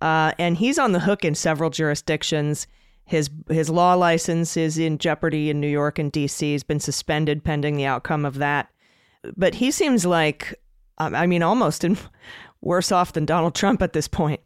uh, 0.01 0.31
and 0.39 0.57
he's 0.57 0.79
on 0.79 0.91
the 0.91 0.99
hook 0.99 1.23
in 1.23 1.35
several 1.35 1.69
jurisdictions. 1.69 2.67
His 3.05 3.29
his 3.49 3.69
law 3.69 3.93
license 3.93 4.57
is 4.57 4.77
in 4.77 4.97
jeopardy 4.97 5.49
in 5.49 5.61
New 5.61 5.69
York 5.69 5.99
and 5.99 6.11
D.C. 6.11 6.51
He's 6.51 6.63
been 6.63 6.79
suspended 6.79 7.43
pending 7.43 7.77
the 7.77 7.85
outcome 7.85 8.25
of 8.25 8.35
that. 8.35 8.69
But 9.37 9.55
he 9.55 9.71
seems 9.71 10.05
like, 10.05 10.59
um, 10.97 11.13
I 11.13 11.27
mean, 11.27 11.43
almost 11.43 11.83
in 11.83 11.97
worse 12.61 12.91
off 12.91 13.13
than 13.13 13.25
Donald 13.25 13.53
Trump 13.53 13.81
at 13.81 13.93
this 13.93 14.07
point. 14.07 14.41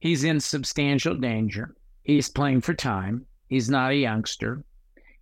He's 0.00 0.24
in 0.24 0.40
substantial 0.40 1.14
danger. 1.14 1.76
He's 2.02 2.28
playing 2.28 2.62
for 2.62 2.74
time. 2.74 3.24
He's 3.48 3.70
not 3.70 3.92
a 3.92 3.96
youngster. 3.96 4.64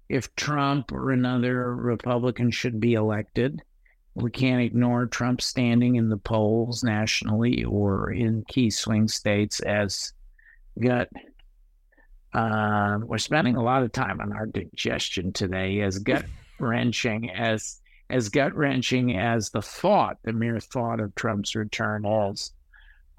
If 0.09 0.35
Trump 0.35 0.91
or 0.91 1.11
another 1.11 1.75
Republican 1.75 2.51
should 2.51 2.81
be 2.81 2.95
elected, 2.95 3.61
we 4.15 4.31
can't 4.31 4.63
ignore 4.63 5.07
Trump's 5.07 5.45
standing 5.45 5.97
in 5.97 6.09
the 6.09 6.17
polls 6.17 6.83
nationally 6.83 7.65
or 7.65 8.11
in 8.11 8.45
key 8.49 8.71
swing 8.71 9.07
states 9.07 9.61
as 9.61 10.13
gut 10.81 11.11
uh, 12.33 12.99
we're 13.03 13.19
spending 13.19 13.57
a 13.57 13.63
lot 13.63 13.83
of 13.83 13.93
time 13.93 14.21
on 14.21 14.33
our 14.33 14.47
digestion 14.47 15.33
today, 15.33 15.81
as 15.81 15.99
gut 16.01 16.25
wrenching 16.59 17.31
as 17.31 17.81
as 18.11 18.29
gut 18.29 18.55
wrenching 18.57 19.17
as 19.17 19.51
the 19.51 19.63
thought, 19.63 20.19
the 20.25 20.33
mere 20.33 20.59
thought 20.59 21.01
of 21.01 21.15
Trump's 21.15 21.55
return 21.55 22.05
is. 22.05 22.53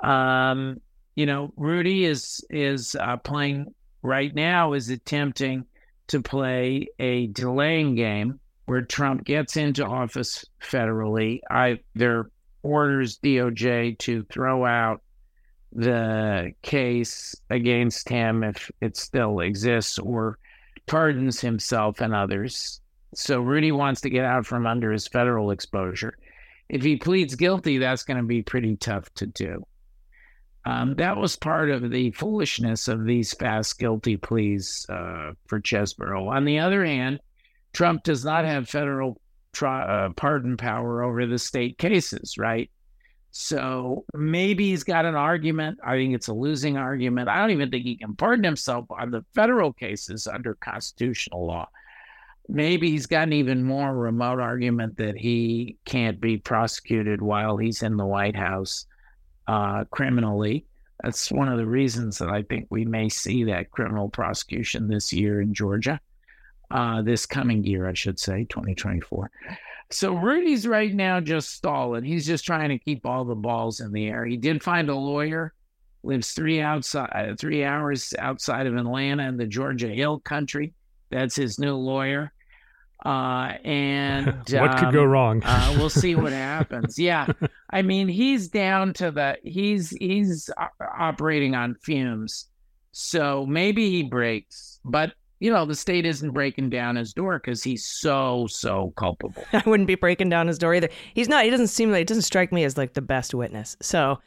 Um, 0.04 0.82
you 1.16 1.26
know, 1.26 1.54
Rudy 1.56 2.06
is 2.06 2.46
is 2.50 2.96
uh, 2.96 3.18
playing 3.18 3.74
right 4.02 4.34
now 4.34 4.74
is 4.74 4.90
attempting 4.90 5.66
to 6.08 6.22
play 6.22 6.88
a 7.00 7.28
delaying 7.28 7.96
game 7.96 8.40
where 8.66 8.82
Trump 8.82 9.24
gets 9.24 9.58
into 9.58 9.86
office 9.86 10.46
federally, 10.62 11.40
I, 11.50 11.80
either 11.96 12.30
orders 12.64 13.18
DOJ 13.18 13.98
to 14.00 14.24
throw 14.24 14.66
out 14.66 15.02
the 15.72 16.52
case 16.62 17.36
against 17.50 18.10
him 18.10 18.44
if 18.44 18.70
it 18.82 18.98
still 18.98 19.40
exists 19.40 19.98
or 20.00 20.38
pardons 20.86 21.40
himself 21.40 22.02
and 22.02 22.14
others. 22.14 22.82
So 23.14 23.42
Rudy 23.42 23.72
wants 23.72 24.02
to 24.02 24.10
get 24.10 24.26
out 24.26 24.46
from 24.46 24.66
under 24.66 24.92
his 24.92 25.08
federal 25.08 25.52
exposure. 25.52 26.18
If 26.70 26.84
he 26.84 26.96
pleads 26.96 27.36
guilty, 27.36 27.78
that's 27.78 28.04
going 28.04 28.18
to 28.18 28.24
be 28.24 28.42
pretty 28.42 28.78
tough 28.78 29.14
to 29.16 29.28
do. 29.28 29.66
Um, 30.66 30.96
that 30.96 31.18
was 31.18 31.36
part 31.36 31.70
of 31.72 31.90
the 31.90 32.12
foolishness 32.12 32.88
of 32.88 33.04
these 33.04 33.34
fast 33.34 33.80
guilty 33.80 34.16
pleas 34.16 34.86
uh, 34.90 35.32
for 35.48 35.60
Chesebro. 35.60 36.30
On 36.30 36.46
the 36.46 36.60
other 36.60 36.86
hand, 36.86 37.20
Trump 37.74 38.04
does 38.04 38.24
not 38.24 38.46
have 38.46 38.70
federal 38.70 39.20
tri- 39.54 39.84
uh, 39.84 40.10
pardon 40.16 40.58
power 40.58 41.04
over 41.04 41.26
the 41.26 41.40
state 41.40 41.78
cases, 41.78 42.38
right? 42.38 42.70
So 43.32 44.04
maybe 44.14 44.70
he's 44.70 44.84
got 44.84 45.06
an 45.06 45.16
argument. 45.16 45.80
I 45.86 45.96
think 45.96 46.14
it's 46.14 46.28
a 46.28 46.34
losing 46.34 46.78
argument. 46.78 47.30
I 47.30 47.40
don't 47.40 47.52
even 47.52 47.72
think 47.72 47.86
he 47.86 47.96
can 47.96 48.16
pardon 48.16 48.44
himself 48.44 48.86
on 48.92 49.10
the 49.10 49.24
federal 49.34 49.72
cases 49.72 50.28
under 50.28 50.56
constitutional 50.56 51.46
law. 51.46 51.70
Maybe 52.50 52.92
he's 52.92 53.06
got 53.06 53.24
an 53.24 53.34
even 53.34 53.64
more 53.64 53.96
remote 53.96 54.42
argument 54.42 54.98
that 54.98 55.16
he 55.16 55.78
can't 55.86 56.20
be 56.20 56.38
prosecuted 56.38 57.22
while 57.22 57.56
he's 57.56 57.84
in 57.84 57.96
the 57.96 58.06
White 58.06 58.36
House 58.36 58.86
uh, 59.48 59.86
criminally. 59.86 60.66
That's 61.02 61.32
one 61.32 61.48
of 61.48 61.58
the 61.58 61.66
reasons 61.66 62.18
that 62.18 62.30
I 62.30 62.44
think 62.44 62.68
we 62.70 62.84
may 62.84 63.08
see 63.08 63.46
that 63.46 63.72
criminal 63.72 64.10
prosecution 64.10 64.90
this 64.90 65.14
year 65.14 65.40
in 65.40 65.54
Georgia, 65.54 66.02
uh, 66.70 67.02
this 67.02 67.26
coming 67.26 67.64
year, 67.64 67.88
I 67.88 67.94
should 67.94 68.20
say, 68.20 68.46
2024. 68.50 69.32
So 69.94 70.14
Rudy's 70.14 70.66
right 70.68 70.94
now 70.94 71.20
just 71.20 71.54
stalling. 71.54 72.04
He's 72.04 72.26
just 72.26 72.46
trying 72.46 72.70
to 72.70 72.80
keep 72.80 73.06
all 73.06 73.26
the 73.26 73.36
balls 73.36 73.80
in 73.80 73.92
the 73.92 74.08
air. 74.08 74.26
He 74.26 74.38
did 74.38 74.64
find 74.64 74.90
a 74.90 74.96
lawyer, 74.96 75.54
lives 76.04 76.32
three 76.32 76.62
outside, 76.62 77.10
uh, 77.14 77.36
three 77.36 77.64
hours 77.64 78.14
outside 78.18 78.68
of 78.68 78.76
Atlanta 78.76 79.28
in 79.28 79.38
the 79.38 79.46
Georgia 79.46 79.90
Hill 79.90 80.20
country. 80.20 80.74
That's 81.10 81.36
his 81.36 81.60
new 81.60 81.76
lawyer. 81.76 82.32
Uh, 83.06 83.54
and 83.64 84.28
what 84.50 84.72
um, 84.72 84.78
could 84.78 84.94
go 84.94 85.04
um, 85.04 85.10
wrong? 85.10 85.44
uh, 85.44 85.76
we'll 85.78 85.90
see 85.90 86.16
what 86.16 86.32
happens. 86.34 86.98
Yeah, 86.98 87.28
I 87.70 87.82
mean, 87.82 88.08
he's 88.08 88.48
down 88.48 88.94
to 88.94 89.12
the 89.12 89.38
he's 89.44 89.90
he's 89.90 90.50
operating 90.80 91.56
on 91.56 91.76
fumes. 91.76 92.48
So 92.94 93.46
maybe 93.46 93.90
he 93.90 94.04
breaks, 94.04 94.80
but 94.84 95.14
you 95.42 95.52
know, 95.52 95.66
the 95.66 95.76
state 95.76 96.06
isn't 96.06 96.32
breaking 96.32 96.70
down 96.70 96.96
his 96.96 97.14
door 97.14 97.40
because 97.40 97.64
he's 97.64 97.84
so, 97.84 98.46
so 98.48 98.94
culpable. 98.96 99.44
I 99.54 99.64
wouldn't 99.66 99.88
be 99.88 99.96
breaking 99.96 100.30
down 100.30 100.48
his 100.48 100.60
door 100.60 100.76
either. 100.76 100.90
He's 101.16 101.28
not, 101.28 101.44
he 101.44 101.50
doesn't 101.50 101.68
seem 101.68 101.92
like, 101.92 102.04
it 102.04 102.08
doesn't 102.08 102.22
strike 102.22 102.52
me 102.52 102.64
as 102.64 102.78
like 102.78 102.94
the 102.94 103.02
best 103.02 103.34
witness. 103.34 103.76
So, 103.82 104.20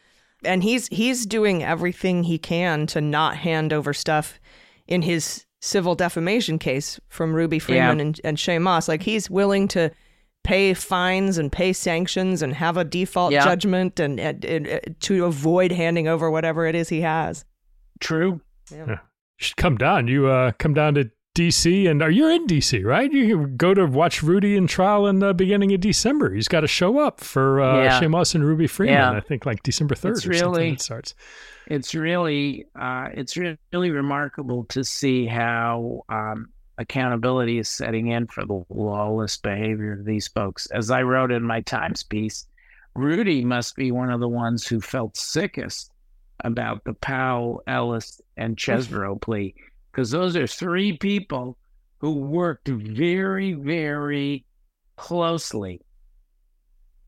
and 0.45 0.65
he's, 0.65 0.89
he's 0.89 1.25
doing 1.25 1.63
everything 1.63 2.25
he 2.25 2.37
can 2.37 2.89
to 2.89 3.01
not 3.01 3.37
hand 3.37 3.73
over 3.73 3.95
stuff 3.95 4.41
in 4.89 5.03
his 5.03 5.47
civil 5.61 5.95
defamation 5.95 6.59
case 6.59 6.99
from 7.09 7.33
Ruby 7.33 7.61
Freeman 7.61 7.99
yeah. 7.99 8.05
and, 8.07 8.21
and 8.25 8.37
Shaye 8.37 8.61
Moss. 8.61 8.89
Like 8.89 9.05
he's 9.05 9.31
willing 9.31 9.69
to 9.69 9.93
pay 10.43 10.75
fines 10.75 11.39
and 11.39 11.53
pay 11.53 11.73
sanctions 11.73 12.43
and 12.43 12.53
have 12.55 12.77
a 12.77 12.85
default 12.85 13.33
yeah. 13.33 13.45
judgment 13.45 14.01
and, 14.01 14.19
and, 14.19 14.45
and, 14.45 14.67
uh, 14.67 14.81
to 14.99 15.27
avoid 15.27 15.71
handing 15.71 16.09
over 16.09 16.29
whatever 16.29 16.67
it 16.67 16.75
is 16.75 16.89
he 16.89 17.03
has. 17.03 17.45
True. 18.01 18.41
Yeah. 18.73 18.99
Should 19.37 19.57
come 19.57 19.77
down. 19.77 20.09
You 20.09 20.29
uh, 20.29 20.53
come 20.59 20.75
down 20.75 20.95
to 20.95 21.11
DC, 21.35 21.91
and 21.91 22.01
are 22.01 22.11
you 22.11 22.29
in 22.29 22.47
DC, 22.47 22.85
right? 22.85 23.13
You 23.13 23.49
go 23.49 23.75
to 23.75 23.87
watch 23.87 24.23
Rudy 24.23 24.57
in 24.57 24.69
trial 24.69 25.07
in 25.07 25.19
the 25.19 25.35
beginning 25.35 25.75
of 25.75 25.81
December. 25.81 26.33
He's 26.33 26.47
got 26.47 26.61
to 26.61 26.69
show 26.69 26.99
up 26.99 27.21
for 27.21 27.61
uh, 27.61 27.83
yeah. 27.83 28.01
Shaye 28.01 28.35
and 28.35 28.45
Ruby 28.45 28.69
Freeman. 28.69 28.95
Yeah. 28.95 29.11
I 29.13 29.21
think 29.21 29.45
like 29.45 29.63
December 29.65 29.97
third. 29.97 30.17
It's 30.19 30.27
really 30.27 30.71
it 30.71 30.81
starts. 30.81 31.15
It's 31.67 31.95
really 31.95 32.67
uh, 32.79 33.09
it's 33.15 33.37
really 33.37 33.91
remarkable 33.91 34.65
to 34.67 34.85
see 34.85 35.27
how 35.27 36.05
um, 36.09 36.51
accountability 36.79 37.59
is 37.59 37.69
setting 37.69 38.09
in 38.09 38.29
for 38.29 38.45
the 38.45 38.65
lawless 38.69 39.37
behavior 39.37 39.95
of 39.95 40.05
these 40.05 40.29
folks. 40.29 40.67
As 40.67 40.91
I 40.91 41.03
wrote 41.03 41.33
in 41.33 41.43
my 41.43 41.63
Times 41.63 42.05
piece, 42.05 42.47
Rudy 42.95 43.45
must 43.45 43.75
be 43.75 43.91
one 43.91 44.11
of 44.11 44.21
the 44.21 44.29
ones 44.29 44.67
who 44.67 44.81
felt 44.81 45.17
sickest 45.17 45.91
about 46.45 46.85
the 46.85 46.95
Powell, 46.95 47.63
Ellis, 47.67 48.21
and 48.37 48.57
Chesebro 48.57 49.21
plea 49.21 49.55
because 49.91 50.11
those 50.11 50.37
are 50.37 50.47
three 50.47 50.97
people 50.97 51.57
who 51.99 52.13
worked 52.15 52.69
very, 52.69 53.53
very 53.55 54.45
closely 54.97 55.81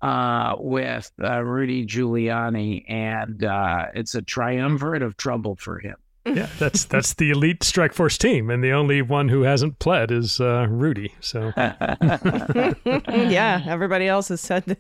uh, 0.03 0.55
with 0.59 1.11
uh, 1.23 1.43
Rudy 1.43 1.85
Giuliani, 1.87 2.85
and 2.89 3.45
uh, 3.45 3.87
it's 3.95 4.15
a 4.15 4.23
triumvirate 4.23 5.03
of 5.03 5.17
trouble 5.17 5.57
for 5.57 5.79
him 5.79 5.97
yeah, 6.27 6.49
that's 6.59 6.85
that's 6.85 7.15
the 7.15 7.31
elite 7.31 7.63
strike 7.63 7.93
force 7.93 8.19
team, 8.19 8.51
and 8.51 8.63
the 8.63 8.73
only 8.73 9.03
one 9.03 9.29
who 9.29 9.43
hasn't 9.43 9.79
pled 9.79 10.11
is 10.11 10.41
uh, 10.41 10.67
Rudy. 10.69 11.15
So, 11.21 11.53
yeah, 11.57 12.75
everybody 13.67 14.09
else 14.09 14.29
has 14.29 14.41
said 14.41 14.77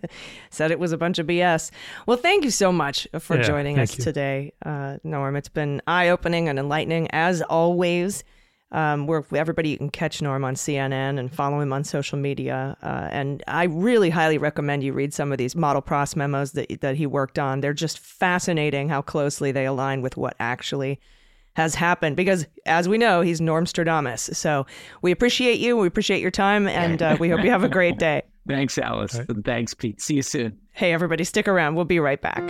said 0.50 0.70
it 0.70 0.78
was 0.78 0.92
a 0.92 0.98
bunch 0.98 1.18
of 1.18 1.26
BS. 1.26 1.70
Well, 2.06 2.16
thank 2.16 2.44
you 2.44 2.50
so 2.50 2.72
much 2.72 3.06
for 3.20 3.36
yeah, 3.36 3.42
joining 3.42 3.78
us 3.78 3.96
you. 3.96 4.04
today, 4.04 4.52
uh, 4.64 4.98
Norm. 5.04 5.36
It's 5.36 5.48
been 5.48 5.80
eye 5.86 6.08
opening 6.08 6.48
and 6.48 6.58
enlightening 6.58 7.08
as 7.12 7.42
always. 7.42 8.24
Um, 8.72 9.06
where 9.06 9.24
everybody 9.32 9.68
you 9.68 9.78
can 9.78 9.90
catch 9.90 10.20
Norm 10.20 10.44
on 10.44 10.56
CNN 10.56 11.20
and 11.20 11.32
follow 11.32 11.60
him 11.60 11.72
on 11.72 11.84
social 11.84 12.18
media. 12.18 12.76
Uh, 12.82 13.08
and 13.12 13.44
I 13.46 13.66
really 13.66 14.10
highly 14.10 14.38
recommend 14.38 14.82
you 14.82 14.92
read 14.92 15.14
some 15.14 15.30
of 15.30 15.38
these 15.38 15.54
model 15.54 15.80
pros 15.80 16.16
memos 16.16 16.50
that 16.52 16.80
that 16.80 16.96
he 16.96 17.06
worked 17.06 17.38
on. 17.38 17.60
They're 17.60 17.72
just 17.72 18.00
fascinating 18.00 18.88
how 18.88 19.02
closely 19.02 19.52
they 19.52 19.66
align 19.66 20.02
with 20.02 20.16
what 20.16 20.34
actually 20.40 20.98
has 21.56 21.74
happened 21.74 22.16
because, 22.16 22.46
as 22.66 22.86
we 22.86 22.98
know, 22.98 23.22
he's 23.22 23.40
Normstradamus. 23.40 24.36
So 24.36 24.66
we 25.00 25.10
appreciate 25.10 25.58
you. 25.58 25.74
We 25.74 25.86
appreciate 25.86 26.20
your 26.20 26.30
time, 26.30 26.68
and 26.68 27.02
uh, 27.02 27.16
we 27.18 27.30
hope 27.30 27.42
you 27.42 27.50
have 27.50 27.64
a 27.64 27.68
great 27.68 27.98
day. 27.98 28.22
Thanks, 28.46 28.76
Alice. 28.76 29.14
Right. 29.14 29.44
Thanks, 29.44 29.72
Pete. 29.72 30.00
See 30.02 30.16
you 30.16 30.22
soon. 30.22 30.58
Hey, 30.72 30.92
everybody, 30.92 31.24
stick 31.24 31.48
around. 31.48 31.74
We'll 31.74 31.86
be 31.86 31.98
right 31.98 32.20
back. 32.20 32.42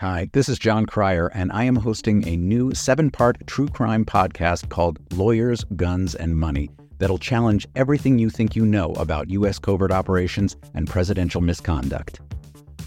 Hi, 0.00 0.28
this 0.32 0.48
is 0.48 0.58
Jon 0.58 0.84
Cryer, 0.84 1.28
and 1.28 1.52
I 1.52 1.62
am 1.64 1.76
hosting 1.76 2.26
a 2.26 2.36
new 2.36 2.74
seven 2.74 3.10
part 3.10 3.46
true 3.46 3.68
crime 3.68 4.04
podcast 4.04 4.68
called 4.68 4.98
Lawyers, 5.12 5.62
Guns, 5.76 6.16
and 6.16 6.36
Money 6.36 6.70
that'll 6.98 7.18
challenge 7.18 7.68
everything 7.76 8.18
you 8.18 8.30
think 8.30 8.56
you 8.56 8.66
know 8.66 8.92
about 8.94 9.30
U.S. 9.30 9.60
covert 9.60 9.92
operations 9.92 10.56
and 10.74 10.88
presidential 10.88 11.40
misconduct. 11.40 12.20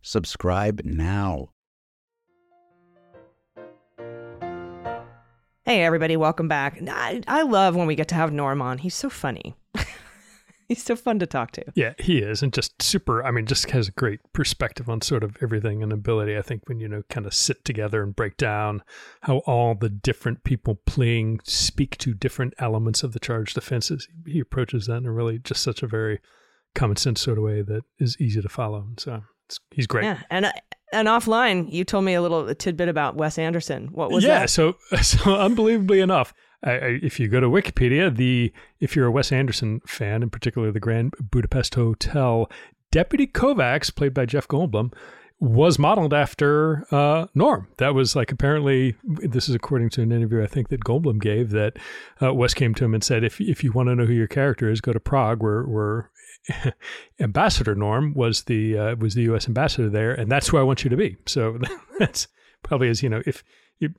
Subscribe 0.00 0.80
now. 0.84 1.48
Hey, 5.64 5.82
everybody, 5.82 6.16
welcome 6.16 6.46
back. 6.46 6.78
I, 6.88 7.22
I 7.26 7.42
love 7.42 7.74
when 7.74 7.86
we 7.86 7.94
get 7.94 8.08
to 8.08 8.14
have 8.14 8.32
Norm 8.32 8.60
on. 8.60 8.78
He's 8.78 8.94
so 8.94 9.10
funny. 9.10 9.54
He's 10.68 10.82
so 10.82 10.96
fun 10.96 11.18
to 11.18 11.26
talk 11.26 11.52
to. 11.52 11.64
Yeah, 11.74 11.94
he 11.98 12.18
is, 12.18 12.42
and 12.42 12.52
just 12.52 12.82
super. 12.82 13.24
I 13.24 13.30
mean, 13.30 13.46
just 13.46 13.70
has 13.70 13.88
a 13.88 13.92
great 13.92 14.20
perspective 14.32 14.88
on 14.88 15.00
sort 15.00 15.22
of 15.22 15.36
everything 15.42 15.82
and 15.82 15.92
ability. 15.92 16.36
I 16.36 16.42
think 16.42 16.68
when 16.68 16.80
you 16.80 16.88
know, 16.88 17.02
kind 17.10 17.26
of 17.26 17.34
sit 17.34 17.64
together 17.64 18.02
and 18.02 18.14
break 18.14 18.36
down 18.36 18.82
how 19.22 19.38
all 19.38 19.74
the 19.74 19.88
different 19.88 20.44
people 20.44 20.76
playing 20.86 21.40
speak 21.44 21.98
to 21.98 22.14
different 22.14 22.54
elements 22.58 23.02
of 23.02 23.12
the 23.12 23.20
charged 23.20 23.56
offenses, 23.58 24.08
he 24.26 24.40
approaches 24.40 24.86
that 24.86 24.96
in 24.96 25.06
a 25.06 25.12
really 25.12 25.38
just 25.38 25.62
such 25.62 25.82
a 25.82 25.86
very 25.86 26.20
common 26.74 26.96
sense 26.96 27.20
sort 27.20 27.38
of 27.38 27.44
way 27.44 27.62
that 27.62 27.82
is 27.98 28.16
easy 28.20 28.42
to 28.42 28.48
follow. 28.48 28.84
And 28.88 28.98
so 28.98 29.22
it's, 29.46 29.60
he's 29.70 29.86
great. 29.86 30.04
Yeah, 30.04 30.20
and 30.30 30.46
uh, 30.46 30.52
and 30.92 31.08
offline, 31.08 31.70
you 31.72 31.84
told 31.84 32.04
me 32.04 32.14
a 32.14 32.22
little 32.22 32.54
tidbit 32.54 32.88
about 32.88 33.16
Wes 33.16 33.38
Anderson. 33.38 33.88
What 33.88 34.10
was 34.10 34.24
yeah, 34.24 34.40
that? 34.40 34.50
so 34.50 34.76
so 35.02 35.34
unbelievably 35.34 36.00
enough, 36.00 36.32
I, 36.64 36.70
I, 36.70 36.98
if 37.02 37.20
you 37.20 37.28
go 37.28 37.40
to 37.40 37.48
Wikipedia, 37.48 38.14
the 38.14 38.52
if 38.80 38.96
you're 38.96 39.06
a 39.06 39.12
Wes 39.12 39.32
Anderson 39.32 39.80
fan, 39.86 40.22
in 40.22 40.30
particular 40.30 40.72
the 40.72 40.80
Grand 40.80 41.14
Budapest 41.30 41.74
Hotel, 41.74 42.50
Deputy 42.90 43.26
Kovacs, 43.26 43.94
played 43.94 44.14
by 44.14 44.26
Jeff 44.26 44.48
Goldblum, 44.48 44.92
was 45.40 45.78
modeled 45.78 46.14
after 46.14 46.86
uh, 46.94 47.26
Norm. 47.34 47.68
That 47.78 47.94
was 47.94 48.16
like 48.16 48.32
apparently 48.32 48.96
this 49.04 49.48
is 49.48 49.54
according 49.54 49.90
to 49.90 50.02
an 50.02 50.12
interview 50.12 50.42
I 50.42 50.46
think 50.46 50.68
that 50.68 50.84
Goldblum 50.84 51.20
gave 51.20 51.50
that 51.50 51.76
uh, 52.22 52.32
Wes 52.32 52.54
came 52.54 52.74
to 52.74 52.84
him 52.84 52.94
and 52.94 53.04
said, 53.04 53.24
if 53.24 53.40
if 53.40 53.62
you 53.62 53.72
want 53.72 53.88
to 53.88 53.94
know 53.94 54.06
who 54.06 54.12
your 54.12 54.28
character 54.28 54.70
is, 54.70 54.80
go 54.80 54.92
to 54.92 55.00
Prague, 55.00 55.42
where 55.42 55.64
where 55.64 56.10
Ambassador 57.20 57.74
Norm 57.74 58.14
was 58.14 58.44
the 58.44 58.78
uh, 58.78 58.96
was 58.96 59.14
the 59.14 59.22
U.S. 59.22 59.48
ambassador 59.48 59.88
there, 59.88 60.12
and 60.12 60.30
that's 60.30 60.48
who 60.48 60.58
I 60.58 60.62
want 60.62 60.84
you 60.84 60.90
to 60.90 60.96
be. 60.96 61.16
So 61.26 61.58
that's 61.98 62.28
probably 62.64 62.88
as 62.88 63.02
you 63.02 63.08
know 63.08 63.22
if 63.26 63.44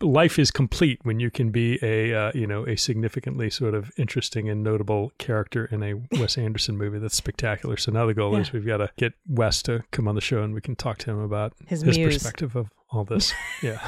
life 0.01 0.39
is 0.39 0.51
complete 0.51 0.99
when 1.03 1.19
you 1.19 1.29
can 1.29 1.51
be 1.51 1.79
a 1.81 2.13
uh, 2.13 2.31
you 2.33 2.47
know 2.47 2.65
a 2.67 2.75
significantly 2.75 3.49
sort 3.49 3.73
of 3.73 3.91
interesting 3.97 4.49
and 4.49 4.63
notable 4.63 5.11
character 5.17 5.65
in 5.65 5.83
a 5.83 5.93
Wes 6.19 6.37
Anderson 6.37 6.77
movie 6.77 6.99
that's 6.99 7.15
spectacular. 7.15 7.77
So 7.77 7.91
now 7.91 8.05
the 8.05 8.13
goal 8.13 8.33
Yeah. 8.33 8.39
is 8.41 8.51
we've 8.51 8.65
got 8.65 8.77
to 8.77 8.89
get 8.97 9.13
Wes 9.27 9.61
to 9.63 9.83
come 9.91 10.07
on 10.07 10.15
the 10.15 10.21
show 10.21 10.43
and 10.43 10.53
we 10.53 10.61
can 10.61 10.75
talk 10.75 10.97
to 10.99 11.11
him 11.11 11.19
about 11.19 11.53
His 11.67 11.81
his, 11.81 11.97
perspective 11.97 12.55
of 12.55 12.69
all 12.89 13.03
this. 13.05 13.33
Yeah. 13.61 13.79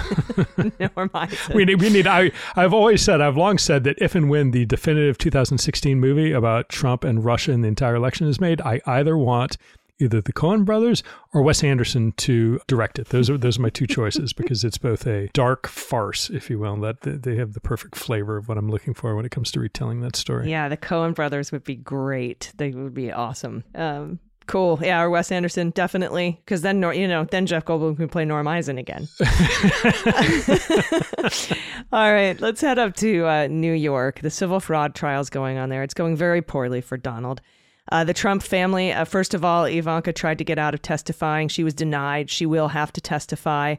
Norm 0.96 1.10
we 1.54 1.66
need, 1.66 1.82
we 1.82 1.90
need 1.90 2.08
I, 2.08 2.32
I've 2.56 2.74
always 2.74 3.02
said 3.02 3.22
I've 3.22 3.38
long 3.38 3.58
said 3.58 3.84
that 3.86 3.98
if 4.00 4.16
and 4.16 4.30
when 4.30 4.52
the 4.52 4.66
definitive 4.66 5.18
2016 5.18 6.00
movie 6.00 6.32
about 6.32 6.70
Trump 6.70 7.04
and 7.04 7.24
Russia 7.24 7.52
and 7.52 7.64
the 7.64 7.68
entire 7.68 7.96
election 7.96 8.28
is 8.28 8.40
made, 8.40 8.62
I 8.62 8.82
either 8.86 9.18
want 9.18 9.58
either 10.00 10.22
the 10.22 10.34
Coen 10.34 10.66
brothers 10.66 11.04
or 11.34 11.42
Wes 11.42 11.64
Anderson 11.64 12.12
to 12.14 12.60
direct 12.68 13.00
it. 13.00 13.10
Those 13.10 13.30
are 13.30 13.38
those 13.38 13.58
are 13.58 13.62
my 13.62 13.70
two 13.70 13.88
choices 13.88 14.34
because 14.34 14.64
it's 14.64 14.78
both 14.78 15.06
a 15.08 15.30
dark 15.34 15.68
farce, 15.68 16.30
if 16.30 16.50
you 16.50 16.60
will, 16.60 16.74
and 16.74 16.84
that 16.84 17.02
they 17.02 17.36
have 17.36 17.54
the 17.54 17.62
perfect 17.62 17.96
flavor 17.96 18.38
of 18.38 18.48
what 18.48 18.58
I'm 18.58 18.70
looking 18.70 18.94
for 18.94 19.16
when 19.16 19.26
it 19.26 19.32
comes 19.32 19.52
to 19.52 19.60
retelling 19.60 20.02
that 20.02 20.16
story. 20.16 20.50
Yeah, 20.50 20.70
the 20.70 20.78
Coen 20.78 21.16
brothers 21.16 21.52
would 21.52 21.64
be 21.64 21.76
great. 21.76 22.52
They 22.58 22.72
would 22.72 22.94
be 22.94 23.12
awesome. 23.12 23.64
Um, 23.76 24.20
cool. 24.48 24.80
Yeah, 24.82 25.02
or 25.02 25.10
Wes 25.10 25.32
Anderson 25.32 25.70
definitely, 25.72 26.42
because 26.44 26.62
then 26.62 26.82
you 26.94 27.08
know 27.08 27.26
then 27.26 27.46
Jeff 27.46 27.66
Goldblum 27.66 27.98
can 27.98 28.10
play 28.10 28.26
Norm 28.26 28.48
Eisen 28.48 28.78
again. 28.78 29.08
All 31.92 32.12
right, 32.12 32.40
let's 32.40 32.62
head 32.62 32.80
up 32.80 32.96
to 32.98 33.28
uh, 33.28 33.48
New 33.48 33.74
York. 33.74 34.22
The 34.22 34.32
civil 34.32 34.60
fraud 34.60 34.96
trial's 34.96 35.30
going 35.30 35.58
on 35.58 35.70
there. 35.70 35.84
It's 35.84 35.94
going 35.94 36.16
very 36.16 36.42
poorly 36.42 36.82
for 36.82 36.98
Donald. 36.98 37.42
Uh, 37.90 38.04
the 38.04 38.14
Trump 38.14 38.44
family, 38.44 38.92
uh, 38.92 39.06
first 39.06 39.34
of 39.34 39.46
all, 39.46 39.66
Ivanka 39.66 40.14
tried 40.14 40.38
to 40.40 40.44
get 40.44 40.60
out 40.60 40.74
of 40.74 40.82
testifying. 40.82 41.48
She 41.48 41.64
was 41.64 41.74
denied. 41.74 42.30
She 42.30 42.46
will 42.46 42.68
have 42.68 42.92
to 42.94 43.02
testify. 43.02 43.76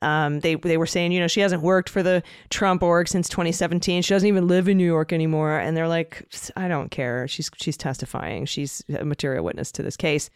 Um, 0.00 0.40
they 0.40 0.54
they 0.54 0.76
were 0.76 0.86
saying, 0.86 1.12
you 1.12 1.20
know, 1.20 1.26
she 1.26 1.40
hasn't 1.40 1.62
worked 1.62 1.88
for 1.88 2.02
the 2.02 2.22
Trump 2.50 2.82
org 2.82 3.08
since 3.08 3.28
2017. 3.28 4.02
She 4.02 4.14
doesn't 4.14 4.28
even 4.28 4.46
live 4.46 4.68
in 4.68 4.76
New 4.76 4.84
York 4.84 5.12
anymore. 5.12 5.58
And 5.58 5.76
they're 5.76 5.88
like, 5.88 6.24
I 6.56 6.68
don't 6.68 6.90
care. 6.90 7.26
She's 7.26 7.50
she's 7.56 7.76
testifying. 7.76 8.44
She's 8.44 8.84
a 8.96 9.04
material 9.04 9.44
witness 9.44 9.72
to 9.72 9.82
this 9.82 9.96
case. 9.96 10.30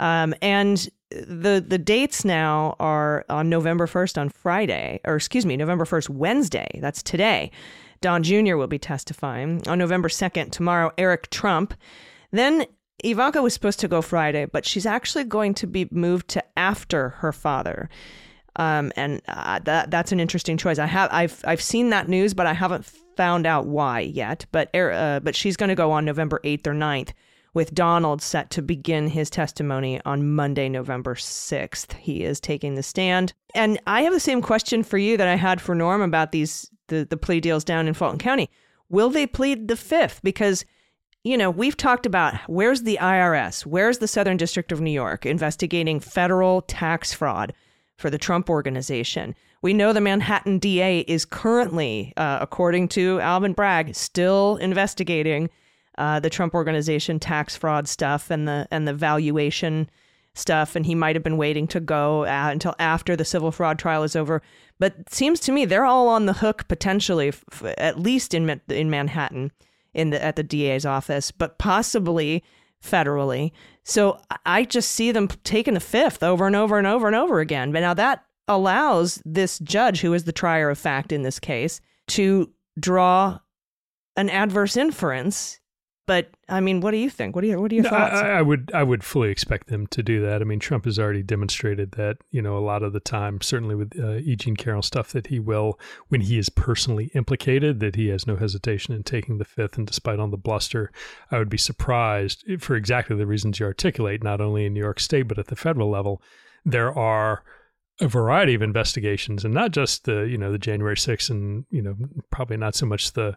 Um, 0.00 0.34
and 0.42 0.88
the 1.10 1.64
the 1.66 1.78
dates 1.78 2.24
now 2.24 2.74
are 2.80 3.24
on 3.28 3.48
November 3.48 3.86
1st 3.86 4.20
on 4.20 4.28
Friday, 4.30 5.00
or 5.04 5.14
excuse 5.14 5.46
me, 5.46 5.56
November 5.56 5.84
1st 5.84 6.08
Wednesday. 6.08 6.78
That's 6.80 7.02
today. 7.02 7.50
Don 8.00 8.24
Jr. 8.24 8.56
will 8.56 8.66
be 8.66 8.80
testifying 8.80 9.62
on 9.68 9.78
November 9.78 10.08
2nd 10.08 10.50
tomorrow. 10.50 10.90
Eric 10.98 11.30
Trump. 11.30 11.74
Then 12.32 12.66
Ivanka 13.04 13.42
was 13.42 13.54
supposed 13.54 13.80
to 13.80 13.88
go 13.88 14.02
Friday, 14.02 14.46
but 14.46 14.66
she's 14.66 14.86
actually 14.86 15.24
going 15.24 15.54
to 15.54 15.66
be 15.66 15.88
moved 15.90 16.28
to 16.28 16.44
after 16.56 17.10
her 17.10 17.32
father. 17.32 17.88
Um, 18.56 18.92
and 18.96 19.22
uh, 19.28 19.60
that 19.60 19.90
that's 19.90 20.12
an 20.12 20.20
interesting 20.20 20.56
choice. 20.56 20.78
I 20.78 20.86
have 20.86 21.08
I've 21.12 21.42
I've 21.44 21.62
seen 21.62 21.90
that 21.90 22.08
news, 22.08 22.34
but 22.34 22.46
I 22.46 22.52
haven't 22.52 22.84
found 23.16 23.46
out 23.46 23.66
why 23.66 24.00
yet. 24.00 24.46
But 24.52 24.70
er- 24.74 24.92
uh, 24.92 25.20
but 25.20 25.34
she's 25.34 25.56
going 25.56 25.68
to 25.68 25.74
go 25.74 25.90
on 25.90 26.04
November 26.04 26.40
eighth 26.44 26.66
or 26.66 26.74
9th, 26.74 27.12
with 27.54 27.74
Donald 27.74 28.22
set 28.22 28.50
to 28.50 28.62
begin 28.62 29.08
his 29.08 29.30
testimony 29.30 30.00
on 30.04 30.34
Monday, 30.34 30.68
November 30.68 31.14
6th. 31.14 31.94
He 31.94 32.24
is 32.24 32.40
taking 32.40 32.74
the 32.74 32.82
stand. 32.82 33.32
And 33.54 33.80
I 33.86 34.02
have 34.02 34.12
the 34.12 34.20
same 34.20 34.42
question 34.42 34.82
for 34.82 34.98
you 34.98 35.16
that 35.16 35.28
I 35.28 35.36
had 35.36 35.60
for 35.60 35.74
Norm 35.74 36.02
about 36.02 36.32
these 36.32 36.70
the, 36.88 37.06
the 37.08 37.16
plea 37.16 37.40
deals 37.40 37.64
down 37.64 37.88
in 37.88 37.94
Fulton 37.94 38.18
County. 38.18 38.50
Will 38.90 39.08
they 39.08 39.26
plead 39.26 39.68
the 39.68 39.76
fifth? 39.76 40.22
Because 40.22 40.66
you 41.24 41.36
know, 41.36 41.50
we've 41.50 41.76
talked 41.76 42.06
about 42.06 42.34
where's 42.48 42.82
the 42.82 42.98
IRS, 43.00 43.64
where's 43.64 43.98
the 43.98 44.08
Southern 44.08 44.36
District 44.36 44.72
of 44.72 44.80
New 44.80 44.90
York 44.90 45.24
investigating 45.24 46.00
federal 46.00 46.62
tax 46.62 47.12
fraud 47.12 47.52
for 47.96 48.10
the 48.10 48.18
Trump 48.18 48.50
organization. 48.50 49.34
We 49.62 49.72
know 49.72 49.92
the 49.92 50.00
Manhattan 50.00 50.58
DA 50.58 51.00
is 51.00 51.24
currently, 51.24 52.12
uh, 52.16 52.38
according 52.40 52.88
to 52.88 53.20
Alvin 53.20 53.52
Bragg, 53.52 53.94
still 53.94 54.56
investigating 54.56 55.48
uh, 55.98 56.18
the 56.18 56.30
Trump 56.30 56.54
organization 56.54 57.20
tax 57.20 57.54
fraud 57.54 57.86
stuff 57.86 58.30
and 58.30 58.48
the 58.48 58.66
and 58.72 58.88
the 58.88 58.94
valuation 58.94 59.88
stuff, 60.34 60.74
and 60.74 60.86
he 60.86 60.94
might 60.94 61.14
have 61.14 61.22
been 61.22 61.36
waiting 61.36 61.68
to 61.68 61.78
go 61.78 62.24
until 62.24 62.74
after 62.80 63.14
the 63.14 63.24
civil 63.24 63.52
fraud 63.52 63.78
trial 63.78 64.02
is 64.02 64.16
over. 64.16 64.42
But 64.80 64.94
it 64.98 65.14
seems 65.14 65.38
to 65.40 65.52
me 65.52 65.64
they're 65.64 65.84
all 65.84 66.08
on 66.08 66.26
the 66.26 66.32
hook 66.32 66.66
potentially, 66.66 67.28
f- 67.28 67.62
at 67.78 68.00
least 68.00 68.34
in 68.34 68.60
in 68.68 68.90
Manhattan, 68.90 69.52
in 69.94 70.10
the 70.10 70.22
at 70.22 70.36
the 70.36 70.42
DA's 70.42 70.86
office, 70.86 71.30
but 71.30 71.58
possibly 71.58 72.42
federally. 72.82 73.52
So 73.84 74.18
I 74.44 74.64
just 74.64 74.90
see 74.90 75.12
them 75.12 75.28
taking 75.44 75.74
the 75.74 75.80
fifth 75.80 76.22
over 76.22 76.46
and 76.46 76.56
over 76.56 76.78
and 76.78 76.86
over 76.86 77.06
and 77.06 77.16
over 77.16 77.40
again. 77.40 77.72
But 77.72 77.80
now 77.80 77.94
that 77.94 78.24
allows 78.48 79.22
this 79.24 79.58
judge, 79.60 80.00
who 80.00 80.12
is 80.14 80.24
the 80.24 80.32
trier 80.32 80.70
of 80.70 80.78
fact 80.78 81.12
in 81.12 81.22
this 81.22 81.38
case, 81.38 81.80
to 82.08 82.50
draw 82.78 83.38
an 84.16 84.28
adverse 84.28 84.76
inference 84.76 85.60
but 86.04 86.30
I 86.48 86.60
mean, 86.60 86.80
what 86.80 86.90
do 86.90 86.96
you 86.96 87.08
think? 87.08 87.36
What 87.36 87.44
are 87.44 87.46
your 87.46 87.60
what 87.60 87.70
are 87.70 87.74
your 87.76 87.84
thoughts? 87.84 88.20
I, 88.20 88.30
I, 88.30 88.42
would 88.42 88.72
I 88.74 88.82
would 88.82 89.04
fully 89.04 89.30
expect 89.30 89.68
them 89.68 89.86
to 89.88 90.02
do 90.02 90.20
that. 90.22 90.42
I 90.42 90.44
mean, 90.44 90.58
Trump 90.58 90.84
has 90.84 90.98
already 90.98 91.22
demonstrated 91.22 91.92
that 91.92 92.16
you 92.30 92.42
know 92.42 92.58
a 92.58 92.60
lot 92.60 92.82
of 92.82 92.92
the 92.92 93.00
time, 93.00 93.40
certainly 93.40 93.76
with 93.76 93.98
uh, 93.98 94.16
E. 94.16 94.34
Jean 94.34 94.56
Carroll 94.56 94.82
stuff, 94.82 95.12
that 95.12 95.28
he 95.28 95.38
will, 95.38 95.78
when 96.08 96.22
he 96.22 96.38
is 96.38 96.48
personally 96.48 97.10
implicated, 97.14 97.78
that 97.80 97.94
he 97.94 98.08
has 98.08 98.26
no 98.26 98.34
hesitation 98.34 98.94
in 98.94 99.04
taking 99.04 99.38
the 99.38 99.44
fifth. 99.44 99.78
And 99.78 99.86
despite 99.86 100.18
all 100.18 100.28
the 100.28 100.36
bluster, 100.36 100.90
I 101.30 101.38
would 101.38 101.48
be 101.48 101.58
surprised 101.58 102.44
for 102.58 102.74
exactly 102.74 103.16
the 103.16 103.26
reasons 103.26 103.60
you 103.60 103.66
articulate. 103.66 104.24
Not 104.24 104.40
only 104.40 104.66
in 104.66 104.74
New 104.74 104.80
York 104.80 104.98
State, 104.98 105.28
but 105.28 105.38
at 105.38 105.46
the 105.46 105.56
federal 105.56 105.88
level, 105.88 106.20
there 106.64 106.96
are 106.98 107.44
a 108.00 108.08
variety 108.08 108.54
of 108.54 108.62
investigations, 108.62 109.44
and 109.44 109.54
not 109.54 109.70
just 109.70 110.04
the 110.04 110.22
you 110.22 110.36
know 110.36 110.50
the 110.50 110.58
January 110.58 110.96
6th, 110.96 111.30
and 111.30 111.64
you 111.70 111.80
know 111.80 111.94
probably 112.32 112.56
not 112.56 112.74
so 112.74 112.86
much 112.86 113.12
the 113.12 113.36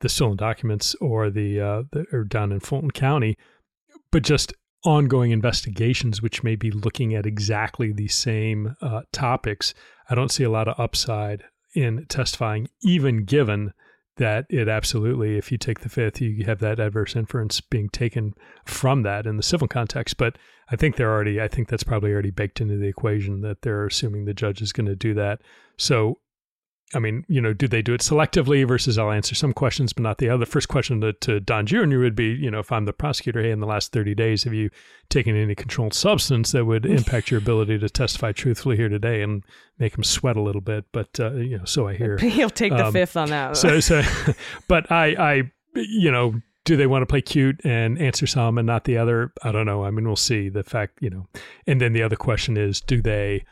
the 0.00 0.08
stolen 0.08 0.36
documents 0.36 0.94
or 1.00 1.30
the, 1.30 1.60
uh, 1.60 1.82
the 1.92 2.04
or 2.12 2.24
down 2.24 2.52
in 2.52 2.60
Fulton 2.60 2.90
County, 2.90 3.36
but 4.10 4.22
just 4.22 4.52
ongoing 4.84 5.30
investigations 5.30 6.22
which 6.22 6.42
may 6.42 6.54
be 6.54 6.70
looking 6.70 7.14
at 7.14 7.26
exactly 7.26 7.92
the 7.92 8.08
same 8.08 8.76
uh, 8.80 9.02
topics. 9.12 9.74
I 10.08 10.14
don't 10.14 10.30
see 10.30 10.44
a 10.44 10.50
lot 10.50 10.68
of 10.68 10.78
upside 10.78 11.44
in 11.74 12.06
testifying, 12.08 12.68
even 12.82 13.24
given 13.24 13.72
that 14.16 14.46
it 14.48 14.68
absolutely, 14.68 15.36
if 15.36 15.52
you 15.52 15.58
take 15.58 15.80
the 15.80 15.88
fifth, 15.88 16.20
you 16.20 16.44
have 16.46 16.60
that 16.60 16.80
adverse 16.80 17.14
inference 17.14 17.60
being 17.60 17.88
taken 17.90 18.32
from 18.64 19.02
that 19.02 19.26
in 19.26 19.36
the 19.36 19.42
civil 19.42 19.68
context. 19.68 20.16
But 20.16 20.38
I 20.70 20.76
think 20.76 20.96
they're 20.96 21.12
already, 21.12 21.40
I 21.40 21.48
think 21.48 21.68
that's 21.68 21.82
probably 21.82 22.12
already 22.12 22.30
baked 22.30 22.60
into 22.60 22.78
the 22.78 22.88
equation 22.88 23.42
that 23.42 23.62
they're 23.62 23.86
assuming 23.86 24.24
the 24.24 24.32
judge 24.32 24.62
is 24.62 24.72
going 24.72 24.86
to 24.86 24.96
do 24.96 25.12
that. 25.14 25.42
So 25.76 26.20
I 26.94 27.00
mean, 27.00 27.24
you 27.28 27.40
know, 27.40 27.52
do 27.52 27.66
they 27.66 27.82
do 27.82 27.94
it 27.94 28.00
selectively 28.00 28.66
versus 28.66 28.96
I'll 28.96 29.10
answer 29.10 29.34
some 29.34 29.52
questions, 29.52 29.92
but 29.92 30.02
not 30.02 30.18
the 30.18 30.28
other? 30.28 30.46
First 30.46 30.68
question 30.68 31.00
to, 31.00 31.12
to 31.14 31.40
Don 31.40 31.66
Jr. 31.66 31.98
would 31.98 32.14
be, 32.14 32.26
you 32.26 32.48
know, 32.48 32.60
if 32.60 32.70
I'm 32.70 32.84
the 32.84 32.92
prosecutor, 32.92 33.42
hey, 33.42 33.50
in 33.50 33.58
the 33.58 33.66
last 33.66 33.92
30 33.92 34.14
days, 34.14 34.44
have 34.44 34.54
you 34.54 34.70
taken 35.08 35.34
any 35.34 35.56
controlled 35.56 35.94
substance 35.94 36.52
that 36.52 36.64
would 36.64 36.86
impact 36.86 37.30
your 37.30 37.38
ability 37.38 37.78
to 37.80 37.88
testify 37.88 38.30
truthfully 38.30 38.76
here 38.76 38.88
today 38.88 39.22
and 39.22 39.42
make 39.80 39.98
him 39.98 40.04
sweat 40.04 40.36
a 40.36 40.42
little 40.42 40.60
bit? 40.60 40.84
But, 40.92 41.18
uh, 41.18 41.32
you 41.32 41.58
know, 41.58 41.64
so 41.64 41.88
I 41.88 41.96
hear. 41.96 42.18
He'll 42.18 42.50
take 42.50 42.72
the 42.72 42.86
um, 42.86 42.92
fifth 42.92 43.16
on 43.16 43.30
that. 43.30 43.56
so, 43.56 43.80
so, 43.80 44.02
but 44.68 44.90
I, 44.92 45.06
I, 45.06 45.42
you 45.74 46.12
know, 46.12 46.40
do 46.64 46.76
they 46.76 46.86
want 46.86 47.02
to 47.02 47.06
play 47.06 47.20
cute 47.20 47.60
and 47.64 47.98
answer 47.98 48.28
some 48.28 48.58
and 48.58 48.66
not 48.66 48.84
the 48.84 48.96
other? 48.96 49.32
I 49.42 49.50
don't 49.50 49.66
know. 49.66 49.84
I 49.84 49.90
mean, 49.90 50.06
we'll 50.06 50.14
see. 50.14 50.50
The 50.50 50.62
fact, 50.62 50.98
you 51.00 51.10
know, 51.10 51.26
and 51.66 51.80
then 51.80 51.94
the 51.94 52.02
other 52.04 52.16
question 52.16 52.56
is, 52.56 52.80
do 52.80 53.02
they, 53.02 53.44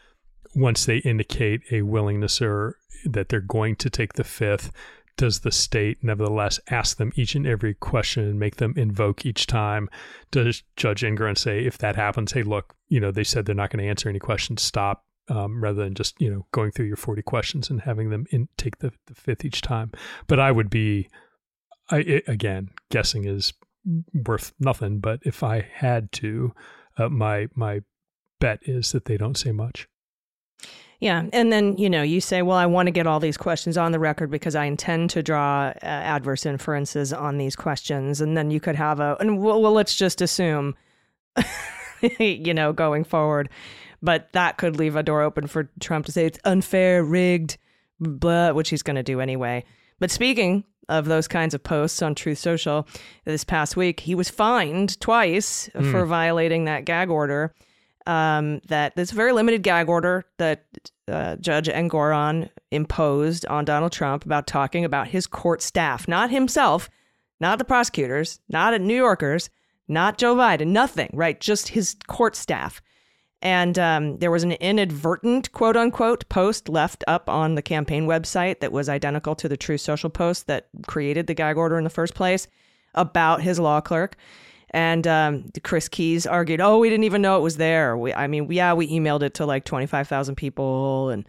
once 0.54 0.84
they 0.86 0.98
indicate 0.98 1.62
a 1.72 1.82
willingness 1.82 2.40
or 2.40 2.76
that 3.04 3.28
they're 3.28 3.40
going 3.40 3.76
to 3.76 3.90
take 3.90 4.14
the 4.14 4.24
fifth, 4.24 4.70
does 5.16 5.40
the 5.40 5.52
state 5.52 6.02
nevertheless 6.02 6.58
ask 6.70 6.96
them 6.96 7.12
each 7.14 7.34
and 7.34 7.46
every 7.46 7.74
question 7.74 8.24
and 8.24 8.38
make 8.38 8.56
them 8.56 8.74
invoke 8.76 9.24
each 9.24 9.46
time? 9.46 9.88
Does 10.30 10.62
Judge 10.76 11.02
Engoron 11.02 11.38
say, 11.38 11.64
if 11.64 11.78
that 11.78 11.96
happens, 11.96 12.32
hey, 12.32 12.42
look, 12.42 12.74
you 12.88 13.00
know, 13.00 13.12
they 13.12 13.24
said 13.24 13.46
they're 13.46 13.54
not 13.54 13.70
going 13.70 13.82
to 13.82 13.88
answer 13.88 14.08
any 14.08 14.18
questions, 14.18 14.62
stop, 14.62 15.04
um, 15.28 15.62
rather 15.62 15.84
than 15.84 15.94
just, 15.94 16.20
you 16.20 16.30
know, 16.30 16.46
going 16.52 16.72
through 16.72 16.86
your 16.86 16.96
40 16.96 17.22
questions 17.22 17.70
and 17.70 17.82
having 17.82 18.10
them 18.10 18.26
in, 18.30 18.48
take 18.56 18.78
the, 18.78 18.92
the 19.06 19.14
fifth 19.14 19.44
each 19.44 19.62
time? 19.62 19.92
But 20.26 20.40
I 20.40 20.50
would 20.50 20.68
be, 20.68 21.08
I, 21.90 21.98
it, 21.98 22.24
again, 22.26 22.70
guessing 22.90 23.24
is 23.24 23.52
worth 24.26 24.52
nothing. 24.58 24.98
But 24.98 25.20
if 25.22 25.42
I 25.42 25.68
had 25.72 26.10
to, 26.12 26.52
uh, 26.98 27.08
my, 27.08 27.48
my 27.54 27.82
bet 28.40 28.60
is 28.62 28.92
that 28.92 29.04
they 29.04 29.16
don't 29.16 29.36
say 29.36 29.52
much. 29.52 29.88
Yeah. 31.04 31.26
And 31.34 31.52
then, 31.52 31.76
you 31.76 31.90
know, 31.90 32.00
you 32.00 32.18
say, 32.22 32.40
well, 32.40 32.56
I 32.56 32.64
want 32.64 32.86
to 32.86 32.90
get 32.90 33.06
all 33.06 33.20
these 33.20 33.36
questions 33.36 33.76
on 33.76 33.92
the 33.92 33.98
record 33.98 34.30
because 34.30 34.54
I 34.54 34.64
intend 34.64 35.10
to 35.10 35.22
draw 35.22 35.66
uh, 35.66 35.74
adverse 35.82 36.46
inferences 36.46 37.12
on 37.12 37.36
these 37.36 37.54
questions. 37.54 38.22
And 38.22 38.38
then 38.38 38.50
you 38.50 38.58
could 38.58 38.74
have 38.74 39.00
a, 39.00 39.14
and 39.20 39.38
well, 39.42 39.60
well 39.60 39.72
let's 39.72 39.94
just 39.94 40.22
assume, 40.22 40.74
you 42.18 42.54
know, 42.54 42.72
going 42.72 43.04
forward. 43.04 43.50
But 44.00 44.32
that 44.32 44.56
could 44.56 44.78
leave 44.78 44.96
a 44.96 45.02
door 45.02 45.20
open 45.20 45.46
for 45.46 45.68
Trump 45.78 46.06
to 46.06 46.12
say 46.12 46.24
it's 46.24 46.38
unfair, 46.46 47.04
rigged, 47.04 47.58
blah, 48.00 48.52
which 48.52 48.70
he's 48.70 48.82
going 48.82 48.96
to 48.96 49.02
do 49.02 49.20
anyway. 49.20 49.62
But 49.98 50.10
speaking 50.10 50.64
of 50.88 51.04
those 51.04 51.28
kinds 51.28 51.52
of 51.52 51.62
posts 51.62 52.00
on 52.00 52.14
Truth 52.14 52.38
Social 52.38 52.88
this 53.26 53.44
past 53.44 53.76
week, 53.76 54.00
he 54.00 54.14
was 54.14 54.30
fined 54.30 54.98
twice 55.00 55.68
mm. 55.74 55.90
for 55.90 56.06
violating 56.06 56.64
that 56.64 56.86
gag 56.86 57.10
order 57.10 57.52
um, 58.06 58.60
that 58.68 58.96
this 58.96 59.10
very 59.10 59.32
limited 59.32 59.62
gag 59.62 59.88
order 59.88 60.24
that 60.38 60.66
uh, 61.08 61.36
Judge 61.36 61.68
Engoron 61.68 62.50
imposed 62.70 63.46
on 63.46 63.64
Donald 63.64 63.92
Trump 63.92 64.24
about 64.24 64.46
talking 64.46 64.84
about 64.84 65.08
his 65.08 65.26
court 65.26 65.62
staff, 65.62 66.06
not 66.08 66.30
himself, 66.30 66.88
not 67.40 67.58
the 67.58 67.64
prosecutors, 67.64 68.40
not 68.48 68.78
New 68.80 68.96
Yorkers, 68.96 69.50
not 69.88 70.18
Joe 70.18 70.34
Biden, 70.34 70.68
nothing, 70.68 71.10
right? 71.12 71.40
Just 71.40 71.68
his 71.68 71.96
court 72.06 72.36
staff. 72.36 72.80
And 73.42 73.78
um, 73.78 74.18
there 74.18 74.30
was 74.30 74.42
an 74.42 74.52
inadvertent 74.52 75.52
quote 75.52 75.76
unquote 75.76 76.26
post 76.30 76.68
left 76.70 77.04
up 77.06 77.28
on 77.28 77.54
the 77.54 77.62
campaign 77.62 78.06
website 78.06 78.60
that 78.60 78.72
was 78.72 78.88
identical 78.88 79.34
to 79.36 79.48
the 79.48 79.56
Truth 79.56 79.82
Social 79.82 80.08
post 80.08 80.46
that 80.46 80.68
created 80.86 81.26
the 81.26 81.34
gag 81.34 81.58
order 81.58 81.76
in 81.76 81.84
the 81.84 81.90
first 81.90 82.14
place 82.14 82.48
about 82.94 83.42
his 83.42 83.60
law 83.60 83.82
clerk. 83.82 84.16
And 84.74 85.06
um, 85.06 85.44
Chris 85.62 85.88
Kise 85.88 86.28
argued, 86.28 86.60
"Oh, 86.60 86.80
we 86.80 86.90
didn't 86.90 87.04
even 87.04 87.22
know 87.22 87.38
it 87.38 87.42
was 87.42 87.58
there. 87.58 87.96
We, 87.96 88.12
I 88.12 88.26
mean, 88.26 88.50
yeah, 88.50 88.74
we 88.74 88.88
emailed 88.88 89.22
it 89.22 89.34
to 89.34 89.46
like 89.46 89.64
twenty 89.64 89.86
five 89.86 90.08
thousand 90.08 90.34
people, 90.34 91.10
and 91.10 91.24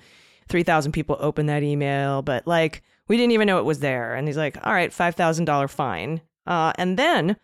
three 0.50 0.64
thousand 0.64 0.94
people 0.94 1.16
opened 1.20 1.48
that 1.50 1.62
email, 1.62 2.24
but 2.24 2.48
like 2.48 2.82
we 3.08 3.18
didn't 3.18 3.34
even 3.34 3.46
know 3.46 3.60
it 3.60 3.66
was 3.66 3.82
there." 3.82 4.16
And 4.16 4.28
he's 4.28 4.36
like, 4.36 4.58
"All 4.66 4.74
right, 4.74 4.92
five 4.92 5.14
thousand 5.14 5.46
dollar 5.46 5.68
fine." 5.68 6.22
Uh, 6.48 6.74
and 6.80 6.98
then 6.98 7.38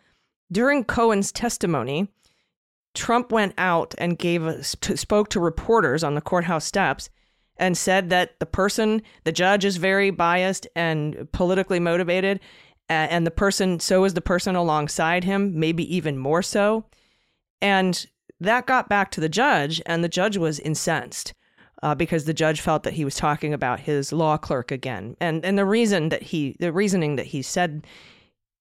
during 0.52 0.84
Cohen's 0.86 1.32
testimony, 1.32 2.08
Trump 2.96 3.32
went 3.32 3.54
out 3.60 3.94
and 4.00 4.18
gave 4.18 4.66
spoke 4.66 5.30
to 5.30 5.40
reporters 5.40 6.04
on 6.04 6.16
the 6.16 6.22
courthouse 6.22 6.66
steps 6.66 7.12
and 7.58 7.78
said 7.78 8.10
that 8.10 8.40
the 8.40 8.48
person, 8.48 9.04
the 9.24 9.32
judge, 9.32 9.64
is 9.64 9.78
very 9.78 10.10
biased 10.10 10.66
and 10.76 11.32
politically 11.32 11.80
motivated, 11.80 12.40
and 12.92 13.26
the 13.26 13.32
person, 13.32 13.80
so 13.80 14.04
is 14.04 14.14
the 14.14 14.22
person 14.22 14.56
alongside 14.56 15.24
him, 15.24 15.60
maybe 15.60 15.96
even 15.96 16.18
more 16.18 16.42
so. 16.42 16.86
And 17.62 18.06
that 18.40 18.66
got 18.66 18.90
back 18.90 19.12
to 19.12 19.22
the 19.22 19.30
judge, 19.30 19.82
and 19.86 20.04
the 20.04 20.10
judge 20.10 20.38
was 20.38 20.60
incensed. 20.60 21.34
Uh, 21.84 21.96
because 21.96 22.26
the 22.26 22.34
judge 22.34 22.62
felt 22.62 22.84
that 22.84 22.94
he 22.94 23.04
was 23.04 23.16
talking 23.16 23.56
about 23.56 23.80
his 23.80 24.14
law 24.14 24.38
clerk 24.38 24.72
again, 24.72 25.18
and 25.20 25.44
and 25.44 25.58
the 25.58 25.66
reason 25.66 26.10
that 26.10 26.22
he, 26.22 26.56
the 26.60 26.72
reasoning 26.72 27.16
that 27.16 27.26
he 27.26 27.42
said 27.42 27.88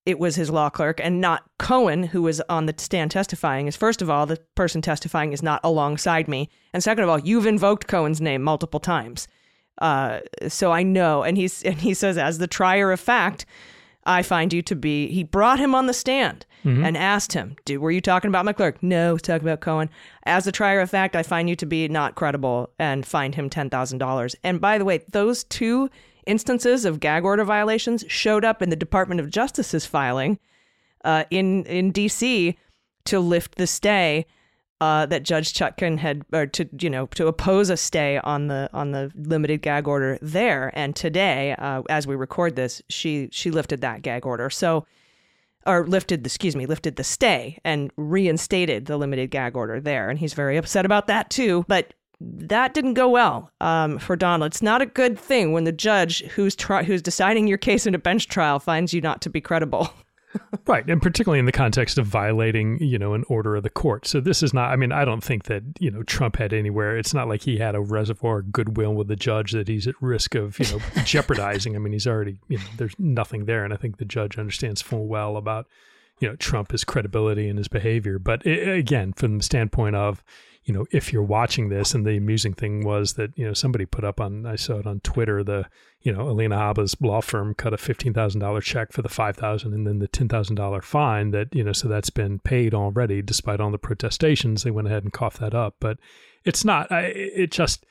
it 0.07 0.19
was 0.19 0.37
his 0.37 0.51
law 0.51 0.71
clerk 0.71 1.01
and 1.03 1.21
not 1.21 1.45
Cohen, 1.59 2.03
who 2.03 2.23
was 2.23 2.41
on 2.49 2.67
the 2.67 2.75
stand 2.79 3.11
testifying, 3.11 3.67
is 3.67 3.77
first 3.77 4.01
of 4.01 4.09
all, 4.09 4.27
the 4.27 4.39
person 4.55 4.81
testifying 4.81 5.33
is 5.33 5.43
not 5.43 5.61
alongside 5.63 6.29
me. 6.29 6.49
And 6.73 6.83
second 6.83 7.05
of 7.05 7.11
all, 7.11 7.19
you've 7.19 7.47
invoked 7.47 7.87
Cohen's 7.87 8.21
name 8.21 8.43
multiple 8.43 8.81
times. 8.81 9.29
Uh, 9.81 10.21
so 10.49 10.73
I 10.73 10.83
know. 10.83 11.23
And 11.23 11.37
he's 11.37 11.63
and 11.63 11.77
he 11.77 11.95
says, 11.95 12.17
as 12.19 12.39
the 12.39 12.47
trier 12.47 12.93
of 12.93 13.01
fact, 13.01 13.45
I 14.11 14.23
find 14.23 14.53
you 14.53 14.61
to 14.63 14.75
be. 14.75 15.07
He 15.07 15.23
brought 15.23 15.61
him 15.61 15.73
on 15.73 15.87
the 15.87 15.95
stand 15.95 16.45
mm-hmm. 16.65 16.85
and 16.85 16.97
asked 16.97 17.33
him, 17.33 17.55
Dude, 17.65 17.81
Were 17.81 17.93
you 17.93 18.01
talking 18.01 18.29
about 18.29 18.45
my 18.45 18.53
clerk? 18.53 18.83
No, 18.83 19.17
talking 19.17 19.47
about 19.47 19.61
Cohen. 19.61 19.89
As 20.25 20.49
a 20.49 20.53
trier 20.53 20.81
of 20.81 20.91
fact, 20.91 21.15
I 21.15 21.23
find 21.23 21.49
you 21.49 21.55
to 21.55 21.67
be 21.67 21.87
not 21.87 22.17
credible 22.17 22.71
and 22.77 23.07
find 23.07 23.37
him 23.37 23.49
$10,000. 23.49 24.35
And 24.43 24.61
by 24.61 24.79
the 24.79 24.85
way, 24.85 25.05
those 25.13 25.45
two 25.45 25.91
instances 26.27 26.85
of 26.85 26.99
gag 26.99 27.25
order 27.25 27.45
violations 27.45 28.05
showed 28.09 28.45
up 28.45 28.61
in 28.61 28.71
the 28.71 28.77
Department 28.77 29.21
of 29.21 29.31
Justice's 29.31 29.87
filing 29.87 30.41
uh, 31.05 31.25
in, 31.31 31.65
in 31.67 31.93
D.C. 31.93 32.59
to 33.05 33.21
lift 33.21 33.55
the 33.55 33.67
stay 33.69 34.27
uh, 34.81 35.07
that 35.07 35.23
Judge 35.23 35.53
Chutkan 35.53 35.99
had, 35.99 36.25
or 36.33 36.47
to 36.47 36.69
you 36.81 36.89
know, 36.89 37.07
to 37.07 37.27
oppose 37.27 37.71
a 37.71 37.77
stay 37.77 38.19
on 38.19 38.49
the 38.49 38.71
on 38.73 38.93
the 38.93 39.13
limited 39.15 39.63
gag 39.63 39.87
order 39.87 40.19
there. 40.23 40.73
And 40.75 40.97
today, 40.97 41.55
uh, 41.59 41.83
as 41.91 42.07
we 42.07 42.17
record 42.17 42.57
this, 42.57 42.83
she 42.89 43.29
she 43.31 43.51
lifted 43.51 43.83
that 43.83 44.03
gag 44.03 44.25
order. 44.25 44.49
So, 44.49 44.87
or 45.67 45.87
lifted, 45.87 46.25
the, 46.25 46.29
excuse 46.29 46.57
me, 46.57 46.67
lifted 46.67 46.97
the 46.97 47.05
stay 47.05 47.59
and 47.65 47.91
reinstated 47.97 48.87
the 48.87 48.97
limited 48.97 49.31
gag 49.31 49.57
order 49.57 49.81
there. 49.81 50.09
And 50.09 50.19
he's 50.19 50.33
very 50.33 50.57
upset 50.57 50.87
about 50.87 51.07
that 51.09 51.29
too. 51.29 51.65
But 51.69 51.93
that 52.21 52.75
didn't 52.75 52.95
go 52.95 53.09
well 53.09 53.51
um, 53.61 53.99
for 53.99 54.17
Donald. 54.17 54.53
It's 54.53 54.63
not 54.63 54.83
a 54.83 54.87
good 54.87 55.19
thing 55.19 55.53
when 55.53 55.65
the 55.65 55.73
judge 55.73 56.23
who's 56.23 56.57
who's 56.87 57.03
deciding 57.03 57.47
your 57.47 57.59
case 57.59 57.87
in 57.87 57.95
a 57.95 57.99
bench 57.99 58.29
trial 58.29 58.59
finds 58.59 58.93
you 58.95 59.01
not 59.01 59.21
to 59.23 59.31
be 59.31 59.41
credible. 59.41 59.93
right, 60.67 60.89
and 60.89 61.03
particularly 61.03 61.39
in 61.39 61.47
the 61.47 61.53
context 61.53 61.99
of 61.99 62.07
violating, 62.07 62.83
you 62.83 62.99
know, 62.99 63.15
an 63.15 63.25
order 63.29 63.57
of 63.57 63.63
the 63.63 63.71
court. 63.71 64.07
So 64.07 64.21
this 64.21 64.43
is 64.43 64.55
not. 64.55 64.71
I 64.71 64.77
mean, 64.77 64.93
I 64.93 65.05
don't 65.05 65.23
think 65.23 65.45
that 65.45 65.63
you 65.79 65.91
know 65.91 66.03
Trump 66.03 66.37
had 66.37 66.53
anywhere. 66.53 66.97
It's 66.97 67.15
not 67.15 67.29
like 67.29 67.43
he 67.43 67.59
had 67.59 67.75
a 67.75 67.81
reservoir 67.81 68.39
of 68.39 68.53
goodwill 68.53 68.95
with 68.95 69.09
the 69.09 69.17
judge 69.17 69.53
that 69.53 69.69
he's 69.69 69.87
at 69.87 70.01
risk 70.01 70.35
of, 70.35 70.59
you 70.59 70.67
know, 70.67 70.81
jeopardizing. 71.05 71.77
I 71.77 71.79
mean, 71.79 71.93
he's 71.93 72.07
already, 72.07 72.39
you 72.49 72.59
know, 72.59 72.65
there's 72.77 72.95
nothing 72.99 73.47
there, 73.47 73.65
and 73.65 73.73
I 73.73 73.77
think 73.77 73.99
the 73.99 74.05
judge 74.05 74.39
understands 74.39 74.83
full 74.83 75.07
well 75.07 75.37
about, 75.37 75.67
you 76.21 76.29
know, 76.29 76.37
Trump, 76.37 76.73
his 76.73 76.85
credibility 76.85 77.49
and 77.49 77.59
his 77.59 77.69
behavior. 77.69 78.19
But 78.19 78.47
it, 78.47 78.69
again, 78.69 79.13
from 79.13 79.39
the 79.39 79.45
standpoint 79.45 79.97
of 79.97 80.23
you 80.71 80.77
know, 80.79 80.87
if 80.93 81.13
you're 81.13 81.21
watching 81.21 81.69
this, 81.69 81.95
and 81.95 82.07
the 82.07 82.17
amusing 82.17 82.55
thing 82.55 82.85
was 82.85 83.15
that, 83.15 83.37
you 83.37 83.45
know, 83.45 83.53
somebody 83.53 83.87
put 83.87 84.05
up 84.05 84.21
on, 84.21 84.47
I 84.47 84.55
saw 84.55 84.79
it 84.79 84.87
on 84.87 85.01
Twitter, 85.01 85.43
the, 85.43 85.67
you 86.01 86.13
know, 86.13 86.29
Alina 86.29 86.57
Habba's 86.57 86.97
law 87.01 87.21
firm 87.21 87.55
cut 87.55 87.75
a 87.75 87.77
$15,000 87.77 88.63
check 88.63 88.93
for 88.93 89.03
the 89.03 89.09
5000 89.09 89.75
and 89.75 89.85
then 89.85 89.99
the 89.99 90.07
$10,000 90.07 90.85
fine 90.85 91.33
that, 91.33 91.53
you 91.53 91.65
know, 91.65 91.73
so 91.73 91.89
that's 91.89 92.11
been 92.11 92.39
paid 92.39 92.73
already 92.73 93.21
despite 93.21 93.59
all 93.61 93.73
the 93.73 93.79
protestations. 93.79 94.63
They 94.63 94.71
went 94.71 94.87
ahead 94.87 95.03
and 95.03 95.13
coughed 95.13 95.41
that 95.41 95.57
up. 95.57 95.75
But 95.81 95.99
it's 96.45 96.65
not, 96.65 96.93
I, 96.93 97.07
it 97.07 97.51
just, 97.51 97.85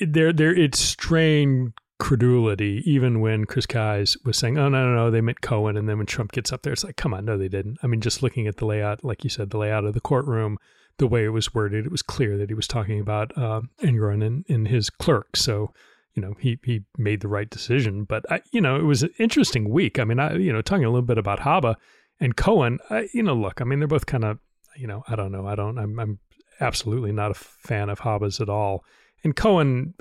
there, 0.00 0.32
there, 0.32 0.54
it's 0.54 0.78
strained 0.78 1.72
credulity, 1.98 2.84
even 2.86 3.20
when 3.20 3.46
Chris 3.46 3.66
Kise 3.66 4.16
was 4.24 4.38
saying, 4.38 4.58
oh, 4.58 4.68
no, 4.68 4.86
no, 4.86 4.94
no, 4.94 5.10
they 5.10 5.20
meant 5.20 5.40
Cohen. 5.40 5.76
And 5.76 5.88
then 5.88 5.98
when 5.98 6.06
Trump 6.06 6.30
gets 6.30 6.52
up 6.52 6.62
there, 6.62 6.72
it's 6.72 6.84
like, 6.84 6.96
come 6.96 7.14
on, 7.14 7.24
no, 7.24 7.36
they 7.36 7.48
didn't. 7.48 7.78
I 7.82 7.88
mean, 7.88 8.00
just 8.00 8.22
looking 8.22 8.46
at 8.46 8.58
the 8.58 8.66
layout, 8.66 9.02
like 9.02 9.24
you 9.24 9.30
said, 9.30 9.50
the 9.50 9.58
layout 9.58 9.84
of 9.84 9.94
the 9.94 10.00
courtroom, 10.00 10.56
the 10.98 11.06
way 11.06 11.24
it 11.24 11.30
was 11.30 11.54
worded, 11.54 11.86
it 11.86 11.92
was 11.92 12.02
clear 12.02 12.36
that 12.36 12.50
he 12.50 12.54
was 12.54 12.68
talking 12.68 13.00
about 13.00 13.36
uh, 13.36 13.62
and, 13.80 14.44
and 14.48 14.68
his 14.68 14.90
clerk. 14.90 15.36
So, 15.36 15.72
you 16.14 16.22
know, 16.22 16.34
he 16.38 16.58
he 16.64 16.82
made 16.96 17.20
the 17.20 17.28
right 17.28 17.50
decision. 17.50 18.04
But 18.04 18.30
I, 18.30 18.40
you 18.52 18.60
know, 18.60 18.76
it 18.76 18.84
was 18.84 19.02
an 19.02 19.10
interesting 19.18 19.68
week. 19.68 19.98
I 19.98 20.04
mean, 20.04 20.20
I 20.20 20.36
you 20.36 20.52
know, 20.52 20.62
talking 20.62 20.84
a 20.84 20.90
little 20.90 21.02
bit 21.02 21.18
about 21.18 21.40
Habba 21.40 21.74
and 22.20 22.36
Cohen. 22.36 22.78
I, 22.90 23.08
you 23.12 23.22
know, 23.22 23.34
look, 23.34 23.60
I 23.60 23.64
mean, 23.64 23.80
they're 23.80 23.88
both 23.88 24.06
kind 24.06 24.24
of, 24.24 24.38
you 24.76 24.86
know, 24.86 25.02
I 25.08 25.16
don't 25.16 25.32
know, 25.32 25.46
I 25.46 25.54
don't, 25.54 25.78
I'm, 25.78 25.98
I'm 25.98 26.18
absolutely 26.60 27.12
not 27.12 27.30
a 27.30 27.34
fan 27.34 27.88
of 27.90 28.00
Habba's 28.00 28.40
at 28.40 28.48
all. 28.48 28.84
And 29.24 29.34
Cohen, 29.34 29.94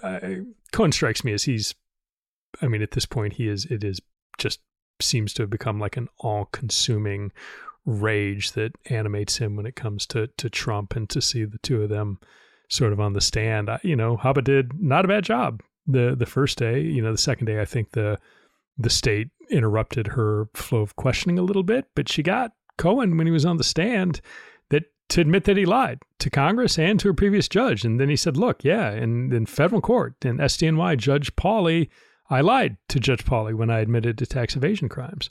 Cohen 0.72 0.92
strikes 0.92 1.24
me 1.24 1.34
as 1.34 1.44
he's, 1.44 1.74
I 2.62 2.68
mean, 2.68 2.82
at 2.82 2.92
this 2.92 3.06
point, 3.06 3.34
he 3.34 3.48
is, 3.48 3.66
it 3.66 3.84
is 3.84 4.00
just 4.38 4.60
seems 5.00 5.34
to 5.34 5.44
have 5.44 5.50
become 5.50 5.80
like 5.80 5.98
an 5.98 6.08
all-consuming 6.20 7.32
rage 7.86 8.54
that 8.54 8.72
animates 8.90 9.38
him 9.38 9.56
when 9.56 9.66
it 9.66 9.76
comes 9.76 10.06
to 10.08 10.28
to 10.38 10.50
Trump 10.50 10.96
and 10.96 11.10
to 11.10 11.22
see 11.22 11.44
the 11.44 11.58
two 11.60 11.82
of 11.82 11.90
them 11.90 12.20
sort 12.70 12.94
of 12.94 13.00
on 13.00 13.14
the 13.14 13.22
stand. 13.22 13.70
I, 13.70 13.80
you 13.84 13.96
know, 13.96 14.18
Habba 14.18 14.44
did 14.44 14.82
not 14.82 15.06
a 15.06 15.08
bad 15.08 15.24
job 15.24 15.62
the 15.86 16.16
the 16.18 16.26
first 16.26 16.58
day. 16.58 16.82
You 16.82 17.02
know, 17.02 17.12
the 17.12 17.18
second 17.18 17.46
day 17.46 17.62
I 17.62 17.66
think 17.66 17.92
the 17.92 18.20
the 18.78 18.90
state 18.90 19.30
interrupted 19.50 20.08
her 20.08 20.50
flow 20.54 20.82
of 20.82 20.96
questioning 20.96 21.38
a 21.38 21.44
little 21.44 21.64
bit, 21.64 21.86
but 21.96 22.10
she 22.10 22.24
got 22.24 22.54
Cohen 22.78 23.18
when 23.18 23.28
he 23.28 23.32
was 23.32 23.46
on 23.46 23.58
the 23.58 23.64
stand 23.64 24.22
that 24.70 24.84
to 25.10 25.22
admit 25.22 25.44
that 25.44 25.58
he 25.58 25.66
lied 25.66 26.00
to 26.20 26.30
Congress 26.30 26.80
and 26.80 27.00
to 27.00 27.10
a 27.10 27.14
previous 27.14 27.48
judge. 27.48 27.86
And 27.86 28.00
then 28.00 28.10
he 28.10 28.16
said, 28.16 28.38
look, 28.38 28.64
yeah, 28.64 28.92
in, 28.92 29.32
in 29.32 29.46
federal 29.46 29.82
court, 29.82 30.16
in 30.24 30.38
SDNY, 30.38 30.98
Judge 30.98 31.36
Pauley, 31.36 31.90
I 32.30 32.42
lied 32.42 32.78
to 32.90 33.00
Judge 33.00 33.24
Pauley 33.26 33.54
when 33.54 33.70
I 33.70 33.80
admitted 33.80 34.18
to 34.18 34.26
tax 34.26 34.56
evasion 34.56 34.90
crimes. 34.90 35.30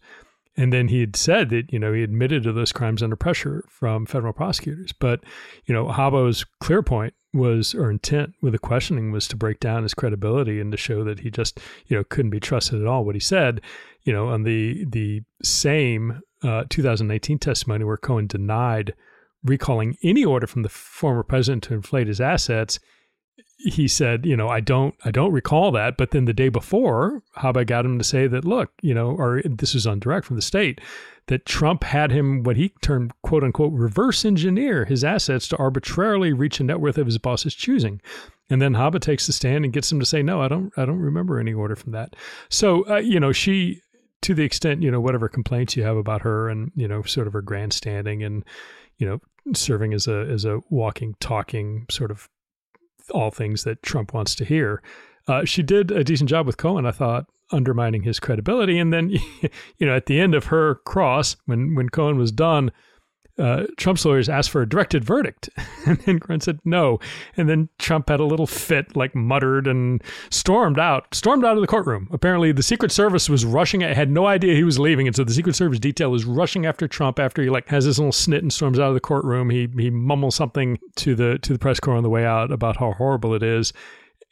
And 0.57 0.73
then 0.73 0.89
he 0.89 1.01
had 1.01 1.17
said 1.17 1.49
that, 1.51 1.73
you 1.73 1.79
know, 1.79 1.93
he 1.93 2.03
admitted 2.03 2.43
to 2.43 2.53
those 2.53 2.73
crimes 2.73 3.03
under 3.03 3.17
pressure 3.17 3.65
from 3.69 4.05
federal 4.05 4.35
prosecutors. 4.35 4.93
But, 4.93 5.25
you 5.65 5.75
know, 5.75 5.87
Habba's 5.87 6.45
clear 6.61 6.83
point 6.83 7.15
was, 7.33 7.75
or 7.75 7.91
intent 7.91 8.35
with 8.43 8.53
the 8.53 8.59
questioning 8.59 9.13
was 9.13 9.27
to 9.29 9.37
break 9.37 9.61
down 9.61 9.83
his 9.83 9.95
credibility 9.95 10.61
and 10.61 10.71
to 10.71 10.77
show 10.77 11.05
that 11.05 11.21
he 11.21 11.31
just, 11.31 11.59
you 11.87 11.97
know, 11.97 12.05
couldn't 12.05 12.31
be 12.31 12.41
trusted 12.41 12.81
at 12.81 12.87
all. 12.87 13.05
What 13.05 13.15
he 13.15 13.21
said, 13.21 13.63
you 14.03 14.13
know, 14.13 14.29
on 14.29 14.43
the 14.43 14.85
the 14.85 15.23
same 15.43 16.21
uh, 16.43 16.65
2019 16.69 17.39
testimony 17.39 17.85
where 17.85 17.97
Cohen 17.97 18.27
denied 18.27 18.95
recalling 19.45 19.97
any 20.03 20.25
order 20.25 20.47
from 20.47 20.63
the 20.63 20.69
former 20.69 21.23
president 21.23 21.63
to 21.65 21.75
inflate 21.75 22.09
his 22.09 22.21
assets, 22.21 22.79
he 23.59 23.87
said, 23.87 24.27
you 24.27 24.37
know, 24.37 24.49
I 24.49 24.61
don't, 24.61 24.95
I 25.05 25.11
don't 25.11 25.33
recall 25.33 25.71
that. 25.73 25.97
But 25.97 26.11
then 26.11 26.25
the 26.25 26.33
day 26.33 26.49
before, 26.49 27.23
Habba 27.37 27.67
got 27.67 27.85
him 27.85 27.99
to 27.99 28.05
say 28.05 28.27
that, 28.27 28.45
look, 28.45 28.71
you 28.83 28.95
know, 28.95 29.11
or 29.11 29.43
this 29.45 29.75
is 29.75 29.87
on 29.87 30.01
direct 30.01 30.27
from 30.27 30.37
the 30.37 30.43
state, 30.43 30.81
that 31.29 31.47
Trump 31.47 31.85
had 31.85 32.11
him 32.11 32.43
what 32.43 32.57
he 32.57 32.71
termed 32.83 33.13
quote 33.23 33.45
unquote 33.45 33.73
reverse 33.73 34.25
engineer 34.25 34.85
his 34.85 35.05
assets 35.05 35.47
to 35.49 35.57
arbitrarily 35.57 36.33
reach 36.33 36.59
a 36.59 36.65
net 36.65 36.81
worth 36.81 36.99
of 36.99 37.07
his 37.07 37.19
boss's 37.19 37.55
choosing. 37.55 38.01
And 38.51 38.61
then 38.61 38.75
Habba 38.75 39.01
takes 39.01 39.27
the 39.27 39.33
stand 39.33 39.65
and 39.65 39.73
gets 39.73 39.91
him 39.91 40.01
to 40.01 40.07
say, 40.07 40.23
no, 40.23 40.43
I 40.43 40.49
don't, 40.49 40.73
I 40.77 40.85
don't 40.85 40.99
remember 40.99 41.39
any 41.39 41.55
order 41.55 41.77
from 41.77 41.93
that. 41.93 42.17
So, 42.51 42.87
uh, 42.89 42.97
you 42.97 43.21
know, 43.21 43.33
she, 43.33 43.81
to 44.23 44.35
the 44.35 44.43
extent, 44.43 44.83
you 44.83 44.91
know, 44.91 45.01
whatever 45.01 45.29
complaints 45.29 45.77
you 45.77 45.85
have 45.85 45.97
about 45.97 46.23
her 46.23 46.49
and, 46.49 46.73
you 46.75 46.89
know, 46.89 47.03
sort 47.03 47.27
of 47.27 47.33
her 47.33 47.43
grandstanding 47.43 48.23
and, 48.23 48.45
you 48.99 49.07
know, 49.07 49.21
serving 49.55 49.95
as 49.95 50.07
a, 50.07 50.27
as 50.29 50.45
a 50.45 50.61
walking, 50.71 51.15
talking 51.21 51.87
sort 51.91 52.11
of 52.11 52.29
all 53.13 53.31
things 53.31 53.65
that 53.65 53.83
Trump 53.83 54.13
wants 54.13 54.35
to 54.37 54.45
hear. 54.45 54.83
Uh, 55.29 55.45
she 55.45 55.63
did 55.63 55.91
a 55.91 56.03
decent 56.03 56.29
job 56.29 56.47
with 56.47 56.57
Cohen, 56.57 56.87
I 56.87 56.91
thought, 56.91 57.27
undermining 57.51 58.03
his 58.03 58.19
credibility. 58.19 58.79
And 58.79 58.93
then, 58.93 59.11
you 59.79 59.87
know, 59.87 59.95
at 59.95 60.07
the 60.07 60.21
end 60.21 60.35
of 60.35 60.47
her 60.47 60.77
cross, 60.87 61.37
when 61.47 61.75
when 61.75 61.89
Cohen 61.89 62.19
was 62.19 62.33
done, 62.33 62.73
uh, 63.39 63.65
Trump's 63.77 64.05
lawyers 64.05 64.29
asked 64.29 64.51
for 64.51 64.63
a 64.63 64.69
directed 64.69 65.05
verdict. 65.05 65.49
And 65.85 65.99
then 66.03 66.21
Cohen 66.21 66.41
said 66.41 66.61
no. 66.65 67.01
And 67.37 67.49
then 67.49 67.69
Trump 67.81 68.09
had 68.09 68.21
a 68.21 68.25
little 68.25 68.47
fit, 68.47 68.95
like 68.95 69.17
muttered 69.17 69.67
and 69.67 70.01
stormed 70.31 70.79
out, 70.79 71.13
stormed 71.13 71.45
out 71.45 71.57
of 71.57 71.61
the 71.61 71.67
courtroom. 71.67 72.09
Apparently, 72.13 72.53
the 72.53 72.63
Secret 72.63 72.93
Service 72.93 73.29
was 73.29 73.45
rushing, 73.45 73.83
at, 73.83 73.97
had 73.97 74.13
no 74.13 74.27
idea 74.27 74.55
he 74.55 74.63
was 74.63 74.79
leaving. 74.79 75.09
And 75.09 75.17
so 75.17 75.25
the 75.25 75.33
Secret 75.35 75.57
Service 75.57 75.81
detail 75.81 76.13
was 76.13 76.25
rushing 76.25 76.67
after 76.67 76.87
Trump 76.87 77.19
after 77.19 77.43
he 77.43 77.51
like 77.51 77.67
has 77.69 77.85
this 77.85 77.99
little 77.99 78.13
snit 78.13 78.43
and 78.43 78.53
storms 78.53 78.79
out 78.79 78.89
of 78.89 78.95
the 78.95 79.01
courtroom. 79.01 79.51
He 79.51 79.69
he 79.77 79.91
mumbles 79.91 80.37
something 80.37 80.79
to 80.97 81.17
the 81.17 81.39
to 81.39 81.53
the 81.53 81.59
press 81.59 81.81
corps 81.81 81.97
on 81.97 82.05
the 82.05 82.11
way 82.11 82.25
out 82.25 82.53
about 82.53 82.77
how 82.77 82.93
horrible 82.93 83.35
it 83.35 83.43
is. 83.43 83.73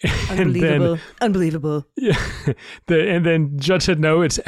Unbelievable. 0.30 0.96
Then, 0.96 1.00
Unbelievable. 1.20 1.86
Yeah. 1.96 2.18
The, 2.86 3.08
and 3.08 3.26
then 3.26 3.58
judge 3.58 3.82
said, 3.82 4.00
no, 4.00 4.22
it's 4.22 4.40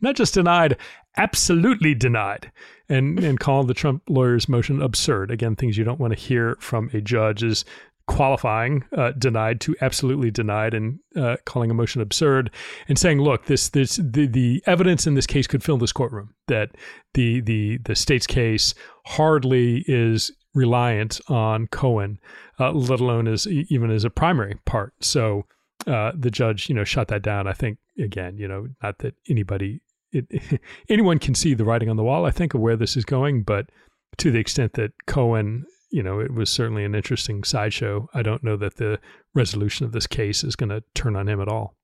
not 0.00 0.14
just 0.14 0.34
denied, 0.34 0.76
absolutely 1.16 1.94
denied. 1.94 2.50
And, 2.86 3.18
and 3.18 3.40
called 3.40 3.68
the 3.68 3.74
Trump 3.74 4.02
lawyers' 4.10 4.46
motion 4.46 4.82
absurd. 4.82 5.30
Again, 5.30 5.56
things 5.56 5.78
you 5.78 5.84
don't 5.84 5.98
want 5.98 6.12
to 6.12 6.18
hear 6.18 6.58
from 6.60 6.90
a 6.92 7.00
judge 7.00 7.42
is 7.42 7.64
qualifying 8.06 8.84
uh, 8.94 9.12
denied 9.12 9.58
to 9.62 9.74
absolutely 9.80 10.30
denied 10.30 10.74
and 10.74 10.98
uh, 11.16 11.36
calling 11.46 11.70
a 11.70 11.74
motion 11.74 12.02
absurd 12.02 12.50
and 12.86 12.98
saying 12.98 13.18
look 13.18 13.46
this 13.46 13.70
this 13.70 13.96
the, 13.96 14.26
the 14.26 14.62
evidence 14.66 15.06
in 15.06 15.14
this 15.14 15.26
case 15.26 15.46
could 15.46 15.64
fill 15.64 15.78
this 15.78 15.92
courtroom 15.92 16.34
that 16.46 16.72
the 17.14 17.40
the 17.40 17.78
the 17.78 17.96
state's 17.96 18.26
case 18.26 18.74
hardly 19.06 19.82
is 19.88 20.30
reliant 20.54 21.20
on 21.28 21.66
Cohen, 21.66 22.18
uh, 22.58 22.72
let 22.72 23.00
alone 23.00 23.28
as 23.28 23.46
even 23.46 23.90
as 23.90 24.04
a 24.04 24.10
primary 24.10 24.56
part. 24.64 24.94
So 25.00 25.46
uh, 25.86 26.12
the 26.16 26.30
judge, 26.30 26.68
you 26.68 26.74
know, 26.74 26.84
shut 26.84 27.08
that 27.08 27.22
down. 27.22 27.46
I 27.46 27.52
think 27.52 27.78
again, 27.98 28.38
you 28.38 28.48
know, 28.48 28.68
not 28.82 28.98
that 28.98 29.14
anybody, 29.28 29.80
it, 30.14 30.60
anyone 30.88 31.18
can 31.18 31.34
see 31.34 31.54
the 31.54 31.64
writing 31.64 31.88
on 31.88 31.96
the 31.96 32.04
wall. 32.04 32.24
I 32.24 32.30
think 32.30 32.54
of 32.54 32.60
where 32.60 32.76
this 32.76 32.96
is 32.96 33.04
going, 33.04 33.42
but 33.42 33.70
to 34.18 34.30
the 34.30 34.38
extent 34.38 34.74
that 34.74 34.92
Cohen, 35.06 35.64
you 35.90 36.02
know, 36.02 36.20
it 36.20 36.32
was 36.32 36.50
certainly 36.50 36.84
an 36.84 36.94
interesting 36.94 37.44
sideshow. 37.44 38.08
I 38.14 38.22
don't 38.22 38.44
know 38.44 38.56
that 38.56 38.76
the 38.76 38.98
resolution 39.34 39.84
of 39.84 39.92
this 39.92 40.06
case 40.06 40.44
is 40.44 40.56
going 40.56 40.70
to 40.70 40.82
turn 40.94 41.16
on 41.16 41.28
him 41.28 41.40
at 41.40 41.48
all. 41.48 41.74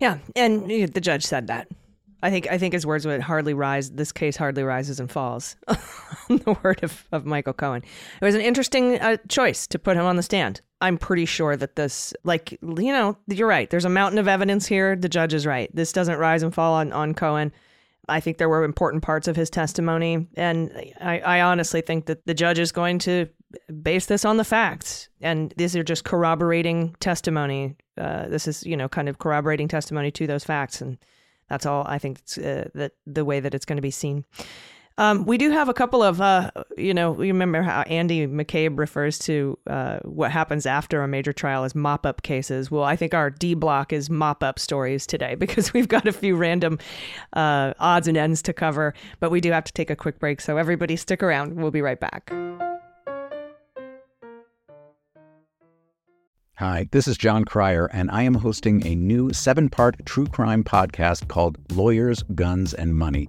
Yeah, 0.00 0.18
and 0.34 0.68
the 0.68 1.00
judge 1.00 1.24
said 1.24 1.46
that. 1.46 1.68
I 2.24 2.30
think 2.30 2.50
I 2.50 2.56
think 2.56 2.72
his 2.72 2.86
words 2.86 3.06
would 3.06 3.20
hardly 3.20 3.52
rise. 3.52 3.90
This 3.90 4.10
case 4.10 4.34
hardly 4.34 4.62
rises 4.62 4.98
and 4.98 5.10
falls. 5.10 5.56
On 6.30 6.38
the 6.38 6.56
word 6.62 6.82
of, 6.82 7.06
of 7.12 7.26
Michael 7.26 7.52
Cohen. 7.52 7.82
It 8.20 8.24
was 8.24 8.34
an 8.34 8.40
interesting 8.40 8.98
uh, 8.98 9.18
choice 9.28 9.66
to 9.66 9.78
put 9.78 9.98
him 9.98 10.06
on 10.06 10.16
the 10.16 10.22
stand. 10.22 10.62
I'm 10.80 10.96
pretty 10.96 11.26
sure 11.26 11.54
that 11.54 11.76
this, 11.76 12.14
like 12.24 12.52
you 12.52 12.92
know, 12.94 13.18
you're 13.26 13.46
right. 13.46 13.68
There's 13.68 13.84
a 13.84 13.90
mountain 13.90 14.18
of 14.18 14.26
evidence 14.26 14.64
here. 14.64 14.96
The 14.96 15.08
judge 15.10 15.34
is 15.34 15.44
right. 15.44 15.68
This 15.74 15.92
doesn't 15.92 16.16
rise 16.16 16.42
and 16.42 16.54
fall 16.54 16.72
on 16.72 16.92
on 16.94 17.12
Cohen. 17.12 17.52
I 18.08 18.20
think 18.20 18.38
there 18.38 18.48
were 18.48 18.64
important 18.64 19.02
parts 19.02 19.28
of 19.28 19.36
his 19.36 19.50
testimony, 19.50 20.26
and 20.36 20.70
I, 21.00 21.20
I 21.20 21.40
honestly 21.40 21.80
think 21.80 22.06
that 22.06 22.26
the 22.26 22.34
judge 22.34 22.58
is 22.58 22.72
going 22.72 22.98
to 23.00 23.28
base 23.82 24.06
this 24.06 24.24
on 24.24 24.36
the 24.36 24.44
facts, 24.44 25.08
and 25.20 25.54
these 25.56 25.76
are 25.76 25.82
just 25.82 26.04
corroborating 26.04 26.94
testimony. 27.00 27.76
Uh, 27.96 28.28
this 28.28 28.46
is 28.46 28.64
you 28.64 28.76
know 28.76 28.88
kind 28.88 29.08
of 29.08 29.18
corroborating 29.18 29.68
testimony 29.68 30.10
to 30.10 30.26
those 30.26 30.44
facts, 30.44 30.80
and 30.80 30.98
that's 31.48 31.66
all 31.66 31.84
I 31.86 31.98
think 31.98 32.18
uh, 32.38 32.64
that 32.74 32.92
the 33.06 33.24
way 33.24 33.40
that 33.40 33.54
it's 33.54 33.64
going 33.64 33.76
to 33.76 33.82
be 33.82 33.90
seen. 33.90 34.24
Um, 34.96 35.24
we 35.24 35.38
do 35.38 35.50
have 35.50 35.68
a 35.68 35.74
couple 35.74 36.04
of, 36.04 36.20
uh, 36.20 36.52
you 36.78 36.94
know, 36.94 37.20
you 37.20 37.32
remember 37.32 37.62
how 37.62 37.82
Andy 37.82 38.28
McCabe 38.28 38.78
refers 38.78 39.18
to 39.20 39.58
uh, 39.66 39.98
what 40.04 40.30
happens 40.30 40.66
after 40.66 41.02
a 41.02 41.08
major 41.08 41.32
trial 41.32 41.64
as 41.64 41.74
mop 41.74 42.06
up 42.06 42.22
cases. 42.22 42.70
Well, 42.70 42.84
I 42.84 42.94
think 42.94 43.12
our 43.12 43.28
D 43.28 43.54
block 43.54 43.92
is 43.92 44.08
mop 44.08 44.44
up 44.44 44.60
stories 44.60 45.04
today 45.04 45.34
because 45.38 45.72
we've 45.72 45.88
got 45.88 46.06
a 46.06 46.12
few 46.12 46.36
random 46.36 46.78
uh, 47.32 47.74
odds 47.80 48.06
and 48.06 48.16
ends 48.16 48.40
to 48.42 48.52
cover, 48.52 48.94
but 49.18 49.32
we 49.32 49.40
do 49.40 49.50
have 49.50 49.64
to 49.64 49.72
take 49.72 49.90
a 49.90 49.96
quick 49.96 50.20
break. 50.20 50.40
So 50.40 50.58
everybody 50.58 50.94
stick 50.94 51.24
around. 51.24 51.56
We'll 51.56 51.72
be 51.72 51.82
right 51.82 51.98
back. 51.98 52.32
Hi, 56.58 56.88
this 56.92 57.08
is 57.08 57.18
Jon 57.18 57.44
Cryer, 57.44 57.86
and 57.86 58.08
I 58.12 58.22
am 58.22 58.34
hosting 58.34 58.86
a 58.86 58.94
new 58.94 59.32
seven 59.32 59.68
part 59.68 60.06
true 60.06 60.26
crime 60.26 60.62
podcast 60.62 61.26
called 61.26 61.58
Lawyers, 61.72 62.22
Guns, 62.22 62.72
and 62.72 62.94
Money 62.94 63.28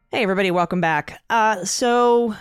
Hey, 0.10 0.24
everybody, 0.24 0.50
welcome 0.50 0.82
back. 0.82 1.22
Uh, 1.30 1.64
so, 1.64 2.34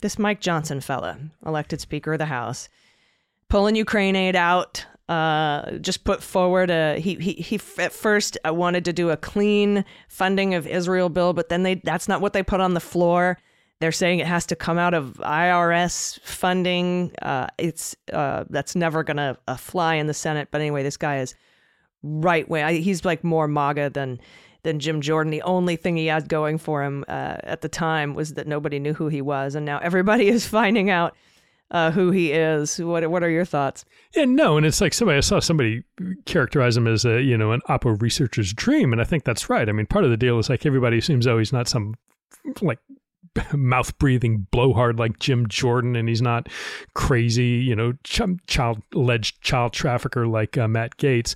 this 0.00 0.18
Mike 0.18 0.40
Johnson 0.40 0.80
fella, 0.80 1.18
elected 1.44 1.82
Speaker 1.82 2.14
of 2.14 2.18
the 2.18 2.24
House, 2.24 2.70
pulling 3.50 3.76
Ukraine 3.76 4.16
aid 4.16 4.36
out, 4.36 4.86
uh, 5.10 5.72
just 5.78 6.04
put 6.04 6.22
forward 6.22 6.70
a 6.70 7.00
he 7.00 7.16
he 7.16 7.32
he 7.32 7.60
at 7.78 7.92
first 7.92 8.38
uh, 8.46 8.54
wanted 8.54 8.84
to 8.84 8.92
do 8.92 9.10
a 9.10 9.16
clean 9.16 9.84
funding 10.08 10.54
of 10.54 10.68
Israel 10.68 11.08
bill, 11.08 11.32
but 11.32 11.48
then 11.48 11.64
they 11.64 11.74
that's 11.74 12.06
not 12.06 12.20
what 12.20 12.32
they 12.32 12.44
put 12.44 12.60
on 12.60 12.74
the 12.74 12.80
floor. 12.80 13.36
They're 13.80 13.90
saying 13.90 14.20
it 14.20 14.28
has 14.28 14.46
to 14.46 14.56
come 14.56 14.78
out 14.78 14.94
of 14.94 15.14
IRS 15.14 16.20
funding. 16.20 17.12
Uh, 17.20 17.48
it's 17.58 17.96
uh, 18.12 18.44
that's 18.50 18.76
never 18.76 19.02
gonna 19.02 19.36
uh, 19.48 19.56
fly 19.56 19.96
in 19.96 20.06
the 20.06 20.14
Senate. 20.14 20.48
But 20.52 20.60
anyway, 20.60 20.84
this 20.84 20.96
guy 20.96 21.18
is 21.18 21.34
right 22.04 22.48
wing. 22.48 22.80
He's 22.80 23.04
like 23.04 23.24
more 23.24 23.48
MAGA 23.48 23.90
than 23.90 24.20
than 24.62 24.78
Jim 24.78 25.00
Jordan. 25.00 25.32
The 25.32 25.42
only 25.42 25.74
thing 25.74 25.96
he 25.96 26.06
had 26.06 26.28
going 26.28 26.56
for 26.58 26.84
him 26.84 27.04
uh, 27.08 27.38
at 27.42 27.62
the 27.62 27.68
time 27.68 28.14
was 28.14 28.34
that 28.34 28.46
nobody 28.46 28.78
knew 28.78 28.94
who 28.94 29.08
he 29.08 29.22
was, 29.22 29.56
and 29.56 29.66
now 29.66 29.80
everybody 29.80 30.28
is 30.36 30.46
finding 30.46 30.88
out 30.88 31.16
uh, 31.70 31.90
who 31.90 32.10
he 32.10 32.32
is. 32.32 32.78
What 32.78 33.08
What 33.10 33.22
are 33.22 33.30
your 33.30 33.44
thoughts? 33.44 33.84
Yeah, 34.14 34.24
no, 34.24 34.56
and 34.56 34.66
it's 34.66 34.80
like 34.80 34.94
somebody 34.94 35.18
I 35.18 35.20
saw 35.20 35.40
somebody 35.40 35.84
characterize 36.26 36.76
him 36.76 36.86
as 36.86 37.04
a 37.04 37.22
you 37.22 37.36
know 37.36 37.52
an 37.52 37.60
oppo 37.68 38.00
researcher's 38.00 38.52
dream, 38.52 38.92
and 38.92 39.00
I 39.00 39.04
think 39.04 39.24
that's 39.24 39.48
right. 39.48 39.68
I 39.68 39.72
mean, 39.72 39.86
part 39.86 40.04
of 40.04 40.10
the 40.10 40.16
deal 40.16 40.38
is 40.38 40.48
like 40.48 40.66
everybody 40.66 40.98
assumes 40.98 41.26
oh 41.26 41.38
he's 41.38 41.52
not 41.52 41.68
some 41.68 41.94
like 42.60 42.78
mouth 43.52 43.96
breathing 43.98 44.46
blowhard 44.50 44.98
like 44.98 45.18
Jim 45.18 45.46
Jordan, 45.48 45.94
and 45.96 46.08
he's 46.08 46.22
not 46.22 46.48
crazy, 46.94 47.44
you 47.44 47.76
know, 47.76 47.92
ch- 48.04 48.22
child 48.46 48.82
alleged 48.94 49.40
child 49.40 49.72
trafficker 49.72 50.26
like 50.26 50.58
uh, 50.58 50.66
Matt 50.66 50.96
Gaetz. 50.96 51.34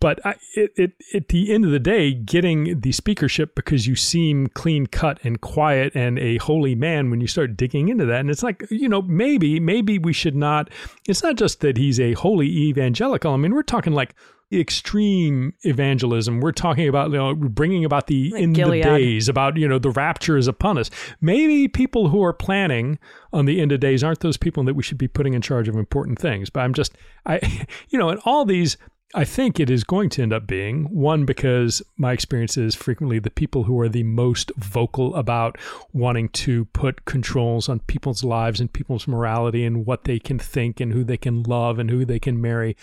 But 0.00 0.24
I, 0.24 0.36
it, 0.54 0.72
it, 0.76 0.92
at 1.14 1.28
the 1.28 1.52
end 1.52 1.64
of 1.64 1.70
the 1.70 1.78
day, 1.78 2.12
getting 2.12 2.80
the 2.80 2.92
speakership 2.92 3.54
because 3.54 3.86
you 3.86 3.96
seem 3.96 4.48
clean 4.48 4.86
cut 4.86 5.18
and 5.24 5.40
quiet 5.40 5.92
and 5.94 6.18
a 6.18 6.38
holy 6.38 6.74
man 6.74 7.10
when 7.10 7.20
you 7.20 7.26
start 7.26 7.56
digging 7.56 7.88
into 7.88 8.06
that, 8.06 8.20
and 8.20 8.30
it's 8.30 8.42
like 8.42 8.64
you 8.70 8.88
know 8.88 9.02
maybe 9.02 9.58
maybe 9.60 9.98
we 9.98 10.12
should 10.12 10.36
not. 10.36 10.70
It's 11.08 11.22
not 11.22 11.36
just 11.36 11.60
that 11.60 11.76
he's 11.76 11.98
a 11.98 12.12
holy 12.12 12.46
evangelical. 12.46 13.32
I 13.32 13.36
mean, 13.36 13.54
we're 13.54 13.62
talking 13.62 13.92
like 13.92 14.14
extreme 14.52 15.54
evangelism. 15.62 16.40
We're 16.40 16.52
talking 16.52 16.88
about 16.88 17.10
you 17.10 17.16
know 17.16 17.34
bringing 17.34 17.84
about 17.84 18.06
the 18.06 18.30
Like 18.30 18.42
end 18.42 18.54
Gilead. 18.56 18.84
of 18.86 18.96
days, 18.96 19.28
about 19.28 19.56
you 19.56 19.68
know 19.68 19.78
the 19.78 19.90
rapture 19.90 20.36
is 20.36 20.48
upon 20.48 20.78
us. 20.78 20.90
Maybe 21.20 21.68
people 21.68 22.08
who 22.08 22.22
are 22.22 22.32
planning 22.32 22.98
on 23.32 23.46
the 23.46 23.60
end 23.60 23.72
of 23.72 23.80
days 23.80 24.04
aren't 24.04 24.20
those 24.20 24.36
people 24.36 24.64
that 24.64 24.74
we 24.74 24.82
should 24.82 24.98
be 24.98 25.08
putting 25.08 25.34
in 25.34 25.42
charge 25.42 25.68
of 25.68 25.76
important 25.76 26.18
things. 26.18 26.50
But 26.50 26.60
I'm 26.60 26.74
just 26.74 26.96
I 27.26 27.66
you 27.88 27.98
know, 27.98 28.10
in 28.10 28.18
all 28.24 28.44
these 28.44 28.76
I 29.14 29.24
think 29.24 29.60
it 29.60 29.68
is 29.68 29.84
going 29.84 30.08
to 30.10 30.22
end 30.22 30.32
up 30.32 30.46
being 30.46 30.84
one 30.84 31.26
because 31.26 31.82
my 31.98 32.12
experience 32.12 32.56
is 32.56 32.74
frequently 32.74 33.18
the 33.18 33.30
people 33.30 33.64
who 33.64 33.78
are 33.80 33.88
the 33.88 34.04
most 34.04 34.50
vocal 34.56 35.14
about 35.16 35.58
wanting 35.92 36.30
to 36.30 36.64
put 36.66 37.04
controls 37.04 37.68
on 37.68 37.80
people's 37.80 38.24
lives 38.24 38.58
and 38.58 38.72
people's 38.72 39.06
morality 39.06 39.66
and 39.66 39.84
what 39.84 40.04
they 40.04 40.18
can 40.18 40.38
think 40.38 40.80
and 40.80 40.94
who 40.94 41.04
they 41.04 41.18
can 41.18 41.42
love 41.42 41.78
and 41.78 41.90
who 41.90 42.06
they 42.06 42.18
can 42.18 42.40
marry 42.40 42.74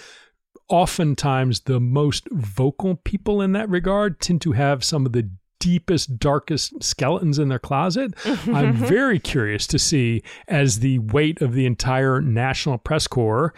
oftentimes 0.69 1.61
the 1.61 1.79
most 1.79 2.27
vocal 2.31 2.95
people 2.95 3.41
in 3.41 3.51
that 3.53 3.69
regard 3.69 4.19
tend 4.19 4.41
to 4.41 4.53
have 4.53 4.83
some 4.83 5.05
of 5.05 5.11
the 5.11 5.29
deepest, 5.59 6.19
darkest 6.19 6.81
skeletons 6.81 7.37
in 7.37 7.49
their 7.49 7.59
closet. 7.59 8.13
I'm 8.25 8.73
very 8.73 9.19
curious 9.19 9.67
to 9.67 9.79
see 9.79 10.23
as 10.47 10.79
the 10.79 10.99
weight 10.99 11.41
of 11.41 11.53
the 11.53 11.65
entire 11.65 12.21
National 12.21 12.77
Press 12.77 13.07
Corps 13.07 13.53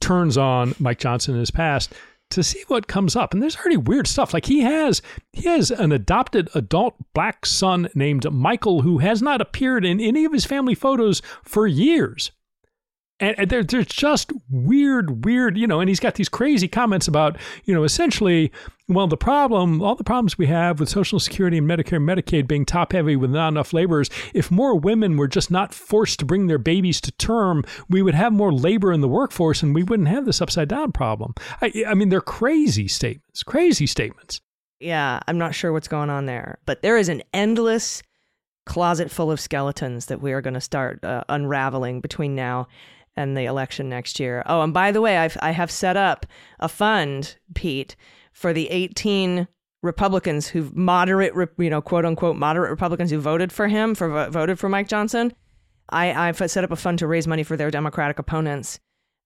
turns 0.00 0.36
on 0.36 0.74
Mike 0.78 0.98
Johnson 0.98 1.34
in 1.34 1.40
his 1.40 1.50
past 1.50 1.92
to 2.30 2.42
see 2.42 2.64
what 2.68 2.86
comes 2.86 3.14
up. 3.14 3.32
And 3.32 3.42
there's 3.42 3.56
already 3.56 3.76
weird 3.76 4.06
stuff. 4.06 4.32
Like 4.32 4.46
he 4.46 4.60
has 4.60 5.02
he 5.32 5.48
has 5.48 5.70
an 5.70 5.92
adopted 5.92 6.48
adult 6.54 6.96
black 7.12 7.46
son 7.46 7.88
named 7.94 8.30
Michael 8.32 8.82
who 8.82 8.98
has 8.98 9.22
not 9.22 9.40
appeared 9.40 9.84
in 9.84 10.00
any 10.00 10.24
of 10.24 10.32
his 10.32 10.44
family 10.44 10.74
photos 10.74 11.22
for 11.42 11.66
years. 11.66 12.32
And, 13.22 13.48
there, 13.48 13.62
there's 13.62 13.86
just 13.86 14.32
weird, 14.50 15.24
weird, 15.24 15.56
you 15.56 15.68
know, 15.68 15.78
and 15.78 15.88
he's 15.88 16.00
got 16.00 16.16
these 16.16 16.28
crazy 16.28 16.66
comments 16.66 17.06
about, 17.06 17.38
you 17.64 17.72
know, 17.72 17.84
essentially, 17.84 18.50
well, 18.88 19.06
the 19.06 19.16
problem, 19.16 19.80
all 19.80 19.94
the 19.94 20.02
problems 20.02 20.36
we 20.36 20.48
have 20.48 20.80
with 20.80 20.88
Social 20.88 21.20
Security 21.20 21.58
and 21.58 21.68
Medicare 21.68 21.96
and 21.98 22.08
Medicaid 22.08 22.48
being 22.48 22.66
top 22.66 22.92
heavy 22.92 23.14
with 23.14 23.30
not 23.30 23.48
enough 23.48 23.72
laborers, 23.72 24.10
if 24.34 24.50
more 24.50 24.76
women 24.76 25.16
were 25.16 25.28
just 25.28 25.52
not 25.52 25.72
forced 25.72 26.18
to 26.18 26.24
bring 26.24 26.48
their 26.48 26.58
babies 26.58 27.00
to 27.02 27.12
term, 27.12 27.64
we 27.88 28.02
would 28.02 28.16
have 28.16 28.32
more 28.32 28.52
labor 28.52 28.92
in 28.92 29.02
the 29.02 29.08
workforce 29.08 29.62
and 29.62 29.72
we 29.72 29.84
wouldn't 29.84 30.08
have 30.08 30.26
this 30.26 30.42
upside 30.42 30.66
down 30.66 30.90
problem. 30.90 31.32
I, 31.60 31.84
I 31.86 31.94
mean, 31.94 32.08
they're 32.08 32.20
crazy 32.20 32.88
statements, 32.88 33.44
crazy 33.44 33.86
statements. 33.86 34.40
Yeah, 34.80 35.20
I'm 35.28 35.38
not 35.38 35.54
sure 35.54 35.72
what's 35.72 35.86
going 35.86 36.10
on 36.10 36.26
there, 36.26 36.58
but 36.66 36.82
there 36.82 36.96
is 36.96 37.08
an 37.08 37.22
endless 37.32 38.02
closet 38.66 39.12
full 39.12 39.30
of 39.30 39.40
skeletons 39.40 40.06
that 40.06 40.20
we 40.20 40.32
are 40.32 40.40
going 40.40 40.54
to 40.54 40.60
start 40.60 41.04
uh, 41.04 41.22
unraveling 41.28 42.00
between 42.00 42.34
now 42.34 42.66
and 43.16 43.36
the 43.36 43.44
election 43.44 43.88
next 43.88 44.18
year. 44.18 44.42
Oh, 44.46 44.62
and 44.62 44.72
by 44.72 44.92
the 44.92 45.00
way, 45.00 45.18
I've, 45.18 45.36
I 45.40 45.50
have 45.50 45.70
set 45.70 45.96
up 45.96 46.26
a 46.60 46.68
fund, 46.68 47.36
Pete, 47.54 47.96
for 48.32 48.52
the 48.52 48.68
18 48.70 49.46
Republicans 49.82 50.48
who 50.48 50.70
moderate, 50.74 51.34
you 51.58 51.70
know, 51.70 51.82
quote 51.82 52.04
unquote, 52.04 52.36
moderate 52.36 52.70
Republicans 52.70 53.10
who 53.10 53.18
voted 53.18 53.52
for 53.52 53.68
him, 53.68 53.94
for 53.94 54.28
voted 54.30 54.58
for 54.58 54.68
Mike 54.68 54.88
Johnson. 54.88 55.32
I, 55.90 56.28
I've 56.28 56.38
set 56.50 56.64
up 56.64 56.70
a 56.70 56.76
fund 56.76 56.98
to 57.00 57.06
raise 57.06 57.26
money 57.26 57.42
for 57.42 57.56
their 57.56 57.70
Democratic 57.70 58.18
opponents. 58.18 58.78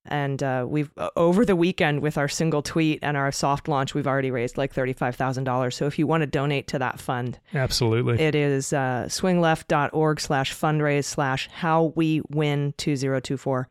And 0.09 0.43
uh, 0.43 0.67
we've 0.69 0.91
over 1.17 1.45
the 1.45 1.57
weekend 1.57 2.01
with 2.01 2.19
our 2.19 2.29
single 2.29 2.63
tweet 2.63 2.99
and 3.03 3.17
our 3.17 3.33
soft 3.33 3.69
launch, 3.69 3.95
we've 3.95 4.07
already 4.07 4.31
raised 4.31 4.57
like 4.57 4.73
thirty-five 4.73 5.17
thousand 5.17 5.45
dollars. 5.45 5.77
So 5.77 5.87
if 5.87 5.99
you 5.99 6.07
want 6.07 6.23
to 6.23 6.27
donate 6.27 6.67
to 6.69 6.79
that 6.79 7.01
fund, 7.01 7.39
absolutely, 7.55 8.21
it 8.21 8.35
is 8.35 8.73
uh, 8.73 9.07
swingleft.org/slash 9.09 10.55
fundraise 10.55 11.05
slash 11.05 11.49
how 11.53 11.93
we 11.97 12.23
win 12.31 12.75
two 12.77 12.97
zero 12.97 13.21
two 13.21 13.37
four, 13.37 13.69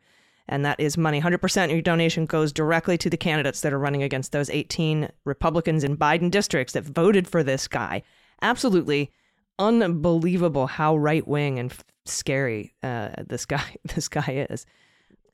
and 0.48 0.64
that 0.64 0.78
is 0.78 0.98
money. 0.98 1.20
Hundred 1.20 1.38
percent 1.38 1.72
of 1.72 1.76
your 1.76 1.82
donation 1.82 2.26
goes 2.26 2.52
directly 2.52 2.98
to 2.98 3.10
the 3.10 3.16
candidates 3.16 3.60
that 3.62 3.72
are 3.72 3.78
running 3.78 4.02
against 4.02 4.32
those 4.32 4.50
eighteen 4.50 5.08
Republicans 5.24 5.84
in 5.84 5.96
Biden 5.96 6.30
districts 6.30 6.74
that 6.74 6.84
voted 6.84 7.26
for 7.26 7.42
this 7.42 7.68
guy. 7.68 8.02
Absolutely 8.42 9.10
unbelievable 9.58 10.66
how 10.66 10.96
right 10.96 11.26
wing 11.26 11.58
and 11.58 11.72
scary 12.04 12.74
uh, 12.82 13.08
this 13.26 13.46
guy 13.46 13.64
this 13.94 14.08
guy 14.08 14.46
is. 14.50 14.66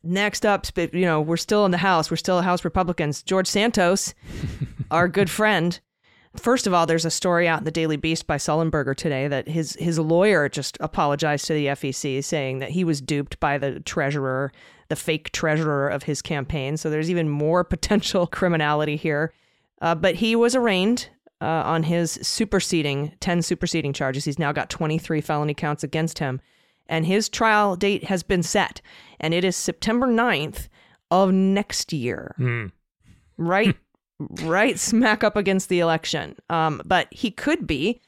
Next 0.05 0.45
up, 0.45 0.67
you 0.77 1.03
know, 1.03 1.21
we're 1.21 1.37
still 1.37 1.65
in 1.65 1.71
the 1.71 1.79
House. 1.79 2.11
We're 2.11 2.17
still 2.17 2.39
a 2.39 2.43
House 2.43 2.65
Republicans. 2.65 3.23
George 3.23 3.47
Santos, 3.47 4.15
our 4.91 5.07
good 5.07 5.31
friend. 5.31 5.79
First 6.37 6.67
of 6.67 6.73
all, 6.73 6.87
there's 6.87 7.05
a 7.05 7.11
story 7.11 7.47
out 7.47 7.59
in 7.59 7.65
the 7.65 7.71
Daily 7.71 7.97
Beast 7.97 8.27
by 8.27 8.37
Sollenberger 8.37 8.97
today 8.97 9.29
that 9.29 9.49
his 9.49 9.77
his 9.79 9.99
lawyer 9.99 10.49
just 10.49 10.79
apologized 10.81 11.47
to 11.47 11.53
the 11.53 11.67
FEC, 11.67 12.25
saying 12.25 12.59
that 12.61 12.71
he 12.71 12.85
was 12.85 13.01
duped 13.01 13.39
by 13.39 13.59
the 13.59 13.81
treasurer, 13.81 14.51
the 14.89 14.97
fake 14.97 15.31
treasurer 15.33 15.89
of 15.89 16.05
his 16.05 16.23
campaign. 16.23 16.77
So 16.77 16.89
there's 16.89 17.11
even 17.11 17.29
more 17.29 17.63
potential 17.65 18.27
criminality 18.27 18.97
here. 18.97 19.33
Uh, 19.83 19.95
but 19.95 20.17
he 20.17 20.35
was 20.35 20.57
arraigned 20.57 21.09
uh, 21.41 21.45
on 21.45 21.83
his 21.83 22.19
superseding 22.23 23.13
10 23.21 23.43
superseding 23.43 23.93
charges. 23.93 24.25
He's 24.25 24.39
now 24.39 24.53
got 24.53 24.71
23 24.71 25.21
felony 25.21 25.55
counts 25.55 25.83
against 25.83 26.19
him 26.19 26.41
and 26.87 27.07
his 27.07 27.29
trial 27.29 27.77
date 27.77 28.05
has 28.05 28.23
been 28.23 28.43
set, 28.43 28.81
and 29.21 29.33
it 29.33 29.45
is 29.45 29.57
September 29.57 30.07
9th 30.07 30.69
of 31.11 31.33
next 31.33 31.93
year. 31.93 32.35
Mm. 32.39 32.73
Right, 33.37 33.77
right 34.43 34.79
smack 34.79 35.25
up 35.25 35.37
against 35.37 35.69
the 35.69 35.81
election. 35.81 36.37
Um, 36.51 36.83
but 36.85 37.09
he 37.11 37.31
could 37.31 37.67
be 37.67 38.01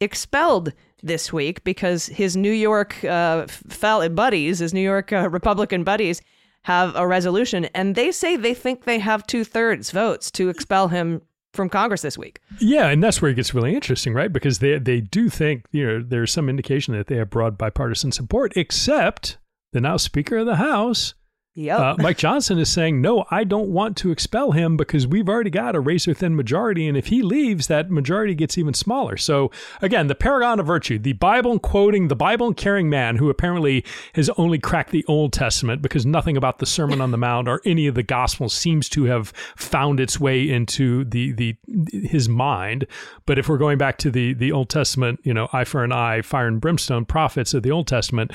expelled 0.00 0.72
this 1.02 1.32
week 1.32 1.64
because 1.64 2.06
his 2.06 2.36
New 2.36 2.52
York 2.52 3.02
uh, 3.04 3.46
fel- 3.46 4.08
buddies, 4.08 4.60
his 4.60 4.72
New 4.72 4.80
York 4.80 5.12
uh, 5.12 5.28
Republican 5.28 5.84
buddies, 5.84 6.20
have 6.62 6.94
a 6.94 7.06
resolution, 7.06 7.64
and 7.74 7.96
they 7.96 8.12
say 8.12 8.36
they 8.36 8.54
think 8.54 8.84
they 8.84 9.00
have 9.00 9.26
two 9.26 9.42
thirds 9.42 9.90
votes 9.90 10.30
to 10.30 10.48
expel 10.48 10.88
him 10.88 11.20
from 11.52 11.68
Congress 11.68 12.02
this 12.02 12.16
week. 12.16 12.40
Yeah, 12.58 12.88
and 12.88 13.02
that's 13.02 13.20
where 13.20 13.30
it 13.30 13.34
gets 13.34 13.54
really 13.54 13.74
interesting, 13.74 14.14
right? 14.14 14.32
Because 14.32 14.58
they 14.58 14.78
they 14.78 15.00
do 15.00 15.28
think 15.28 15.66
you 15.70 15.86
know 15.86 16.02
there's 16.06 16.32
some 16.32 16.48
indication 16.48 16.94
that 16.94 17.06
they 17.06 17.16
have 17.16 17.30
broad 17.30 17.58
bipartisan 17.58 18.12
support, 18.12 18.52
except 18.56 19.38
the 19.72 19.80
now 19.80 19.96
Speaker 19.96 20.38
of 20.38 20.46
the 20.46 20.56
House 20.56 21.14
Yep. 21.54 21.78
Uh, 21.78 21.96
Mike 21.98 22.16
Johnson 22.16 22.58
is 22.58 22.70
saying, 22.70 23.02
no, 23.02 23.26
I 23.30 23.44
don't 23.44 23.68
want 23.68 23.98
to 23.98 24.10
expel 24.10 24.52
him 24.52 24.78
because 24.78 25.06
we've 25.06 25.28
already 25.28 25.50
got 25.50 25.76
a 25.76 25.80
razor 25.80 26.14
thin 26.14 26.34
majority. 26.34 26.88
And 26.88 26.96
if 26.96 27.08
he 27.08 27.20
leaves, 27.20 27.66
that 27.66 27.90
majority 27.90 28.34
gets 28.34 28.56
even 28.56 28.72
smaller. 28.72 29.18
So, 29.18 29.50
again, 29.82 30.06
the 30.06 30.14
paragon 30.14 30.60
of 30.60 30.66
virtue, 30.66 30.98
the 30.98 31.12
Bible 31.12 31.58
quoting, 31.58 32.08
the 32.08 32.16
Bible 32.16 32.54
carrying 32.54 32.88
man 32.88 33.16
who 33.16 33.28
apparently 33.28 33.84
has 34.14 34.30
only 34.38 34.58
cracked 34.58 34.92
the 34.92 35.04
Old 35.06 35.34
Testament 35.34 35.82
because 35.82 36.06
nothing 36.06 36.38
about 36.38 36.58
the 36.58 36.64
Sermon 36.64 37.02
on 37.02 37.10
the 37.10 37.18
Mount 37.18 37.48
or 37.48 37.60
any 37.66 37.86
of 37.86 37.94
the 37.94 38.02
Gospels 38.02 38.54
seems 38.54 38.88
to 38.88 39.04
have 39.04 39.28
found 39.54 40.00
its 40.00 40.18
way 40.18 40.48
into 40.48 41.04
the, 41.04 41.32
the 41.32 41.56
his 41.92 42.30
mind. 42.30 42.86
But 43.26 43.38
if 43.38 43.50
we're 43.50 43.58
going 43.58 43.76
back 43.76 43.98
to 43.98 44.10
the, 44.10 44.32
the 44.32 44.52
Old 44.52 44.70
Testament, 44.70 45.20
you 45.22 45.34
know, 45.34 45.50
eye 45.52 45.64
for 45.64 45.84
an 45.84 45.92
eye, 45.92 46.22
fire 46.22 46.46
and 46.46 46.62
brimstone 46.62 47.04
prophets 47.04 47.52
of 47.52 47.62
the 47.62 47.70
Old 47.70 47.86
Testament, 47.86 48.32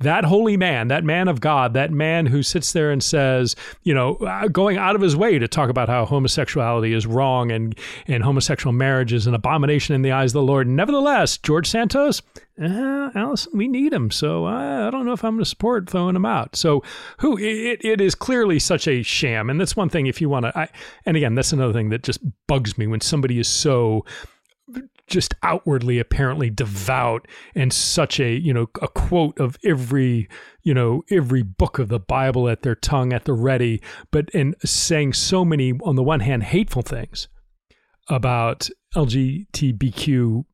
that 0.00 0.24
holy 0.24 0.56
man, 0.56 0.88
that 0.88 1.04
man 1.04 1.28
of 1.28 1.40
God, 1.40 1.74
that 1.74 1.90
man 1.90 2.26
who 2.26 2.42
sits 2.42 2.72
there 2.72 2.90
and 2.90 3.02
says, 3.02 3.54
you 3.82 3.94
know, 3.94 4.16
uh, 4.16 4.48
going 4.48 4.78
out 4.78 4.96
of 4.96 5.02
his 5.02 5.14
way 5.14 5.38
to 5.38 5.46
talk 5.46 5.68
about 5.68 5.88
how 5.88 6.06
homosexuality 6.06 6.94
is 6.94 7.06
wrong 7.06 7.52
and, 7.52 7.78
and 8.06 8.22
homosexual 8.22 8.72
marriage 8.72 9.12
is 9.12 9.26
an 9.26 9.34
abomination 9.34 9.94
in 9.94 10.02
the 10.02 10.12
eyes 10.12 10.30
of 10.30 10.40
the 10.40 10.42
Lord. 10.42 10.66
Nevertheless, 10.66 11.36
George 11.38 11.68
Santos, 11.68 12.22
uh, 12.60 13.10
Allison, 13.14 13.52
we 13.54 13.68
need 13.68 13.92
him. 13.92 14.10
So 14.10 14.46
I, 14.46 14.88
I 14.88 14.90
don't 14.90 15.04
know 15.04 15.12
if 15.12 15.22
I'm 15.22 15.34
going 15.34 15.44
to 15.44 15.48
support 15.48 15.88
throwing 15.88 16.16
him 16.16 16.26
out. 16.26 16.56
So 16.56 16.82
who 17.18 17.38
it, 17.38 17.84
it 17.84 18.00
is 18.00 18.14
clearly 18.14 18.58
such 18.58 18.88
a 18.88 19.02
sham. 19.02 19.50
And 19.50 19.60
that's 19.60 19.76
one 19.76 19.90
thing 19.90 20.06
if 20.06 20.20
you 20.20 20.28
want 20.28 20.46
to, 20.46 20.68
and 21.04 21.16
again, 21.16 21.34
that's 21.34 21.52
another 21.52 21.74
thing 21.74 21.90
that 21.90 22.02
just 22.02 22.20
bugs 22.48 22.78
me 22.78 22.86
when 22.86 23.00
somebody 23.00 23.38
is 23.38 23.48
so 23.48 24.04
just 25.10 25.34
outwardly 25.42 25.98
apparently 25.98 26.48
devout 26.48 27.28
and 27.54 27.72
such 27.72 28.18
a 28.18 28.32
you 28.32 28.54
know 28.54 28.68
a 28.80 28.88
quote 28.88 29.38
of 29.38 29.58
every 29.64 30.28
you 30.62 30.72
know 30.72 31.02
every 31.10 31.42
book 31.42 31.78
of 31.78 31.88
the 31.88 31.98
bible 31.98 32.48
at 32.48 32.62
their 32.62 32.76
tongue 32.76 33.12
at 33.12 33.24
the 33.24 33.32
ready 33.32 33.82
but 34.10 34.32
and 34.32 34.54
saying 34.64 35.12
so 35.12 35.44
many 35.44 35.72
on 35.84 35.96
the 35.96 36.02
one 36.02 36.20
hand 36.20 36.44
hateful 36.44 36.82
things 36.82 37.28
about 38.08 38.70
lgbtq 38.94 40.44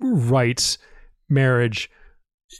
rights 0.00 0.78
marriage 1.28 1.90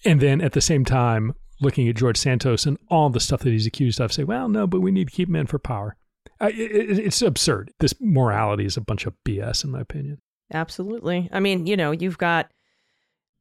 and 0.05 0.21
then 0.21 0.41
at 0.41 0.53
the 0.53 0.61
same 0.61 0.85
time 0.85 1.33
looking 1.61 1.89
at 1.89 1.97
george 1.97 2.19
santos 2.19 2.67
and 2.67 2.79
all 2.91 3.09
the 3.11 3.19
stuff 3.19 3.41
that 3.41 3.51
he's 3.51 3.67
accused 3.67 4.01
of 4.01 4.13
say 4.13 4.25
well 4.25 4.49
no 4.49 4.67
but 4.67 4.81
we 4.81 4.91
need 4.91 5.09
to 5.09 5.15
keep 5.15 5.29
men 5.29 5.47
for 5.47 5.59
power. 5.59 5.97
It, 6.39 6.59
it, 6.59 6.99
it's 6.99 7.23
absurd. 7.23 7.73
This 7.81 7.95
morality 7.99 8.67
is 8.67 8.77
a 8.77 8.83
bunch 8.83 9.07
of 9.07 9.15
bs 9.25 9.65
in 9.65 9.71
my 9.71 9.81
opinion 9.81 10.21
Absolutely. 10.53 11.29
I 11.33 11.41
mean, 11.41 11.67
you 11.67 11.77
know, 11.77 11.91
you've 11.91 12.19
got 12.19 12.51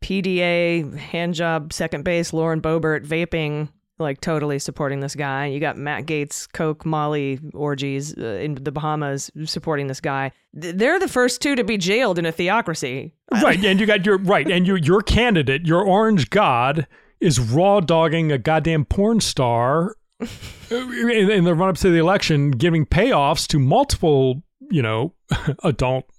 PDA, 0.03 0.97
handjob, 0.99 1.74
second 1.74 2.03
base, 2.03 2.34
Lauren 2.34 2.62
Boebert 2.62 3.06
vaping, 3.06 3.70
like 3.97 4.22
totally 4.22 4.60
supporting 4.60 4.99
this 4.99 5.16
guy. 5.16 5.47
You 5.47 5.60
got 5.60 5.78
Matt 5.78 6.06
Gaetz, 6.06 6.51
Coke, 6.51 6.86
Molly 6.86 7.39
orgies 7.53 8.18
uh, 8.18 8.39
in 8.41 8.56
the 8.56 8.72
Bahamas 8.72 9.32
supporting 9.45 9.88
this 9.88 10.01
guy. 10.01 10.32
They're 10.53 10.99
the 10.99 11.08
first 11.08 11.41
two 11.41 11.56
to 11.56 11.64
be 11.64 11.78
jailed 11.78 12.20
in 12.20 12.26
a 12.26 12.32
theocracy. 12.32 13.14
Right. 13.32 13.64
and 13.64 13.80
you 13.80 13.86
got 13.86 14.06
your, 14.06 14.18
right. 14.18 14.49
And 14.49 14.68
your, 14.68 14.78
your 14.78 15.01
candidate, 15.01 15.66
your 15.66 15.82
orange 15.82 16.30
god, 16.30 16.88
is 17.20 17.39
raw 17.39 17.80
dogging 17.80 18.32
a 18.32 18.38
goddamn 18.38 18.86
porn 18.86 19.22
star 19.22 19.95
in 20.20 21.43
the 21.43 21.56
run 21.56 21.70
up 21.70 21.78
to 21.78 21.89
the 21.89 21.97
election, 21.97 22.51
giving 22.51 22.86
payoffs 22.86 23.47
to 23.47 23.60
multiple, 23.60 24.43
you 24.70 24.82
know, 24.82 25.14
adult 25.64 26.10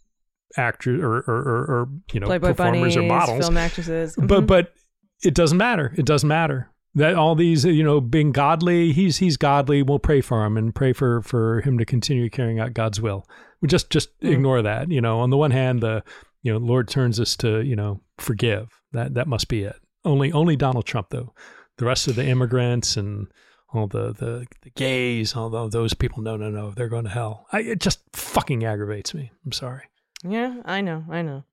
actors 0.56 1.00
or, 1.02 1.18
or, 1.18 1.22
or, 1.26 1.64
or 1.64 1.88
you 2.12 2.20
know 2.20 2.26
Playboy 2.26 2.48
performers 2.48 2.80
bunnies, 2.80 2.96
or 2.96 3.02
models, 3.02 3.38
film 3.44 3.56
actresses. 3.56 4.16
Mm-hmm. 4.16 4.26
But 4.26 4.46
but 4.46 4.72
it 5.22 5.34
doesn't 5.34 5.58
matter. 5.58 5.94
It 5.96 6.06
doesn't 6.06 6.28
matter 6.28 6.70
that 6.94 7.14
all 7.14 7.34
these 7.34 7.64
you 7.64 7.82
know 7.82 8.00
being 8.00 8.32
godly. 8.32 8.92
He's 8.92 9.18
he's 9.18 9.36
godly. 9.36 9.82
We'll 9.82 9.98
pray 9.98 10.20
for 10.20 10.44
him 10.44 10.56
and 10.56 10.74
pray 10.74 10.92
for 10.92 11.22
for 11.22 11.60
him 11.60 11.78
to 11.78 11.84
continue 11.84 12.28
carrying 12.30 12.58
out 12.58 12.74
God's 12.74 13.00
will. 13.00 13.26
We 13.60 13.68
just 13.68 13.90
just 13.90 14.18
mm. 14.20 14.32
ignore 14.32 14.62
that. 14.62 14.90
You 14.90 15.00
know, 15.00 15.20
on 15.20 15.30
the 15.30 15.36
one 15.36 15.50
hand, 15.50 15.80
the 15.80 16.02
you 16.42 16.52
know 16.52 16.58
Lord 16.58 16.88
turns 16.88 17.20
us 17.20 17.36
to 17.38 17.60
you 17.62 17.76
know 17.76 18.00
forgive. 18.18 18.68
That 18.92 19.14
that 19.14 19.28
must 19.28 19.48
be 19.48 19.62
it. 19.62 19.76
Only 20.04 20.32
only 20.32 20.56
Donald 20.56 20.86
Trump 20.86 21.10
though. 21.10 21.34
The 21.78 21.84
rest 21.84 22.08
of 22.08 22.16
the 22.16 22.26
immigrants 22.26 22.96
and 22.96 23.28
all 23.72 23.86
the, 23.86 24.12
the, 24.12 24.46
the 24.62 24.70
gays, 24.70 25.34
all 25.34 25.50
those 25.68 25.94
people, 25.94 26.22
no, 26.22 26.36
no, 26.36 26.50
no, 26.50 26.70
they're 26.70 26.88
going 26.88 27.04
to 27.04 27.10
hell. 27.10 27.46
I, 27.52 27.60
it 27.60 27.80
just 27.80 28.00
fucking 28.12 28.64
aggravates 28.64 29.14
me. 29.14 29.30
I'm 29.44 29.52
sorry. 29.52 29.82
Yeah, 30.28 30.62
I 30.64 30.80
know, 30.80 31.04
I 31.10 31.22
know. 31.22 31.44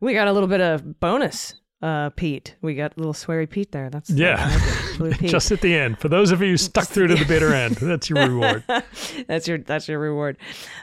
We 0.00 0.14
got 0.14 0.28
a 0.28 0.32
little 0.32 0.48
bit 0.48 0.60
of 0.60 0.98
bonus, 1.00 1.54
uh, 1.82 2.10
Pete. 2.10 2.56
We 2.62 2.74
got 2.74 2.96
a 2.96 2.98
little 2.98 3.12
sweary 3.12 3.48
Pete 3.48 3.72
there. 3.72 3.90
That's 3.90 4.10
yeah, 4.10 4.58
just 5.20 5.52
at 5.52 5.60
the 5.60 5.74
end. 5.74 5.98
For 5.98 6.08
those 6.08 6.30
of 6.30 6.40
you 6.42 6.56
stuck 6.56 6.86
through 6.86 7.08
to 7.08 7.14
the 7.14 7.24
bitter 7.24 7.52
end, 7.52 7.76
that's 7.76 8.08
your 8.08 8.26
reward. 8.26 8.64
that's 9.28 9.46
your 9.46 9.58
that's 9.58 9.88
your 9.88 9.98
reward. 9.98 10.38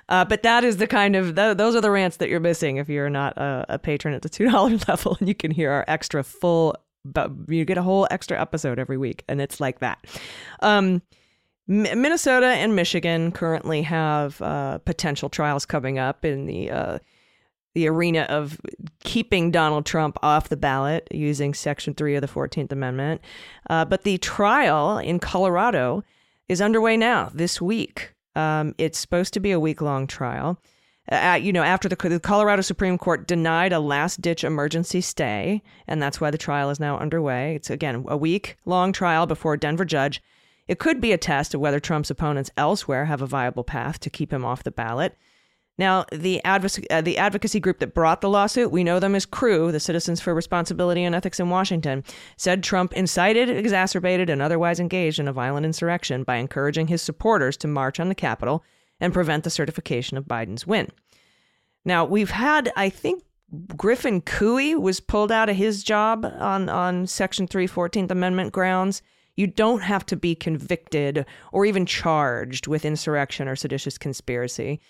Uh, 0.10 0.26
but 0.26 0.44
that 0.44 0.64
is 0.64 0.78
the 0.78 0.88
kind 0.88 1.16
of 1.16 1.36
th- 1.36 1.58
those 1.58 1.76
are 1.76 1.82
the 1.82 1.92
rants 1.92 2.18
that 2.18 2.30
you're 2.30 2.40
missing 2.40 2.78
if 2.78 2.90
you're 2.90 3.10
not 3.10 3.38
a, 3.38 3.66
a 3.70 3.80
patron 3.80 4.14
at 4.14 4.22
the 4.22 4.30
two 4.30 4.46
dollar 4.52 4.78
level, 4.88 5.18
and 5.20 5.28
you 5.28 5.36
can 5.36 5.52
hear 5.52 5.72
our 5.72 5.86
extra 5.88 6.24
full 6.24 6.76
but 7.14 7.32
you 7.48 7.66
get 7.66 7.78
a 7.78 7.82
whole 7.82 8.08
extra 8.12 8.40
episode 8.40 8.80
every 8.80 8.98
week, 8.98 9.24
and 9.28 9.42
it's 9.42 9.60
like 9.60 9.80
that. 9.80 10.06
Um, 10.62 11.02
Minnesota 11.68 12.48
and 12.48 12.76
Michigan 12.76 13.32
currently 13.32 13.82
have 13.82 14.42
uh, 14.42 14.78
potential 14.80 15.30
trials 15.30 15.66
coming 15.66 16.00
up 16.00 16.24
in 16.24 16.46
the 16.46 16.72
uh, 16.72 17.00
the 17.78 17.88
arena 17.88 18.22
of 18.22 18.60
keeping 19.02 19.52
Donald 19.52 19.86
Trump 19.86 20.18
off 20.24 20.50
the 20.50 20.58
ballot 20.58 21.08
using 21.12 21.54
Section 21.54 21.94
3 21.94 22.16
of 22.16 22.22
the 22.22 22.28
14th 22.28 22.72
Amendment. 22.72 23.22
Uh, 23.70 23.86
but 23.86 24.02
the 24.02 24.18
trial 24.18 24.98
in 24.98 25.20
Colorado 25.20 26.04
is 26.50 26.60
underway 26.60 26.98
now 26.98 27.30
this 27.36 27.62
week. 27.62 28.16
Um, 28.36 28.74
it's 28.80 28.98
supposed 28.98 29.32
to 29.36 29.40
be 29.40 29.52
a 29.52 29.60
week 29.60 29.80
long 29.80 30.08
trial. 30.08 30.60
Uh, 31.12 31.38
you 31.40 31.54
know, 31.54 31.62
after 31.62 31.88
the, 31.88 31.96
the 31.96 32.20
Colorado 32.20 32.64
Supreme 32.64 32.98
Court 32.98 33.28
denied 33.28 33.74
a 33.74 33.80
last 33.80 34.22
ditch 34.22 34.44
emergency 34.44 35.00
stay, 35.00 35.62
and 35.88 36.02
that's 36.02 36.20
why 36.20 36.32
the 36.32 36.38
trial 36.40 36.72
is 36.72 36.80
now 36.80 36.98
underway. 36.98 37.54
It's 37.54 37.70
again 37.70 38.06
a 38.08 38.18
week 38.18 38.58
long 38.66 38.92
trial 38.92 39.28
before 39.28 39.54
a 39.54 39.60
Denver 39.60 39.86
judge. 39.86 40.20
It 40.68 40.80
could 40.80 41.00
be 41.00 41.12
a 41.12 41.18
test 41.20 41.54
of 41.54 41.62
whether 41.62 41.80
Trump's 41.80 42.10
opponents 42.10 42.50
elsewhere 42.58 43.06
have 43.06 43.22
a 43.22 43.28
viable 43.28 43.64
path 43.64 44.00
to 44.00 44.10
keep 44.10 44.34
him 44.34 44.44
off 44.44 44.64
the 44.64 44.72
ballot. 44.72 45.16
Now, 45.78 46.06
the, 46.12 46.44
advocacy, 46.44 46.90
uh, 46.90 47.02
the 47.02 47.20
advocacy 47.20 47.60
group 47.60 47.80
that 47.80 47.94
brought 47.94 48.22
the 48.22 48.30
lawsuit, 48.30 48.72
we 48.72 48.84
know 48.84 49.00
them 49.00 49.14
as 49.14 49.28
CREW, 49.28 49.72
the 49.72 49.80
Citizens 49.80 50.20
for 50.20 50.34
Responsibility 50.34 51.04
and 51.04 51.14
Ethics 51.14 51.40
in 51.40 51.50
Washington, 51.50 52.04
said 52.36 52.64
Trump 52.64 52.94
incited, 52.94 53.50
exacerbated, 53.50 54.30
and 54.30 54.42
otherwise 54.42 54.80
engaged 54.80 55.20
in 55.20 55.28
a 55.28 55.34
violent 55.34 55.68
insurrection 55.68 56.24
by 56.24 56.38
encouraging 56.38 56.88
his 56.88 57.04
supporters 57.04 57.58
to 57.58 57.68
march 57.68 58.00
on 58.00 58.10
the 58.10 58.16
Capitol 58.16 58.64
and 59.00 59.14
prevent 59.14 59.44
the 59.44 59.52
certification 59.52 60.18
of 60.18 60.26
Biden's 60.26 60.66
win. 60.66 60.90
Now, 61.86 62.06
we've 62.06 62.32
had, 62.32 62.72
I 62.76 62.90
think, 62.90 63.24
Griffin 63.78 64.22
Couy 64.22 64.76
was 64.76 65.00
pulled 65.00 65.32
out 65.32 65.48
of 65.48 65.56
his 65.56 65.84
job 65.84 66.26
on, 66.26 66.70
on 66.70 67.06
Section 67.08 67.48
3, 67.48 67.68
14th 67.68 68.12
Amendment 68.12 68.52
grounds. 68.52 69.02
You 69.36 69.46
don't 69.48 69.82
have 69.82 70.06
to 70.08 70.16
be 70.16 70.34
convicted 70.34 71.26
or 71.54 71.66
even 71.66 71.86
charged 71.86 72.66
with 72.66 72.84
insurrection 72.84 73.48
or 73.48 73.56
seditious 73.56 73.98
conspiracy. 73.98 74.82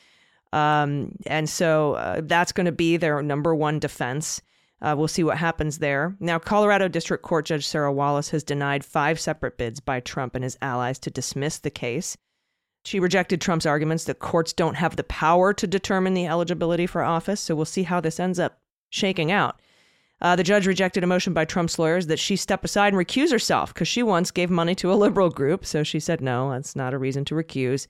Um, 0.54 1.16
and 1.26 1.50
so 1.50 1.94
uh, 1.94 2.22
that's 2.24 2.52
going 2.52 2.66
to 2.66 2.72
be 2.72 2.98
their 2.98 3.22
number 3.22 3.54
one 3.54 3.80
defense. 3.80 4.42
Uh, 4.82 4.96
we'll 4.98 5.08
see 5.08 5.24
what 5.24 5.38
happens 5.38 5.80
there. 5.80 6.16
Now, 6.20 6.40
Colorado 6.40 6.88
District 6.88 7.24
Court 7.24 7.46
Judge 7.46 7.68
Sarah 7.68 7.92
Wallace 7.92 8.30
has 8.30 8.44
denied 8.44 8.86
five 8.86 9.20
separate 9.20 9.58
bids 9.58 9.80
by 9.80 10.00
Trump 10.00 10.36
and 10.36 10.44
his 10.44 10.58
allies 10.62 11.00
to 11.00 11.10
dismiss 11.10 11.58
the 11.58 11.72
case. 11.72 12.16
She 12.86 13.00
rejected 13.00 13.42
Trump's 13.42 13.66
arguments 13.66 14.06
that 14.06 14.20
courts 14.20 14.54
don't 14.54 14.76
have 14.76 14.96
the 14.96 15.04
power 15.04 15.54
to 15.54 15.68
determine 15.68 16.14
the 16.14 16.28
eligibility 16.28 16.86
for 16.86 17.04
office, 17.04 17.42
so 17.42 17.56
we'll 17.56 17.66
see 17.66 17.84
how 17.84 18.00
this 18.00 18.20
ends 18.20 18.40
up 18.40 18.62
shaking 18.90 19.32
out. 19.32 19.62
Uh, 20.22 20.36
the 20.36 20.44
judge 20.44 20.66
rejected 20.66 21.04
a 21.04 21.08
motion 21.08 21.34
by 21.34 21.46
Trump's 21.46 21.78
lawyers 21.78 22.08
that 22.08 22.20
she 22.20 22.36
step 22.36 22.64
aside 22.64 22.94
and 22.94 22.98
recuse 22.98 23.32
herself 23.32 23.74
because 23.74 23.88
she 23.88 24.02
once 24.02 24.32
gave 24.32 24.50
money 24.50 24.74
to 24.76 24.92
a 24.92 24.96
liberal 24.96 25.30
group. 25.30 25.66
So 25.66 25.84
she 25.84 26.00
said, 26.00 26.22
no, 26.22 26.52
that's 26.52 26.76
not 26.76 26.94
a 26.94 26.98
reason 26.98 27.26
to 27.26 27.36
recuse. 27.36 27.88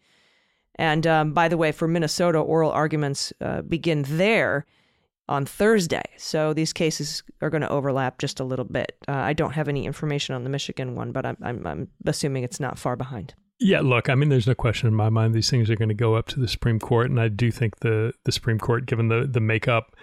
And 0.77 1.07
um, 1.07 1.33
by 1.33 1.47
the 1.47 1.57
way, 1.57 1.71
for 1.71 1.87
Minnesota, 1.87 2.39
oral 2.39 2.71
arguments 2.71 3.33
uh, 3.41 3.61
begin 3.63 4.03
there 4.07 4.65
on 5.29 5.45
Thursday. 5.45 6.03
So 6.17 6.53
these 6.53 6.73
cases 6.73 7.23
are 7.41 7.49
going 7.49 7.61
to 7.61 7.69
overlap 7.69 8.19
just 8.19 8.39
a 8.39 8.43
little 8.43 8.65
bit. 8.65 8.95
Uh, 9.07 9.13
I 9.13 9.33
don't 9.33 9.53
have 9.53 9.67
any 9.67 9.85
information 9.85 10.35
on 10.35 10.43
the 10.43 10.49
Michigan 10.49 10.95
one, 10.95 11.11
but 11.11 11.25
I'm, 11.25 11.37
I'm, 11.41 11.67
I'm 11.67 11.87
assuming 12.05 12.43
it's 12.43 12.59
not 12.59 12.79
far 12.79 12.95
behind. 12.95 13.33
Yeah, 13.59 13.81
look, 13.81 14.07
I 14.07 14.15
mean, 14.15 14.29
there's 14.29 14.47
no 14.47 14.55
question 14.55 14.87
in 14.87 14.93
my 14.93 15.09
mind 15.09 15.33
these 15.33 15.49
things 15.49 15.69
are 15.69 15.75
going 15.75 15.89
to 15.89 15.95
go 15.95 16.15
up 16.15 16.27
to 16.27 16.39
the 16.39 16.47
Supreme 16.47 16.79
Court, 16.79 17.09
and 17.09 17.19
I 17.19 17.27
do 17.27 17.49
think 17.49 17.79
the 17.79 18.13
the 18.23 18.31
Supreme 18.31 18.59
Court, 18.59 18.85
given 18.85 19.07
the 19.07 19.27
the 19.27 19.39
makeup, 19.39 19.95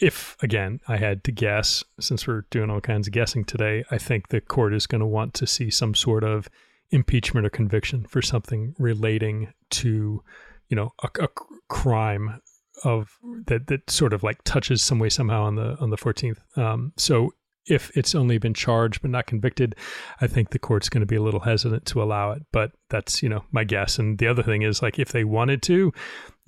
if 0.00 0.36
again 0.44 0.78
I 0.86 0.96
had 0.96 1.24
to 1.24 1.32
guess, 1.32 1.82
since 1.98 2.28
we're 2.28 2.44
doing 2.50 2.70
all 2.70 2.80
kinds 2.80 3.08
of 3.08 3.12
guessing 3.12 3.44
today, 3.44 3.84
I 3.90 3.98
think 3.98 4.28
the 4.28 4.40
court 4.40 4.74
is 4.74 4.86
going 4.86 5.00
to 5.00 5.06
want 5.08 5.34
to 5.34 5.46
see 5.46 5.70
some 5.70 5.96
sort 5.96 6.22
of 6.22 6.48
impeachment 6.90 7.46
or 7.46 7.50
conviction 7.50 8.04
for 8.06 8.22
something 8.22 8.74
relating 8.78 9.52
to, 9.70 10.22
you 10.68 10.76
know, 10.76 10.92
a, 11.02 11.08
a 11.22 11.28
crime 11.68 12.40
of 12.84 13.18
that 13.46 13.66
that 13.66 13.90
sort 13.90 14.12
of 14.12 14.22
like 14.22 14.42
touches 14.44 14.82
some 14.82 14.98
way 14.98 15.08
somehow 15.08 15.42
on 15.42 15.56
the 15.56 15.76
on 15.80 15.90
the 15.90 15.96
14th. 15.96 16.38
Um, 16.56 16.92
so 16.96 17.32
if 17.66 17.94
it's 17.96 18.14
only 18.14 18.38
been 18.38 18.54
charged 18.54 19.02
but 19.02 19.10
not 19.10 19.26
convicted, 19.26 19.74
I 20.20 20.26
think 20.26 20.50
the 20.50 20.58
court's 20.58 20.88
going 20.88 21.00
to 21.02 21.06
be 21.06 21.16
a 21.16 21.22
little 21.22 21.40
hesitant 21.40 21.84
to 21.86 22.02
allow 22.02 22.32
it. 22.32 22.42
But 22.52 22.72
that's 22.88 23.22
you 23.22 23.28
know 23.28 23.44
my 23.50 23.64
guess. 23.64 23.98
And 23.98 24.18
the 24.18 24.28
other 24.28 24.42
thing 24.42 24.62
is 24.62 24.82
like 24.82 24.98
if 24.98 25.12
they 25.12 25.24
wanted 25.24 25.62
to, 25.62 25.92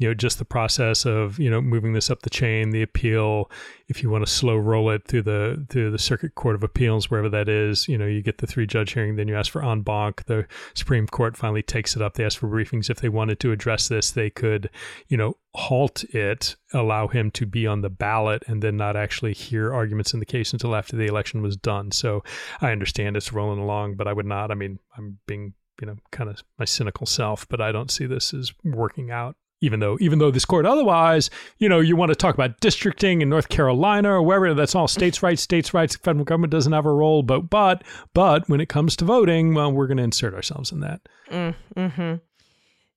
you 0.00 0.08
know, 0.08 0.14
just 0.14 0.38
the 0.38 0.46
process 0.46 1.04
of 1.04 1.38
you 1.38 1.50
know 1.50 1.60
moving 1.60 1.92
this 1.92 2.10
up 2.10 2.22
the 2.22 2.30
chain, 2.30 2.70
the 2.70 2.80
appeal. 2.80 3.50
If 3.86 4.02
you 4.02 4.08
want 4.08 4.24
to 4.24 4.32
slow 4.32 4.56
roll 4.56 4.88
it 4.90 5.06
through 5.06 5.24
the 5.24 5.66
through 5.68 5.90
the 5.90 5.98
Circuit 5.98 6.34
Court 6.34 6.54
of 6.54 6.62
Appeals, 6.62 7.10
wherever 7.10 7.28
that 7.28 7.50
is, 7.50 7.86
you 7.86 7.98
know, 7.98 8.06
you 8.06 8.22
get 8.22 8.38
the 8.38 8.46
three 8.46 8.66
judge 8.66 8.94
hearing, 8.94 9.16
then 9.16 9.28
you 9.28 9.36
ask 9.36 9.52
for 9.52 9.62
en 9.62 9.82
banc. 9.82 10.24
The 10.24 10.46
Supreme 10.72 11.06
Court 11.06 11.36
finally 11.36 11.62
takes 11.62 11.96
it 11.96 12.02
up. 12.02 12.14
They 12.14 12.24
ask 12.24 12.38
for 12.38 12.48
briefings. 12.48 12.88
If 12.88 13.02
they 13.02 13.10
wanted 13.10 13.40
to 13.40 13.52
address 13.52 13.88
this, 13.88 14.10
they 14.10 14.30
could, 14.30 14.70
you 15.08 15.18
know, 15.18 15.36
halt 15.54 16.02
it, 16.14 16.56
allow 16.72 17.06
him 17.06 17.30
to 17.32 17.44
be 17.44 17.66
on 17.66 17.82
the 17.82 17.90
ballot, 17.90 18.42
and 18.46 18.62
then 18.62 18.78
not 18.78 18.96
actually 18.96 19.34
hear 19.34 19.74
arguments 19.74 20.14
in 20.14 20.20
the 20.20 20.24
case 20.24 20.54
until 20.54 20.74
after 20.74 20.96
the 20.96 21.08
election 21.08 21.42
was 21.42 21.58
done. 21.58 21.90
So 21.90 22.24
I 22.62 22.72
understand 22.72 23.18
it's 23.18 23.34
rolling 23.34 23.60
along, 23.60 23.96
but 23.96 24.08
I 24.08 24.14
would 24.14 24.24
not. 24.24 24.50
I 24.50 24.54
mean, 24.54 24.78
I'm 24.96 25.18
being 25.26 25.52
you 25.78 25.88
know 25.88 25.96
kind 26.10 26.30
of 26.30 26.42
my 26.58 26.64
cynical 26.64 27.06
self, 27.06 27.46
but 27.50 27.60
I 27.60 27.70
don't 27.70 27.90
see 27.90 28.06
this 28.06 28.32
as 28.32 28.54
working 28.64 29.10
out 29.10 29.36
even 29.60 29.80
though 29.80 29.98
even 30.00 30.18
though 30.18 30.30
this 30.30 30.44
court 30.44 30.66
otherwise, 30.66 31.30
you 31.58 31.68
know, 31.68 31.80
you 31.80 31.96
want 31.96 32.10
to 32.10 32.16
talk 32.16 32.34
about 32.34 32.58
districting 32.60 33.22
in 33.22 33.28
North 33.28 33.48
Carolina 33.48 34.10
or 34.10 34.22
wherever, 34.22 34.54
that's 34.54 34.74
all 34.74 34.88
states' 34.88 35.22
rights, 35.22 35.42
states' 35.42 35.74
rights. 35.74 35.94
The 35.94 36.02
federal 36.02 36.24
government 36.24 36.50
doesn't 36.50 36.72
have 36.72 36.86
a 36.86 36.92
role, 36.92 37.22
but 37.22 37.50
but 37.50 37.84
but 38.14 38.48
when 38.48 38.60
it 38.60 38.68
comes 38.68 38.96
to 38.96 39.04
voting, 39.04 39.54
well, 39.54 39.72
we're 39.72 39.86
going 39.86 39.98
to 39.98 40.02
insert 40.02 40.34
ourselves 40.34 40.72
in 40.72 40.80
that. 40.80 41.00
Mm, 41.30 41.54
hmm 41.76 42.14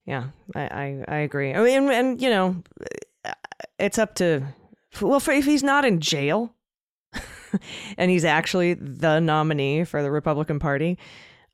Yeah, 0.06 0.28
I, 0.54 0.62
I, 0.62 1.04
I 1.08 1.16
agree. 1.18 1.54
I 1.54 1.62
mean, 1.62 1.84
and, 1.84 1.90
and 1.90 2.22
you 2.22 2.30
know, 2.30 2.62
it's 3.78 3.98
up 3.98 4.14
to 4.16 4.42
well, 5.00 5.20
for, 5.20 5.32
if 5.32 5.44
he's 5.44 5.62
not 5.62 5.84
in 5.84 6.00
jail, 6.00 6.54
and 7.98 8.10
he's 8.10 8.24
actually 8.24 8.74
the 8.74 9.20
nominee 9.20 9.84
for 9.84 10.02
the 10.02 10.10
Republican 10.10 10.58
Party. 10.58 10.98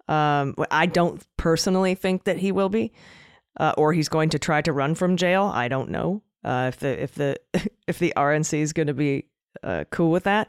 Um, 0.08 0.56
I 0.72 0.86
don't 0.86 1.24
personally 1.36 1.94
think 1.94 2.24
that 2.24 2.38
he 2.38 2.50
will 2.50 2.68
be 2.68 2.92
uh, 3.60 3.74
or 3.76 3.92
he's 3.92 4.08
going 4.08 4.30
to 4.30 4.38
try 4.38 4.62
to 4.62 4.72
run 4.72 4.96
from 4.96 5.16
jail. 5.16 5.44
I 5.44 5.68
don't 5.68 5.90
know 5.90 6.22
uh, 6.42 6.70
if 6.72 6.78
the 6.78 7.02
if 7.02 7.14
the 7.14 7.36
if 7.86 8.00
the 8.00 8.12
RNC 8.16 8.58
is 8.58 8.72
going 8.72 8.88
to 8.88 8.94
be 8.94 9.26
uh, 9.62 9.84
cool 9.90 10.10
with 10.10 10.24
that. 10.24 10.48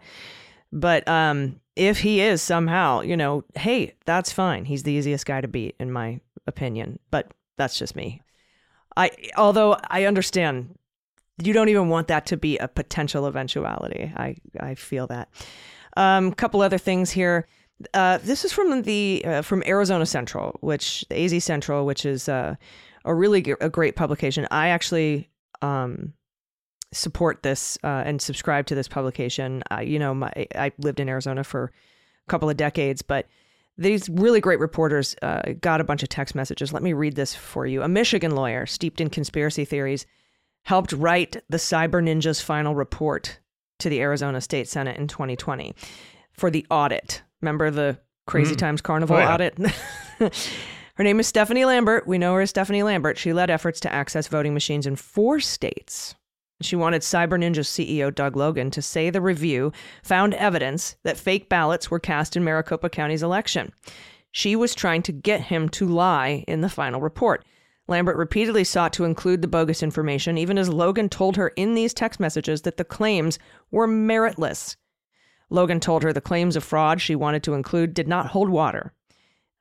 But 0.72 1.05
um, 1.07 1.59
if 1.76 1.99
he 1.99 2.22
is 2.22 2.41
somehow, 2.41 3.01
you 3.01 3.18
know, 3.18 3.43
hey, 3.55 3.93
that's 4.05 4.32
fine. 4.32 4.64
He's 4.64 4.84
the 4.84 4.93
easiest 4.93 5.26
guy 5.26 5.41
to 5.41 5.47
beat, 5.49 5.76
in 5.80 5.91
my 5.91 6.22
opinion. 6.47 6.97
But 7.12 7.34
that's 7.57 7.78
just 7.78 7.95
me. 7.95 8.22
I 8.95 9.12
although 9.38 9.78
I 9.89 10.05
understand 10.05 10.78
you 11.43 11.53
don't 11.53 11.70
even 11.70 11.89
want 11.89 12.07
that 12.07 12.26
to 12.28 12.38
be 12.38 12.57
a 12.57 12.70
potential 12.70 13.28
eventuality. 13.28 14.12
I 14.16 14.38
I 14.59 14.76
feel 14.76 15.07
that. 15.07 15.30
A 15.97 16.01
um, 16.01 16.32
couple 16.32 16.62
other 16.62 16.78
things 16.78 17.12
here. 17.12 17.45
Uh, 17.93 18.20
this 18.20 18.45
is 18.45 18.53
from 18.53 18.84
the 18.84 19.22
uh, 19.26 19.41
from 19.41 19.64
Arizona 19.66 20.05
Central, 20.05 20.57
which 20.62 21.03
AZ 21.12 21.43
Central, 21.43 21.86
which 21.86 22.05
is 22.05 22.30
uh, 22.30 22.55
a 23.06 23.14
really 23.14 23.41
g- 23.41 23.56
a 23.62 23.70
great 23.70 23.95
publication. 23.95 24.47
I 24.52 24.70
actually 24.70 25.30
um, 25.62 26.14
support 26.91 27.43
this 27.43 27.78
uh, 27.84 28.04
and 28.06 28.22
subscribe 28.22 28.66
to 28.68 28.76
this 28.76 28.88
publication. 28.88 29.64
I, 29.72 29.82
you 29.82 29.99
know, 29.99 30.14
my, 30.14 30.32
I 30.56 30.72
lived 30.78 30.99
in 30.99 31.10
Arizona 31.10 31.43
for 31.43 31.72
a 32.28 32.30
couple 32.30 32.49
of 32.49 32.58
decades, 32.58 33.02
but 33.02 33.28
these 33.78 34.10
really 34.10 34.41
great 34.41 34.60
reporters 34.60 35.16
uh, 35.22 35.54
got 35.62 35.82
a 35.82 35.84
bunch 35.84 36.04
of 36.04 36.10
text 36.10 36.36
messages. 36.36 36.74
Let 36.74 36.84
me 36.84 36.93
read 36.93 37.16
this 37.16 37.34
for 37.34 37.66
you. 37.66 37.82
A 37.82 37.88
Michigan 37.88 38.36
lawyer 38.36 38.66
steeped 38.66 39.02
in 39.02 39.10
conspiracy 39.10 39.66
theories 39.66 40.06
helped 40.64 40.91
write 40.93 41.38
the 41.49 41.58
Cyber 41.58 42.04
Ninjas 42.04 42.41
final 42.41 42.76
report 42.76 43.39
to 43.80 43.89
the 43.89 44.02
Arizona 44.02 44.41
State 44.41 44.68
Senate 44.68 44.97
in 44.97 45.08
2020 45.08 45.74
for 46.34 46.52
the 46.52 46.66
audit. 46.70 47.24
Remember 47.41 47.72
the 47.72 47.97
Crazy 48.28 48.54
mm. 48.56 48.60
Times 48.60 48.82
Carnival 48.82 49.16
oh, 49.16 49.20
yeah. 49.20 49.34
audit? 49.34 49.58
Her 50.96 51.04
name 51.04 51.20
is 51.20 51.28
Stephanie 51.28 51.66
Lambert. 51.66 52.06
We 52.08 52.18
know 52.18 52.34
her 52.34 52.42
as 52.42 52.50
Stephanie 52.50 52.84
Lambert. 52.84 53.18
She 53.18 53.34
led 53.34 53.50
efforts 53.50 53.80
to 53.82 53.94
access 53.94 54.28
voting 54.28 54.54
machines 54.54 54.86
in 54.86 54.96
four 54.96 55.39
states. 55.39 56.16
She 56.62 56.76
wanted 56.76 57.02
Cyber 57.02 57.39
Ninja 57.39 57.64
CEO 57.64 58.14
Doug 58.14 58.36
Logan 58.36 58.70
to 58.72 58.82
say 58.82 59.10
the 59.10 59.22
review 59.22 59.72
found 60.04 60.34
evidence 60.36 60.96
that 61.04 61.18
fake 61.18 61.50
ballots 61.50 61.89
were 61.89 62.00
cast 62.00 62.36
in 62.36 62.44
Maricopa 62.44 62.89
County's 62.89 63.24
election. 63.24 63.72
She 64.32 64.56
was 64.56 64.76
trying 64.76 65.02
to 65.04 65.12
get 65.12 65.42
him 65.42 65.70
to 65.70 65.88
lie 65.88 66.44
in 66.48 66.62
the 66.62 66.70
final 66.70 67.02
report. 67.02 67.46
Lambert 67.88 68.16
repeatedly 68.16 68.64
sought 68.64 68.94
to 68.94 69.06
include 69.06 69.42
the 69.42 69.48
bogus 69.48 69.82
information, 69.84 70.38
even 70.38 70.58
as 70.58 70.70
Logan 70.70 71.10
told 71.10 71.36
her 71.36 71.50
in 71.50 71.74
these 71.74 71.94
text 71.94 72.20
messages 72.20 72.62
that 72.62 72.78
the 72.78 72.86
claims 72.86 73.39
were 73.72 73.88
meritless. 73.88 74.76
Logan 75.50 75.80
told 75.80 76.04
her 76.04 76.14
the 76.14 76.22
claims 76.22 76.56
of 76.56 76.64
fraud 76.64 77.02
she 77.02 77.16
wanted 77.16 77.44
to 77.44 77.54
include 77.54 77.94
did 77.94 78.08
not 78.08 78.28
hold 78.28 78.50
water. 78.50 78.94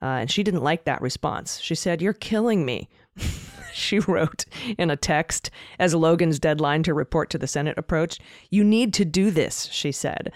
Uh, 0.03 0.20
and 0.20 0.30
she 0.30 0.42
didn't 0.42 0.62
like 0.62 0.84
that 0.84 1.03
response. 1.03 1.61
She 1.61 1.74
said, 1.74 2.01
You're 2.01 2.12
killing 2.12 2.64
me. 2.64 2.88
she 3.72 3.98
wrote 3.98 4.44
in 4.78 4.90
a 4.90 4.96
text 4.96 5.51
as 5.78 5.94
Logan's 5.94 6.38
deadline 6.38 6.82
to 6.84 6.94
report 6.94 7.30
to 7.30 7.38
the 7.38 7.46
Senate 7.46 7.78
approached. 7.78 8.20
You 8.51 8.64
need 8.64 8.94
to 8.94 9.05
do 9.05 9.30
this, 9.30 9.68
she 9.72 9.92
said. 9.92 10.32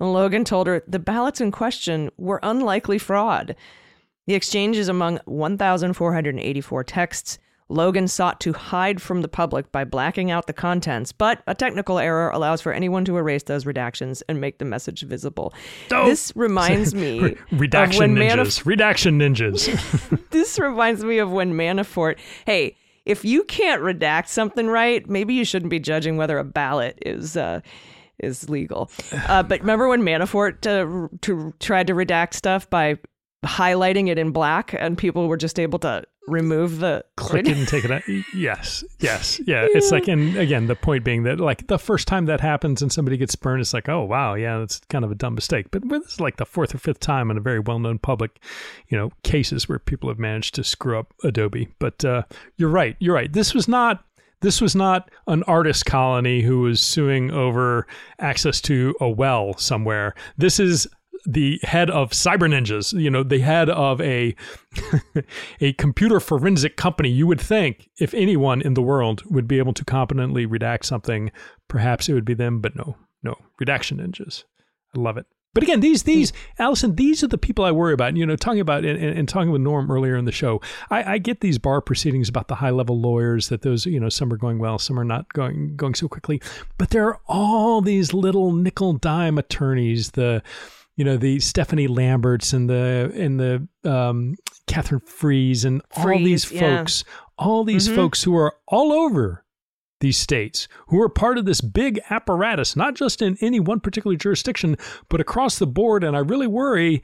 And 0.00 0.12
Logan 0.12 0.44
told 0.44 0.66
her 0.66 0.82
the 0.86 0.98
ballots 0.98 1.40
in 1.40 1.50
question 1.50 2.10
were 2.16 2.40
unlikely 2.42 2.98
fraud. 2.98 3.54
The 4.26 4.34
exchange 4.34 4.76
is 4.76 4.88
among 4.88 5.20
1,484 5.26 6.84
texts. 6.84 7.38
Logan 7.68 8.08
sought 8.08 8.40
to 8.40 8.52
hide 8.52 9.00
from 9.00 9.22
the 9.22 9.28
public 9.28 9.72
by 9.72 9.84
blacking 9.84 10.30
out 10.30 10.46
the 10.46 10.52
contents, 10.52 11.12
but 11.12 11.42
a 11.46 11.54
technical 11.54 11.98
error 11.98 12.30
allows 12.30 12.60
for 12.60 12.72
anyone 12.72 13.04
to 13.06 13.16
erase 13.16 13.44
those 13.44 13.64
redactions 13.64 14.22
and 14.28 14.40
make 14.40 14.58
the 14.58 14.64
message 14.64 15.02
visible. 15.02 15.54
Oh. 15.90 16.04
This 16.06 16.32
reminds 16.36 16.94
me 16.94 17.36
redaction 17.50 18.02
of 18.02 18.10
when 18.10 18.16
ninjas. 18.16 18.60
Manaf- 18.60 18.66
redaction 18.66 19.18
ninjas. 19.18 20.20
this 20.30 20.58
reminds 20.58 21.04
me 21.04 21.18
of 21.18 21.30
when 21.30 21.54
Manafort. 21.54 22.18
Hey, 22.44 22.76
if 23.06 23.24
you 23.24 23.44
can't 23.44 23.82
redact 23.82 24.28
something 24.28 24.66
right, 24.66 25.08
maybe 25.08 25.34
you 25.34 25.44
shouldn't 25.44 25.70
be 25.70 25.80
judging 25.80 26.16
whether 26.16 26.38
a 26.38 26.44
ballot 26.44 26.98
is. 27.04 27.36
Uh, 27.36 27.60
is 28.20 28.48
legal, 28.48 28.88
uh, 29.26 29.42
but 29.42 29.58
remember 29.58 29.88
when 29.88 30.00
Manafort 30.00 30.64
uh, 30.68 31.08
to, 31.22 31.52
tried 31.58 31.88
to 31.88 31.94
redact 31.94 32.34
stuff 32.34 32.70
by 32.70 32.96
highlighting 33.44 34.08
it 34.08 34.18
in 34.18 34.30
black, 34.30 34.72
and 34.78 34.96
people 34.96 35.26
were 35.26 35.36
just 35.36 35.58
able 35.58 35.80
to 35.80 36.04
remove 36.26 36.78
the 36.78 37.04
click 37.16 37.46
it 37.46 37.56
and 37.56 37.68
take 37.68 37.84
it 37.84 37.90
out. 37.90 38.02
Yes, 38.34 38.84
yes, 39.00 39.40
yeah. 39.46 39.66
It's 39.74 39.90
like, 39.90 40.08
and 40.08 40.36
again, 40.36 40.66
the 40.66 40.76
point 40.76 41.04
being 41.04 41.24
that 41.24 41.40
like 41.40 41.66
the 41.66 41.78
first 41.78 42.08
time 42.08 42.26
that 42.26 42.40
happens 42.40 42.82
and 42.82 42.92
somebody 42.92 43.16
gets 43.16 43.34
burned, 43.34 43.60
it's 43.60 43.74
like, 43.74 43.88
oh 43.88 44.04
wow, 44.04 44.34
yeah, 44.34 44.58
that's 44.58 44.80
kind 44.88 45.04
of 45.04 45.10
a 45.10 45.14
dumb 45.14 45.34
mistake. 45.34 45.70
But 45.70 45.88
this 45.88 46.14
is 46.14 46.20
like 46.20 46.36
the 46.36 46.46
fourth 46.46 46.74
or 46.74 46.78
fifth 46.78 47.00
time 47.00 47.30
in 47.30 47.36
a 47.36 47.40
very 47.40 47.60
well-known 47.60 47.98
public, 47.98 48.40
you 48.88 48.96
know, 48.96 49.10
cases 49.22 49.68
where 49.68 49.78
people 49.78 50.08
have 50.08 50.18
managed 50.18 50.54
to 50.56 50.64
screw 50.64 50.98
up 50.98 51.12
Adobe. 51.24 51.68
But 51.78 52.04
uh, 52.04 52.22
you're 52.56 52.70
right, 52.70 52.96
you're 52.98 53.14
right. 53.14 53.32
This 53.32 53.54
was 53.54 53.68
not. 53.68 54.04
This 54.40 54.60
was 54.60 54.76
not 54.76 55.10
an 55.26 55.42
artist 55.44 55.86
colony 55.86 56.42
who 56.42 56.60
was 56.60 56.78
suing 56.78 57.30
over 57.30 57.86
access 58.18 58.60
to 58.62 58.94
a 59.00 59.08
well 59.08 59.56
somewhere. 59.56 60.14
This 60.36 60.60
is 60.60 60.86
the 61.26 61.58
head 61.62 61.90
of 61.90 62.10
cyber 62.10 62.48
ninjas 62.48 62.98
you 62.98 63.10
know 63.10 63.22
the 63.22 63.38
head 63.38 63.70
of 63.70 64.00
a 64.00 64.34
a 65.60 65.72
computer 65.74 66.20
forensic 66.20 66.76
company 66.76 67.08
you 67.08 67.26
would 67.26 67.40
think 67.40 67.88
if 67.98 68.12
anyone 68.14 68.60
in 68.60 68.74
the 68.74 68.82
world 68.82 69.22
would 69.30 69.48
be 69.48 69.58
able 69.58 69.72
to 69.72 69.84
competently 69.84 70.46
redact 70.46 70.84
something 70.84 71.32
perhaps 71.68 72.08
it 72.08 72.14
would 72.14 72.24
be 72.26 72.34
them 72.34 72.60
but 72.60 72.76
no 72.76 72.96
no 73.24 73.36
redaction 73.58 73.98
ninjas. 73.98 74.44
I 74.94 75.00
love 75.00 75.16
it. 75.16 75.26
But 75.54 75.62
again 75.62 75.80
these 75.80 76.02
these 76.02 76.32
allison 76.58 76.96
these 76.96 77.22
are 77.22 77.28
the 77.28 77.38
people 77.38 77.64
i 77.64 77.70
worry 77.70 77.94
about. 77.94 78.16
You 78.16 78.26
know 78.26 78.36
talking 78.36 78.60
about 78.60 78.84
and, 78.84 79.00
and 79.00 79.28
talking 79.28 79.50
with 79.50 79.62
norm 79.62 79.90
earlier 79.90 80.16
in 80.16 80.24
the 80.24 80.32
show 80.32 80.60
I, 80.90 81.14
I 81.14 81.18
get 81.18 81.40
these 81.40 81.58
bar 81.58 81.80
proceedings 81.80 82.28
about 82.28 82.48
the 82.48 82.56
high 82.56 82.70
level 82.70 83.00
lawyers 83.00 83.48
that 83.48 83.62
those 83.62 83.86
you 83.86 84.00
know 84.00 84.08
some 84.08 84.32
are 84.32 84.36
going 84.36 84.58
well 84.58 84.78
some 84.78 84.98
are 84.98 85.04
not 85.04 85.32
going 85.32 85.74
going 85.76 85.94
so 85.94 86.08
quickly. 86.08 86.42
But 86.76 86.90
there 86.90 87.06
are 87.08 87.20
all 87.26 87.80
these 87.80 88.12
little 88.12 88.52
nickel 88.52 88.94
dime 88.94 89.38
attorneys 89.38 90.10
the 90.10 90.42
you 90.96 91.04
know 91.04 91.16
the 91.16 91.38
Stefanie 91.38 91.88
Lamberts 91.88 92.52
and 92.52 92.68
the 92.68 93.12
and 93.14 93.40
the 93.40 93.68
um, 93.90 94.34
Katherine 94.66 95.00
Friess 95.00 95.64
and 95.64 95.82
all 95.96 96.04
Friess, 96.04 96.24
these 96.24 96.52
yeah. 96.52 96.60
folks, 96.78 97.04
all 97.38 97.64
these 97.64 97.88
Mhm. 97.88 97.94
folks 97.94 98.22
who 98.22 98.36
are 98.36 98.54
all 98.68 98.92
over 98.92 99.44
these 100.00 100.18
states, 100.18 100.68
who 100.88 101.00
are 101.00 101.08
part 101.08 101.38
of 101.38 101.46
this 101.46 101.60
big 101.60 101.98
apparatus, 102.10 102.76
not 102.76 102.94
just 102.94 103.22
in 103.22 103.36
any 103.40 103.58
one 103.60 103.80
particular 103.80 104.16
jurisdiction, 104.16 104.76
but 105.08 105.20
across 105.20 105.58
the 105.58 105.66
board. 105.66 106.04
And 106.04 106.14
I 106.16 106.20
really 106.20 106.46
worry 106.46 107.02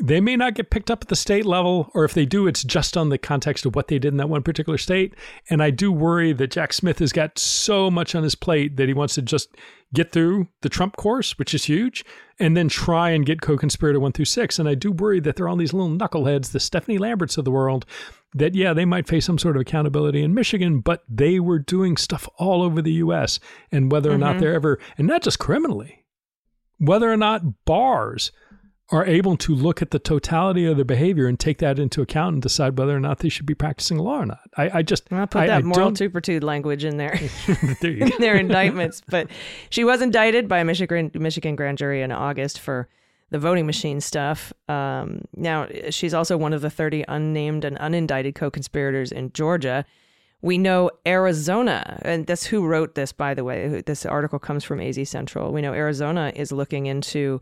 they 0.00 0.20
may 0.20 0.36
not 0.36 0.54
get 0.54 0.70
picked 0.70 0.90
up 0.90 1.02
at 1.02 1.08
the 1.08 1.16
state 1.16 1.46
level, 1.46 1.90
or 1.94 2.04
if 2.04 2.14
they 2.14 2.26
do, 2.26 2.46
it's 2.46 2.64
just 2.64 2.96
on 2.96 3.10
the 3.10 3.18
context 3.18 3.64
of 3.64 3.76
what 3.76 3.88
they 3.88 3.98
did 3.98 4.12
in 4.12 4.16
that 4.16 4.28
one 4.28 4.42
particular 4.42 4.76
state. 4.76 5.14
And 5.48 5.62
I 5.62 5.70
do 5.70 5.92
worry 5.92 6.32
that 6.32 6.50
Jack 6.50 6.72
Smith 6.72 6.98
has 6.98 7.12
got 7.12 7.38
so 7.38 7.90
much 7.90 8.14
on 8.14 8.24
his 8.24 8.34
plate 8.34 8.76
that 8.76 8.88
he 8.88 8.94
wants 8.94 9.14
to 9.14 9.22
just 9.22 9.54
get 9.92 10.10
through 10.10 10.48
the 10.62 10.68
Trump 10.68 10.96
course, 10.96 11.38
which 11.38 11.54
is 11.54 11.66
huge, 11.66 12.04
and 12.40 12.56
then 12.56 12.68
try 12.68 13.10
and 13.10 13.24
get 13.24 13.40
co-conspirator 13.40 14.00
one 14.00 14.10
through 14.10 14.24
six. 14.24 14.58
And 14.58 14.68
I 14.68 14.74
do 14.74 14.90
worry 14.90 15.20
that 15.20 15.36
there 15.36 15.46
are 15.46 15.48
all 15.48 15.56
these 15.56 15.72
little 15.72 15.96
knuckleheads, 15.96 16.50
the 16.50 16.58
Stefanie 16.58 16.98
Lamberts 16.98 17.38
of 17.38 17.44
the 17.44 17.52
world, 17.52 17.86
that 18.34 18.56
yeah, 18.56 18.72
they 18.72 18.84
might 18.84 19.06
face 19.06 19.24
some 19.26 19.38
sort 19.38 19.54
of 19.56 19.60
accountability 19.62 20.24
in 20.24 20.34
Michigan, 20.34 20.80
but 20.80 21.04
they 21.08 21.38
were 21.38 21.60
doing 21.60 21.96
stuff 21.96 22.28
all 22.36 22.62
over 22.62 22.82
the 22.82 22.94
U.S. 22.94 23.38
And 23.70 23.92
whether 23.92 24.10
or 24.10 24.18
not 24.18 24.36
Mhm. 24.36 24.40
they're 24.40 24.54
ever, 24.54 24.80
and 24.98 25.06
not 25.06 25.22
just 25.22 25.38
criminally, 25.38 26.04
whether 26.78 27.12
or 27.12 27.16
not 27.16 27.64
bars 27.64 28.32
are 28.90 29.06
able 29.06 29.36
to 29.38 29.54
look 29.54 29.80
at 29.80 29.90
the 29.92 29.98
totality 29.98 30.66
of 30.66 30.76
their 30.76 30.84
behavior 30.84 31.26
and 31.26 31.40
take 31.40 31.58
that 31.58 31.78
into 31.78 32.02
account 32.02 32.34
and 32.34 32.42
decide 32.42 32.78
whether 32.78 32.94
or 32.94 33.00
not 33.00 33.20
they 33.20 33.30
should 33.30 33.46
be 33.46 33.54
practicing 33.54 33.98
law 33.98 34.20
or 34.20 34.26
not. 34.26 34.40
I, 34.56 34.78
I 34.78 34.82
just 34.82 35.10
I'll 35.10 35.26
put 35.26 35.42
I, 35.42 35.46
that 35.46 35.58
I 35.58 35.62
moral 35.62 35.86
don't- 35.86 35.96
turpitude 35.96 36.44
language 36.44 36.84
in 36.84 36.98
there. 36.98 37.18
there 37.80 37.92
in 37.96 38.12
their 38.18 38.36
indictments. 38.36 39.02
But 39.08 39.28
she 39.70 39.84
was 39.84 40.02
indicted 40.02 40.48
by 40.48 40.58
a 40.58 40.64
Michigan 40.64 41.10
Michigan 41.14 41.56
grand 41.56 41.78
jury 41.78 42.02
in 42.02 42.12
August 42.12 42.60
for 42.60 42.88
the 43.30 43.38
voting 43.38 43.64
machine 43.64 44.00
stuff. 44.00 44.52
Um, 44.68 45.22
now 45.34 45.66
she's 45.90 46.12
also 46.12 46.36
one 46.36 46.52
of 46.52 46.60
the 46.60 46.70
30 46.70 47.04
unnamed 47.08 47.64
and 47.64 47.78
unindicted 47.78 48.34
co-conspirators 48.34 49.10
in 49.12 49.32
Georgia. 49.32 49.86
We 50.42 50.58
know 50.58 50.90
Arizona, 51.06 51.98
and 52.02 52.26
that's 52.26 52.44
who 52.44 52.66
wrote 52.66 52.96
this, 52.96 53.12
by 53.12 53.32
the 53.32 53.44
way. 53.44 53.82
This 53.86 54.04
article 54.04 54.38
comes 54.38 54.62
from 54.62 54.78
AZ 54.78 55.08
Central. 55.08 55.52
We 55.52 55.62
know 55.62 55.72
Arizona 55.72 56.32
is 56.36 56.52
looking 56.52 56.84
into 56.84 57.40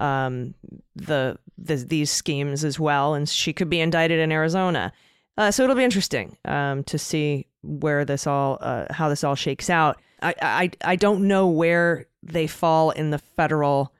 um, 0.00 0.54
the, 0.96 1.38
the 1.58 1.76
these 1.76 2.10
schemes 2.10 2.64
as 2.64 2.78
well, 2.78 3.14
and 3.14 3.28
she 3.28 3.52
could 3.52 3.70
be 3.70 3.80
indicted 3.80 4.18
in 4.18 4.32
Arizona. 4.32 4.92
Uh, 5.36 5.50
so 5.50 5.64
it'll 5.64 5.76
be 5.76 5.84
interesting 5.84 6.36
um, 6.44 6.84
to 6.84 6.98
see 6.98 7.46
where 7.62 8.04
this 8.04 8.26
all, 8.26 8.58
uh, 8.60 8.86
how 8.90 9.08
this 9.08 9.24
all 9.24 9.34
shakes 9.34 9.68
out. 9.68 10.00
I, 10.22 10.34
I, 10.40 10.70
I 10.84 10.96
don't 10.96 11.26
know 11.26 11.48
where 11.48 12.06
they 12.22 12.46
fall 12.46 12.90
in 12.90 13.10
the 13.10 13.18
federal 13.18 13.92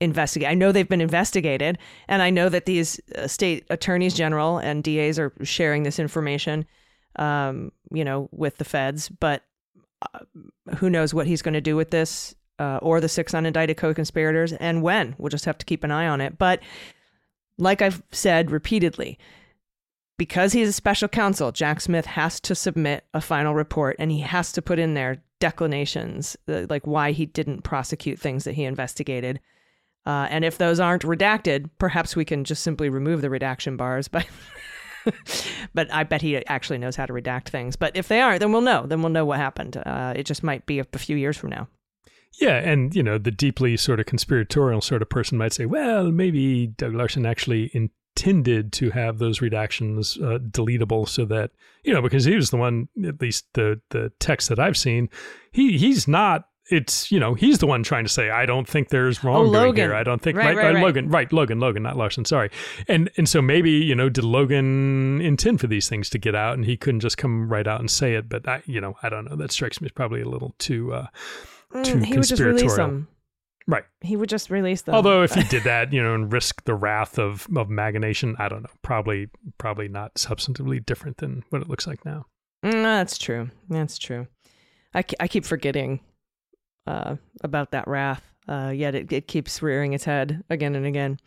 investigate. 0.00 0.48
I 0.48 0.54
know 0.54 0.72
they've 0.72 0.88
been 0.88 1.00
investigated, 1.00 1.78
and 2.08 2.22
I 2.22 2.30
know 2.30 2.48
that 2.48 2.66
these 2.66 3.00
uh, 3.16 3.26
state 3.26 3.66
attorneys 3.70 4.14
general 4.14 4.58
and 4.58 4.82
DAs 4.82 5.18
are 5.18 5.32
sharing 5.42 5.82
this 5.82 5.98
information, 5.98 6.66
um, 7.16 7.72
you 7.92 8.04
know, 8.04 8.28
with 8.32 8.58
the 8.58 8.64
feds. 8.64 9.08
But 9.08 9.42
uh, 10.02 10.20
who 10.76 10.90
knows 10.90 11.14
what 11.14 11.26
he's 11.26 11.42
going 11.42 11.54
to 11.54 11.60
do 11.60 11.76
with 11.76 11.90
this, 11.90 12.34
uh, 12.58 12.78
or 12.82 13.00
the 13.00 13.08
six 13.08 13.32
unindicted 13.32 13.76
co-conspirators, 13.76 14.52
and 14.54 14.82
when? 14.82 15.14
We'll 15.18 15.30
just 15.30 15.44
have 15.44 15.58
to 15.58 15.66
keep 15.66 15.84
an 15.84 15.90
eye 15.90 16.06
on 16.06 16.20
it. 16.20 16.38
But 16.38 16.60
like 17.58 17.82
I've 17.82 18.02
said 18.10 18.50
repeatedly, 18.50 19.18
because 20.18 20.52
he's 20.52 20.68
a 20.68 20.72
special 20.72 21.08
counsel, 21.08 21.52
Jack 21.52 21.80
Smith 21.80 22.06
has 22.06 22.40
to 22.40 22.54
submit 22.54 23.04
a 23.12 23.20
final 23.20 23.54
report 23.54 23.96
and 23.98 24.10
he 24.10 24.20
has 24.20 24.52
to 24.52 24.62
put 24.62 24.78
in 24.78 24.94
there 24.94 25.22
declinations, 25.40 26.36
uh, 26.48 26.66
like 26.70 26.86
why 26.86 27.12
he 27.12 27.26
didn't 27.26 27.62
prosecute 27.62 28.18
things 28.18 28.44
that 28.44 28.54
he 28.54 28.64
investigated. 28.64 29.40
Uh, 30.06 30.26
and 30.30 30.44
if 30.44 30.56
those 30.56 30.80
aren't 30.80 31.02
redacted, 31.02 31.68
perhaps 31.78 32.16
we 32.16 32.24
can 32.24 32.44
just 32.44 32.62
simply 32.62 32.88
remove 32.88 33.20
the 33.20 33.30
redaction 33.30 33.76
bars. 33.76 34.08
But, 35.06 35.46
but 35.72 35.92
I 35.92 36.02
bet 36.02 36.20
he 36.20 36.44
actually 36.48 36.78
knows 36.78 36.96
how 36.96 37.06
to 37.06 37.12
redact 37.12 37.44
things. 37.44 37.76
But 37.76 37.96
if 37.96 38.08
they 38.08 38.20
aren't, 38.20 38.40
then 38.40 38.50
we'll 38.50 38.60
know. 38.60 38.86
Then 38.86 39.02
we'll 39.02 39.12
know 39.12 39.24
what 39.24 39.38
happened. 39.38 39.76
Uh, 39.76 40.14
it 40.16 40.24
just 40.24 40.42
might 40.42 40.66
be 40.66 40.80
a 40.80 40.84
few 40.84 41.16
years 41.16 41.36
from 41.36 41.50
now. 41.50 41.68
Yeah, 42.34 42.56
and 42.58 42.94
you 42.94 43.02
know, 43.02 43.16
the 43.18 43.30
deeply 43.30 43.76
sort 43.76 43.98
of 44.00 44.06
conspiratorial 44.06 44.80
sort 44.82 45.02
of 45.02 45.08
person 45.08 45.38
might 45.38 45.52
say, 45.54 45.64
well, 45.66 46.10
maybe 46.10 46.66
Doug 46.66 46.94
Larson 46.94 47.24
actually 47.24 47.70
intended 47.72 48.72
to 48.74 48.90
have 48.90 49.18
those 49.18 49.40
redactions 49.40 50.20
uh, 50.22 50.38
deletable 50.38 51.08
so 51.08 51.24
that 51.26 51.50
you 51.82 51.92
know 51.94 52.02
because 52.02 52.24
he 52.24 52.36
was 52.36 52.50
the 52.50 52.56
one, 52.56 52.88
at 53.06 53.20
least 53.20 53.46
the 53.54 53.80
the 53.90 54.12
text 54.18 54.48
that 54.48 54.58
I've 54.58 54.76
seen, 54.76 55.08
he 55.50 55.78
he's 55.78 56.06
not. 56.06 56.48
It's 56.68 57.12
you 57.12 57.20
know 57.20 57.34
he's 57.34 57.58
the 57.58 57.66
one 57.68 57.84
trying 57.84 58.04
to 58.04 58.10
say 58.10 58.28
I 58.28 58.44
don't 58.44 58.68
think 58.68 58.88
there's 58.88 59.22
wrongdoing 59.22 59.52
Logan. 59.52 59.76
here. 59.76 59.94
I 59.94 60.02
don't 60.02 60.20
think 60.20 60.36
Right, 60.36 60.46
right, 60.48 60.56
right, 60.56 60.64
right, 60.64 60.74
right. 60.74 60.82
Logan 60.82 61.08
right 61.08 61.32
Logan 61.32 61.60
Logan 61.60 61.84
not 61.84 61.96
Larson 61.96 62.24
sorry 62.24 62.50
and 62.88 63.08
and 63.16 63.28
so 63.28 63.40
maybe 63.40 63.70
you 63.70 63.94
know 63.94 64.08
did 64.08 64.24
Logan 64.24 65.20
intend 65.20 65.60
for 65.60 65.68
these 65.68 65.88
things 65.88 66.10
to 66.10 66.18
get 66.18 66.34
out 66.34 66.54
and 66.54 66.64
he 66.64 66.76
couldn't 66.76 66.98
just 66.98 67.18
come 67.18 67.48
right 67.48 67.68
out 67.68 67.78
and 67.78 67.88
say 67.88 68.14
it 68.14 68.28
but 68.28 68.48
I 68.48 68.64
you 68.66 68.80
know 68.80 68.96
I 69.00 69.08
don't 69.08 69.30
know 69.30 69.36
that 69.36 69.52
strikes 69.52 69.80
me 69.80 69.86
as 69.86 69.92
probably 69.92 70.22
a 70.22 70.28
little 70.28 70.56
too 70.58 70.92
uh, 70.92 71.06
too 71.84 71.96
Mm, 71.96 72.04
he 72.04 72.16
would 72.16 72.26
just 72.26 72.42
release 72.42 72.76
them. 72.76 73.08
Right. 73.68 73.84
He 74.00 74.16
would 74.16 74.28
just 74.28 74.48
release 74.48 74.82
them. 74.82 74.94
Although 74.94 75.22
if 75.22 75.34
he 75.34 75.42
did 75.50 75.64
that, 75.64 75.92
you 75.92 76.02
know, 76.02 76.14
and 76.14 76.32
risk 76.32 76.64
the 76.64 76.74
wrath 76.74 77.18
of 77.18 77.46
of 77.56 77.68
magination, 77.68 78.34
I 78.38 78.48
don't 78.48 78.62
know. 78.62 78.70
Probably 78.82 79.28
probably 79.58 79.88
not 79.88 80.14
substantively 80.14 80.84
different 80.84 81.18
than 81.18 81.42
what 81.50 81.62
it 81.62 81.68
looks 81.68 81.86
like 81.86 82.04
now. 82.04 82.26
Mm, 82.64 82.82
that's 82.82 83.18
true. 83.18 83.50
That's 83.68 83.98
true. 83.98 84.26
I, 84.94 85.04
I 85.20 85.28
keep 85.28 85.44
forgetting 85.44 86.00
uh, 86.86 87.16
about 87.42 87.72
that 87.72 87.86
wrath, 87.86 88.22
uh, 88.48 88.72
yet 88.74 88.94
it, 88.94 89.12
it 89.12 89.28
keeps 89.28 89.60
rearing 89.60 89.92
its 89.92 90.04
head 90.04 90.42
again 90.48 90.74
and 90.74 90.86
again. 90.86 91.18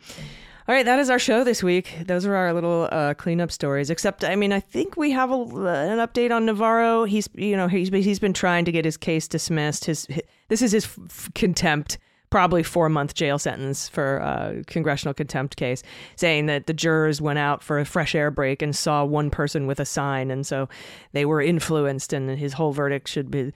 All 0.68 0.74
right, 0.74 0.84
that 0.84 0.98
is 0.98 1.08
our 1.08 1.18
show 1.18 1.42
this 1.42 1.62
week. 1.62 1.96
Those 2.06 2.26
are 2.26 2.34
our 2.34 2.52
little 2.52 2.86
uh, 2.92 3.14
cleanup 3.14 3.50
stories. 3.50 3.88
Except, 3.88 4.24
I 4.24 4.36
mean, 4.36 4.52
I 4.52 4.60
think 4.60 4.96
we 4.96 5.10
have 5.10 5.30
a, 5.30 5.34
an 5.34 5.98
update 5.98 6.30
on 6.30 6.44
Navarro. 6.44 7.04
He's, 7.04 7.28
you 7.34 7.56
know, 7.56 7.66
he's 7.66 7.88
he's 7.88 8.18
been 8.18 8.34
trying 8.34 8.66
to 8.66 8.72
get 8.72 8.84
his 8.84 8.96
case 8.96 9.26
dismissed. 9.26 9.86
His, 9.86 10.06
this 10.48 10.60
is 10.60 10.72
his 10.72 10.84
f- 10.84 11.30
contempt, 11.34 11.98
probably 12.28 12.62
four 12.62 12.90
month 12.90 13.14
jail 13.14 13.38
sentence 13.38 13.88
for 13.88 14.20
uh, 14.20 14.62
congressional 14.66 15.14
contempt 15.14 15.56
case, 15.56 15.82
saying 16.16 16.46
that 16.46 16.66
the 16.66 16.74
jurors 16.74 17.22
went 17.22 17.38
out 17.38 17.62
for 17.62 17.78
a 17.78 17.86
fresh 17.86 18.14
air 18.14 18.30
break 18.30 18.60
and 18.60 18.76
saw 18.76 19.02
one 19.02 19.30
person 19.30 19.66
with 19.66 19.80
a 19.80 19.86
sign, 19.86 20.30
and 20.30 20.46
so 20.46 20.68
they 21.12 21.24
were 21.24 21.40
influenced, 21.40 22.12
and 22.12 22.38
his 22.38 22.52
whole 22.52 22.72
verdict 22.72 23.08
should 23.08 23.30
be 23.30 23.52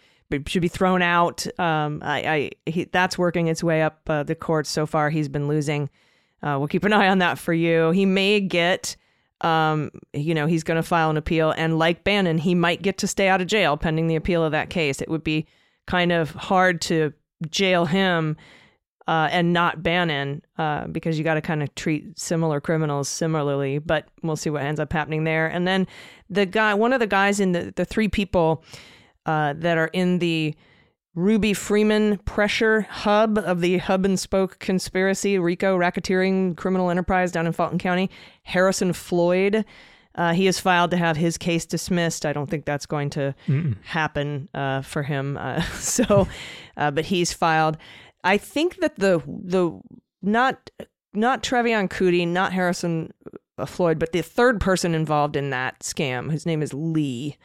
should 0.47 0.63
be 0.63 0.69
thrown 0.69 1.03
out. 1.03 1.47
Um, 1.61 2.01
I, 2.03 2.51
I 2.67 2.71
he, 2.71 2.85
that's 2.85 3.19
working 3.19 3.49
its 3.49 3.63
way 3.63 3.83
up 3.83 4.01
uh, 4.09 4.23
the 4.23 4.35
courts 4.35 4.71
so 4.71 4.87
far. 4.87 5.11
He's 5.11 5.29
been 5.29 5.49
losing. 5.49 5.91
Uh, 6.45 6.59
we'll 6.59 6.69
keep 6.69 6.85
an 6.85 6.93
eye 6.93 7.09
on 7.09 7.19
that 7.19 7.39
for 7.39 7.55
you. 7.55 7.91
He 7.91 8.05
may 8.05 8.41
get, 8.41 8.97
um, 9.41 9.91
you 10.13 10.35
know, 10.35 10.47
he's 10.47 10.63
going 10.63 10.77
to 10.77 10.83
file 10.83 11.11
an 11.11 11.17
appeal, 11.17 11.53
and 11.57 11.79
like 11.79 12.05
Bannon, 12.05 12.39
he 12.39 12.55
might 12.55 12.83
get 12.83 12.99
to 12.99 13.07
stay 13.07 13.29
out 13.29 13.41
of 13.41 13.47
jail 13.47 13.77
pending 13.77 14.09
the 14.09 14.17
appeal 14.17 14.45
of 14.45 14.53
that 14.53 14.69
case. 14.69 15.01
It 15.01 15.09
would 15.09 15.25
be 15.25 15.47
kind 15.87 16.13
of 16.13 16.31
hard 16.33 16.81
to 16.83 17.13
jail 17.51 17.87
him 17.87 18.37
uh, 19.07 19.29
and 19.31 19.53
not 19.53 19.83
Bannon 19.83 20.43
uh, 20.59 20.87
because 20.87 21.19
you 21.19 21.25
got 21.25 21.35
to 21.35 21.41
kind 21.41 21.63
of 21.63 21.75
treat 21.75 22.19
similar 22.19 22.61
criminals 22.61 23.09
similarly. 23.09 23.79
But 23.79 24.09
we'll 24.23 24.37
see 24.37 24.51
what 24.51 24.63
ends 24.63 24.81
up 24.81 24.93
happening 24.93 25.25
there. 25.25 25.47
And 25.47 25.67
then 25.67 25.87
the 26.31 26.47
guy, 26.47 26.75
one 26.75 26.93
of 26.93 27.01
the 27.01 27.07
guys 27.07 27.41
in 27.41 27.53
the 27.53 27.73
the 27.75 27.85
three 27.85 28.09
people 28.09 28.65
uh, 29.27 29.55
that 29.59 29.79
are 29.79 29.91
in 29.93 30.19
the 30.19 30.55
Ruby 31.15 31.55
Freeman 31.55 32.19
pressure 32.19 32.83
hub 32.83 33.39
of 33.39 33.61
the 33.61 33.79
hub 33.79 34.05
and 34.05 34.19
spoke 34.19 34.59
conspiracy, 34.59 35.39
RICO 35.39 35.77
racketeering 35.79 36.57
criminal 36.57 36.91
enterprise 36.91 37.31
down 37.31 37.47
in 37.47 37.53
Fulton 37.53 37.79
County, 37.79 38.11
Harrison 38.43 38.93
Floyd. 38.93 39.65
Uh, 40.17 40.33
he 40.33 40.47
has 40.47 40.61
filed 40.61 40.91
to 40.93 40.97
have 40.97 41.17
his 41.17 41.37
case 41.37 41.67
dismissed. 41.67 42.25
I 42.25 42.33
don't 42.33 42.49
think 42.49 42.65
that's 42.65 42.87
going 42.87 43.11
to 43.11 43.35
Mm-mm. 43.49 43.77
happen 43.85 44.49
uh, 44.55 44.83
for 44.83 45.03
him. 45.03 45.37
Uh, 45.37 45.61
so, 45.79 46.29
uh, 46.77 46.91
but 46.91 47.05
he's 47.07 47.33
filed. 47.33 47.77
I 48.23 48.39
think 48.39 48.77
that 48.77 48.97
the 48.97 49.23
the 49.27 49.81
not 50.23 50.71
not 51.13 51.43
Trevian 51.43 51.89
Kutti, 51.89 52.27
not 52.27 52.53
Harrison 52.53 53.13
uh, 53.59 53.67
Floyd, 53.67 53.99
but 53.99 54.13
the 54.13 54.23
third 54.23 54.61
person 54.61 54.95
involved 54.95 55.37
in 55.37 55.51
that 55.51 55.81
scam, 55.81 56.31
whose 56.31 56.47
name 56.47 56.63
is 56.63 56.73
Lee, 56.73 57.37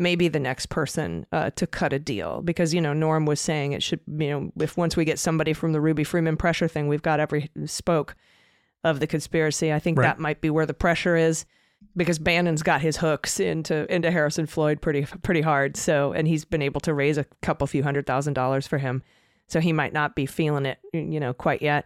may 0.00 0.16
be 0.16 0.28
the 0.28 0.40
next 0.40 0.66
person 0.66 1.26
uh, 1.32 1.50
to 1.50 1.66
cut 1.66 1.92
a 1.92 1.98
deal 1.98 2.42
because 2.42 2.74
you 2.74 2.80
know 2.80 2.92
Norm 2.92 3.26
was 3.26 3.40
saying 3.40 3.72
it 3.72 3.82
should 3.82 4.00
you 4.06 4.30
know 4.30 4.52
if 4.60 4.76
once 4.76 4.96
we 4.96 5.04
get 5.04 5.18
somebody 5.18 5.52
from 5.52 5.72
the 5.72 5.80
Ruby 5.80 6.04
Freeman 6.04 6.36
pressure 6.36 6.68
thing, 6.68 6.88
we've 6.88 7.02
got 7.02 7.20
every 7.20 7.50
spoke 7.66 8.16
of 8.82 9.00
the 9.00 9.06
conspiracy. 9.06 9.72
I 9.72 9.78
think 9.78 9.98
right. 9.98 10.06
that 10.06 10.18
might 10.18 10.40
be 10.40 10.50
where 10.50 10.66
the 10.66 10.74
pressure 10.74 11.16
is 11.16 11.44
because 11.96 12.18
Bannon's 12.18 12.62
got 12.62 12.80
his 12.80 12.96
hooks 12.96 13.40
into 13.40 13.92
into 13.92 14.10
Harrison 14.10 14.46
Floyd 14.46 14.80
pretty 14.80 15.04
pretty 15.22 15.42
hard. 15.42 15.76
So 15.76 16.12
and 16.12 16.26
he's 16.26 16.44
been 16.44 16.62
able 16.62 16.80
to 16.82 16.94
raise 16.94 17.18
a 17.18 17.26
couple 17.42 17.66
few 17.66 17.82
hundred 17.82 18.06
thousand 18.06 18.34
dollars 18.34 18.66
for 18.66 18.78
him 18.78 19.02
so 19.50 19.58
he 19.58 19.72
might 19.72 19.92
not 19.92 20.14
be 20.14 20.26
feeling 20.26 20.64
it, 20.64 20.78
you 20.92 21.18
know, 21.18 21.32
quite 21.32 21.60
yet. 21.60 21.84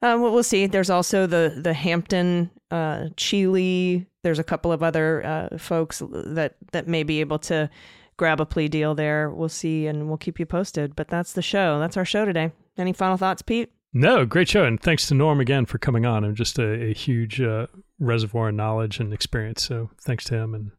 Uh, 0.00 0.16
well, 0.20 0.32
we'll 0.32 0.42
see. 0.42 0.66
There's 0.66 0.90
also 0.90 1.26
the 1.26 1.60
the 1.60 1.74
Hampton, 1.74 2.50
uh, 2.70 3.08
Cheeley. 3.16 4.06
There's 4.22 4.38
a 4.38 4.44
couple 4.44 4.70
of 4.70 4.82
other 4.82 5.24
uh, 5.24 5.58
folks 5.58 6.02
that 6.10 6.54
that 6.72 6.86
may 6.86 7.02
be 7.02 7.20
able 7.20 7.38
to 7.40 7.68
grab 8.16 8.40
a 8.40 8.46
plea 8.46 8.68
deal 8.68 8.94
there. 8.94 9.30
We'll 9.30 9.48
see, 9.48 9.86
and 9.86 10.08
we'll 10.08 10.18
keep 10.18 10.38
you 10.38 10.46
posted. 10.46 10.94
But 10.94 11.08
that's 11.08 11.32
the 11.32 11.42
show. 11.42 11.80
That's 11.80 11.96
our 11.96 12.04
show 12.04 12.24
today. 12.24 12.52
Any 12.76 12.92
final 12.92 13.16
thoughts, 13.16 13.42
Pete? 13.42 13.72
No, 13.92 14.24
great 14.26 14.48
show, 14.48 14.64
and 14.64 14.80
thanks 14.80 15.08
to 15.08 15.14
Norm 15.14 15.40
again 15.40 15.64
for 15.66 15.78
coming 15.78 16.04
on. 16.04 16.22
I'm 16.22 16.34
just 16.34 16.58
a, 16.58 16.90
a 16.90 16.92
huge 16.92 17.40
uh, 17.40 17.66
reservoir 17.98 18.50
of 18.50 18.54
knowledge 18.54 19.00
and 19.00 19.12
experience. 19.12 19.62
So 19.62 19.90
thanks 20.02 20.24
to 20.24 20.34
him, 20.34 20.54
and 20.54 20.70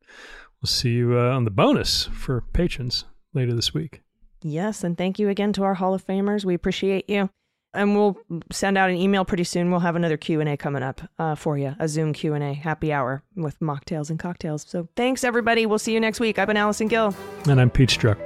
we'll 0.61 0.67
see 0.67 0.91
you 0.91 1.17
uh, 1.17 1.35
on 1.35 1.43
the 1.43 1.51
bonus 1.51 2.05
for 2.13 2.41
patrons 2.53 3.05
later 3.33 3.53
this 3.53 3.73
week. 3.73 4.01
Yes, 4.41 4.83
and 4.83 4.97
thank 4.97 5.19
you 5.19 5.27
again 5.27 5.51
to 5.53 5.63
our 5.63 5.73
Hall 5.73 5.93
of 5.93 6.05
Famers. 6.05 6.45
We 6.45 6.53
appreciate 6.53 7.09
you. 7.09 7.29
And 7.73 7.95
we'll 7.95 8.17
send 8.51 8.77
out 8.77 8.89
an 8.89 8.95
email 8.95 9.25
pretty 9.25 9.43
soon. 9.43 9.69
We'll 9.69 9.81
have 9.81 9.95
another 9.95 10.17
Q&A 10.17 10.57
coming 10.57 10.81
up 10.81 11.01
uh, 11.19 11.35
for 11.35 11.57
you, 11.57 11.75
a 11.79 11.87
Zoom 11.87 12.13
Q&A 12.13 12.53
happy 12.53 12.91
hour 12.91 13.21
with 13.35 13.59
mocktails 13.59 14.09
and 14.09 14.17
cocktails. 14.17 14.65
So 14.67 14.87
thanks, 14.95 15.23
everybody. 15.23 15.65
We'll 15.67 15.77
see 15.77 15.93
you 15.93 15.99
next 15.99 16.19
week. 16.19 16.39
I've 16.39 16.47
been 16.47 16.57
Allison 16.57 16.87
Gill. 16.87 17.13
And 17.47 17.61
I'm 17.61 17.69
Pete 17.69 17.89
Strzok. 17.89 18.17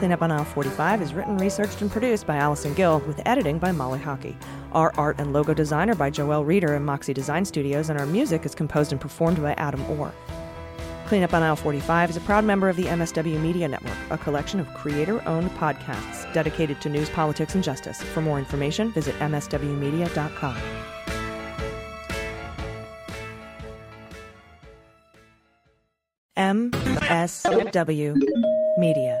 Cleanup 0.00 0.22
on 0.22 0.32
Aisle 0.32 0.46
45 0.46 1.02
is 1.02 1.12
written, 1.12 1.36
researched, 1.36 1.82
and 1.82 1.90
produced 1.90 2.26
by 2.26 2.36
Allison 2.36 2.72
Gill 2.74 3.00
with 3.00 3.20
editing 3.26 3.58
by 3.58 3.70
Molly 3.70 3.98
Hockey. 3.98 4.36
Our 4.72 4.92
art 4.96 5.20
and 5.20 5.32
logo 5.32 5.52
designer 5.52 5.94
by 5.94 6.10
Joelle 6.10 6.46
Reeder 6.46 6.74
and 6.74 6.86
Moxie 6.86 7.12
Design 7.12 7.44
Studios, 7.44 7.90
and 7.90 8.00
our 8.00 8.06
music 8.06 8.46
is 8.46 8.54
composed 8.54 8.92
and 8.92 9.00
performed 9.00 9.42
by 9.42 9.52
Adam 9.54 9.84
Orr. 9.90 10.12
Cleanup 11.10 11.34
on 11.34 11.42
Aisle 11.42 11.56
45 11.56 12.10
is 12.10 12.16
a 12.16 12.20
proud 12.20 12.44
member 12.44 12.68
of 12.68 12.76
the 12.76 12.84
MSW 12.84 13.40
Media 13.40 13.66
Network, 13.66 13.98
a 14.10 14.16
collection 14.16 14.60
of 14.60 14.72
creator 14.74 15.20
owned 15.28 15.50
podcasts 15.56 16.32
dedicated 16.32 16.80
to 16.82 16.88
news, 16.88 17.10
politics, 17.10 17.56
and 17.56 17.64
justice. 17.64 18.00
For 18.00 18.20
more 18.20 18.38
information, 18.38 18.92
visit 18.92 19.16
MSWmedia.com. 19.18 20.56
MSW 26.36 28.16
Media. 28.78 29.20